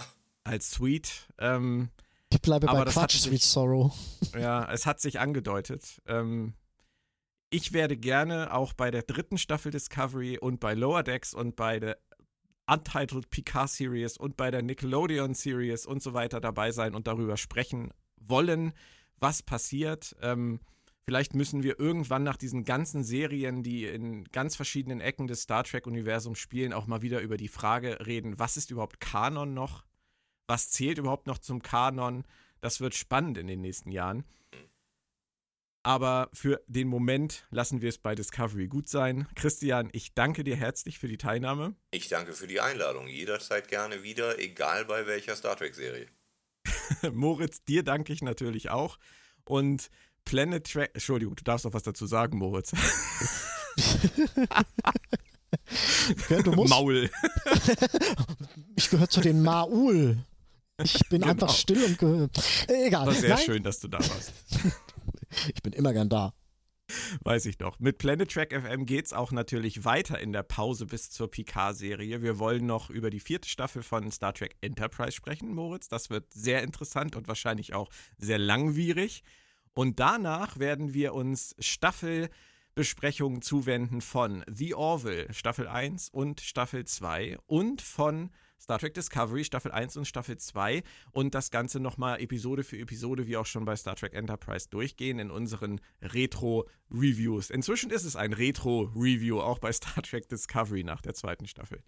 [0.44, 1.28] als sweet.
[1.38, 1.90] Ähm,
[2.36, 3.92] ich bleibe bei Quatsch, Sweet Sorrow.
[4.38, 6.00] Ja, es hat sich angedeutet.
[6.06, 6.54] Ähm,
[7.50, 11.80] ich werde gerne auch bei der dritten Staffel Discovery und bei Lower Decks und bei
[11.80, 11.98] der
[12.66, 17.36] Untitled Picard Series und bei der Nickelodeon Series und so weiter dabei sein und darüber
[17.36, 18.72] sprechen wollen,
[19.18, 20.16] was passiert.
[20.20, 20.60] Ähm,
[21.04, 25.62] vielleicht müssen wir irgendwann nach diesen ganzen Serien, die in ganz verschiedenen Ecken des Star
[25.64, 29.84] Trek-Universums spielen, auch mal wieder über die Frage reden, was ist überhaupt Kanon noch?
[30.46, 32.24] Was zählt überhaupt noch zum Kanon?
[32.60, 34.24] Das wird spannend in den nächsten Jahren.
[35.86, 39.28] Aber für den Moment lassen wir es bei Discovery gut sein.
[39.36, 41.76] Christian, ich danke dir herzlich für die Teilnahme.
[41.92, 43.06] Ich danke für die Einladung.
[43.06, 46.08] Jederzeit gerne wieder, egal bei welcher Star Trek-Serie.
[47.12, 48.98] Moritz, dir danke ich natürlich auch.
[49.44, 49.88] Und
[50.24, 50.90] Planet Trek.
[50.94, 52.72] Entschuldigung, du darfst noch was dazu sagen, Moritz.
[56.28, 56.70] ja, du musst.
[56.70, 57.08] Maul.
[58.76, 60.18] ich gehöre zu den Maul.
[60.82, 61.32] Ich bin genau.
[61.32, 62.38] einfach still und gehört.
[62.68, 63.06] Egal.
[63.06, 63.44] War sehr Nein.
[63.44, 64.32] schön, dass du da warst.
[65.54, 66.34] ich bin immer gern da.
[67.22, 67.80] Weiß ich doch.
[67.80, 72.22] Mit Planet Track FM geht es auch natürlich weiter in der Pause bis zur Picard-Serie.
[72.22, 75.88] Wir wollen noch über die vierte Staffel von Star Trek Enterprise sprechen, Moritz.
[75.88, 79.24] Das wird sehr interessant und wahrscheinlich auch sehr langwierig.
[79.74, 87.38] Und danach werden wir uns Staffelbesprechungen zuwenden von The Orville Staffel 1 und Staffel 2
[87.46, 88.30] und von
[88.60, 93.26] Star Trek Discovery Staffel 1 und Staffel 2 und das Ganze nochmal Episode für Episode,
[93.26, 97.50] wie auch schon bei Star Trek Enterprise, durchgehen in unseren Retro-Reviews.
[97.50, 101.82] Inzwischen ist es ein Retro-Review, auch bei Star Trek Discovery nach der zweiten Staffel.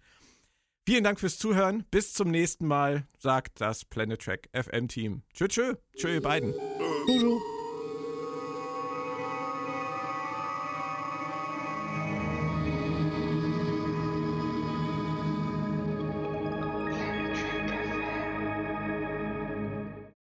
[0.85, 1.85] Vielen Dank fürs Zuhören.
[1.91, 5.21] Bis zum nächsten Mal, sagt das Planet Track FM Team.
[5.33, 5.75] Tschö, tschö.
[5.95, 6.53] Tschö, ihr beiden.
[7.05, 7.58] Tschüss.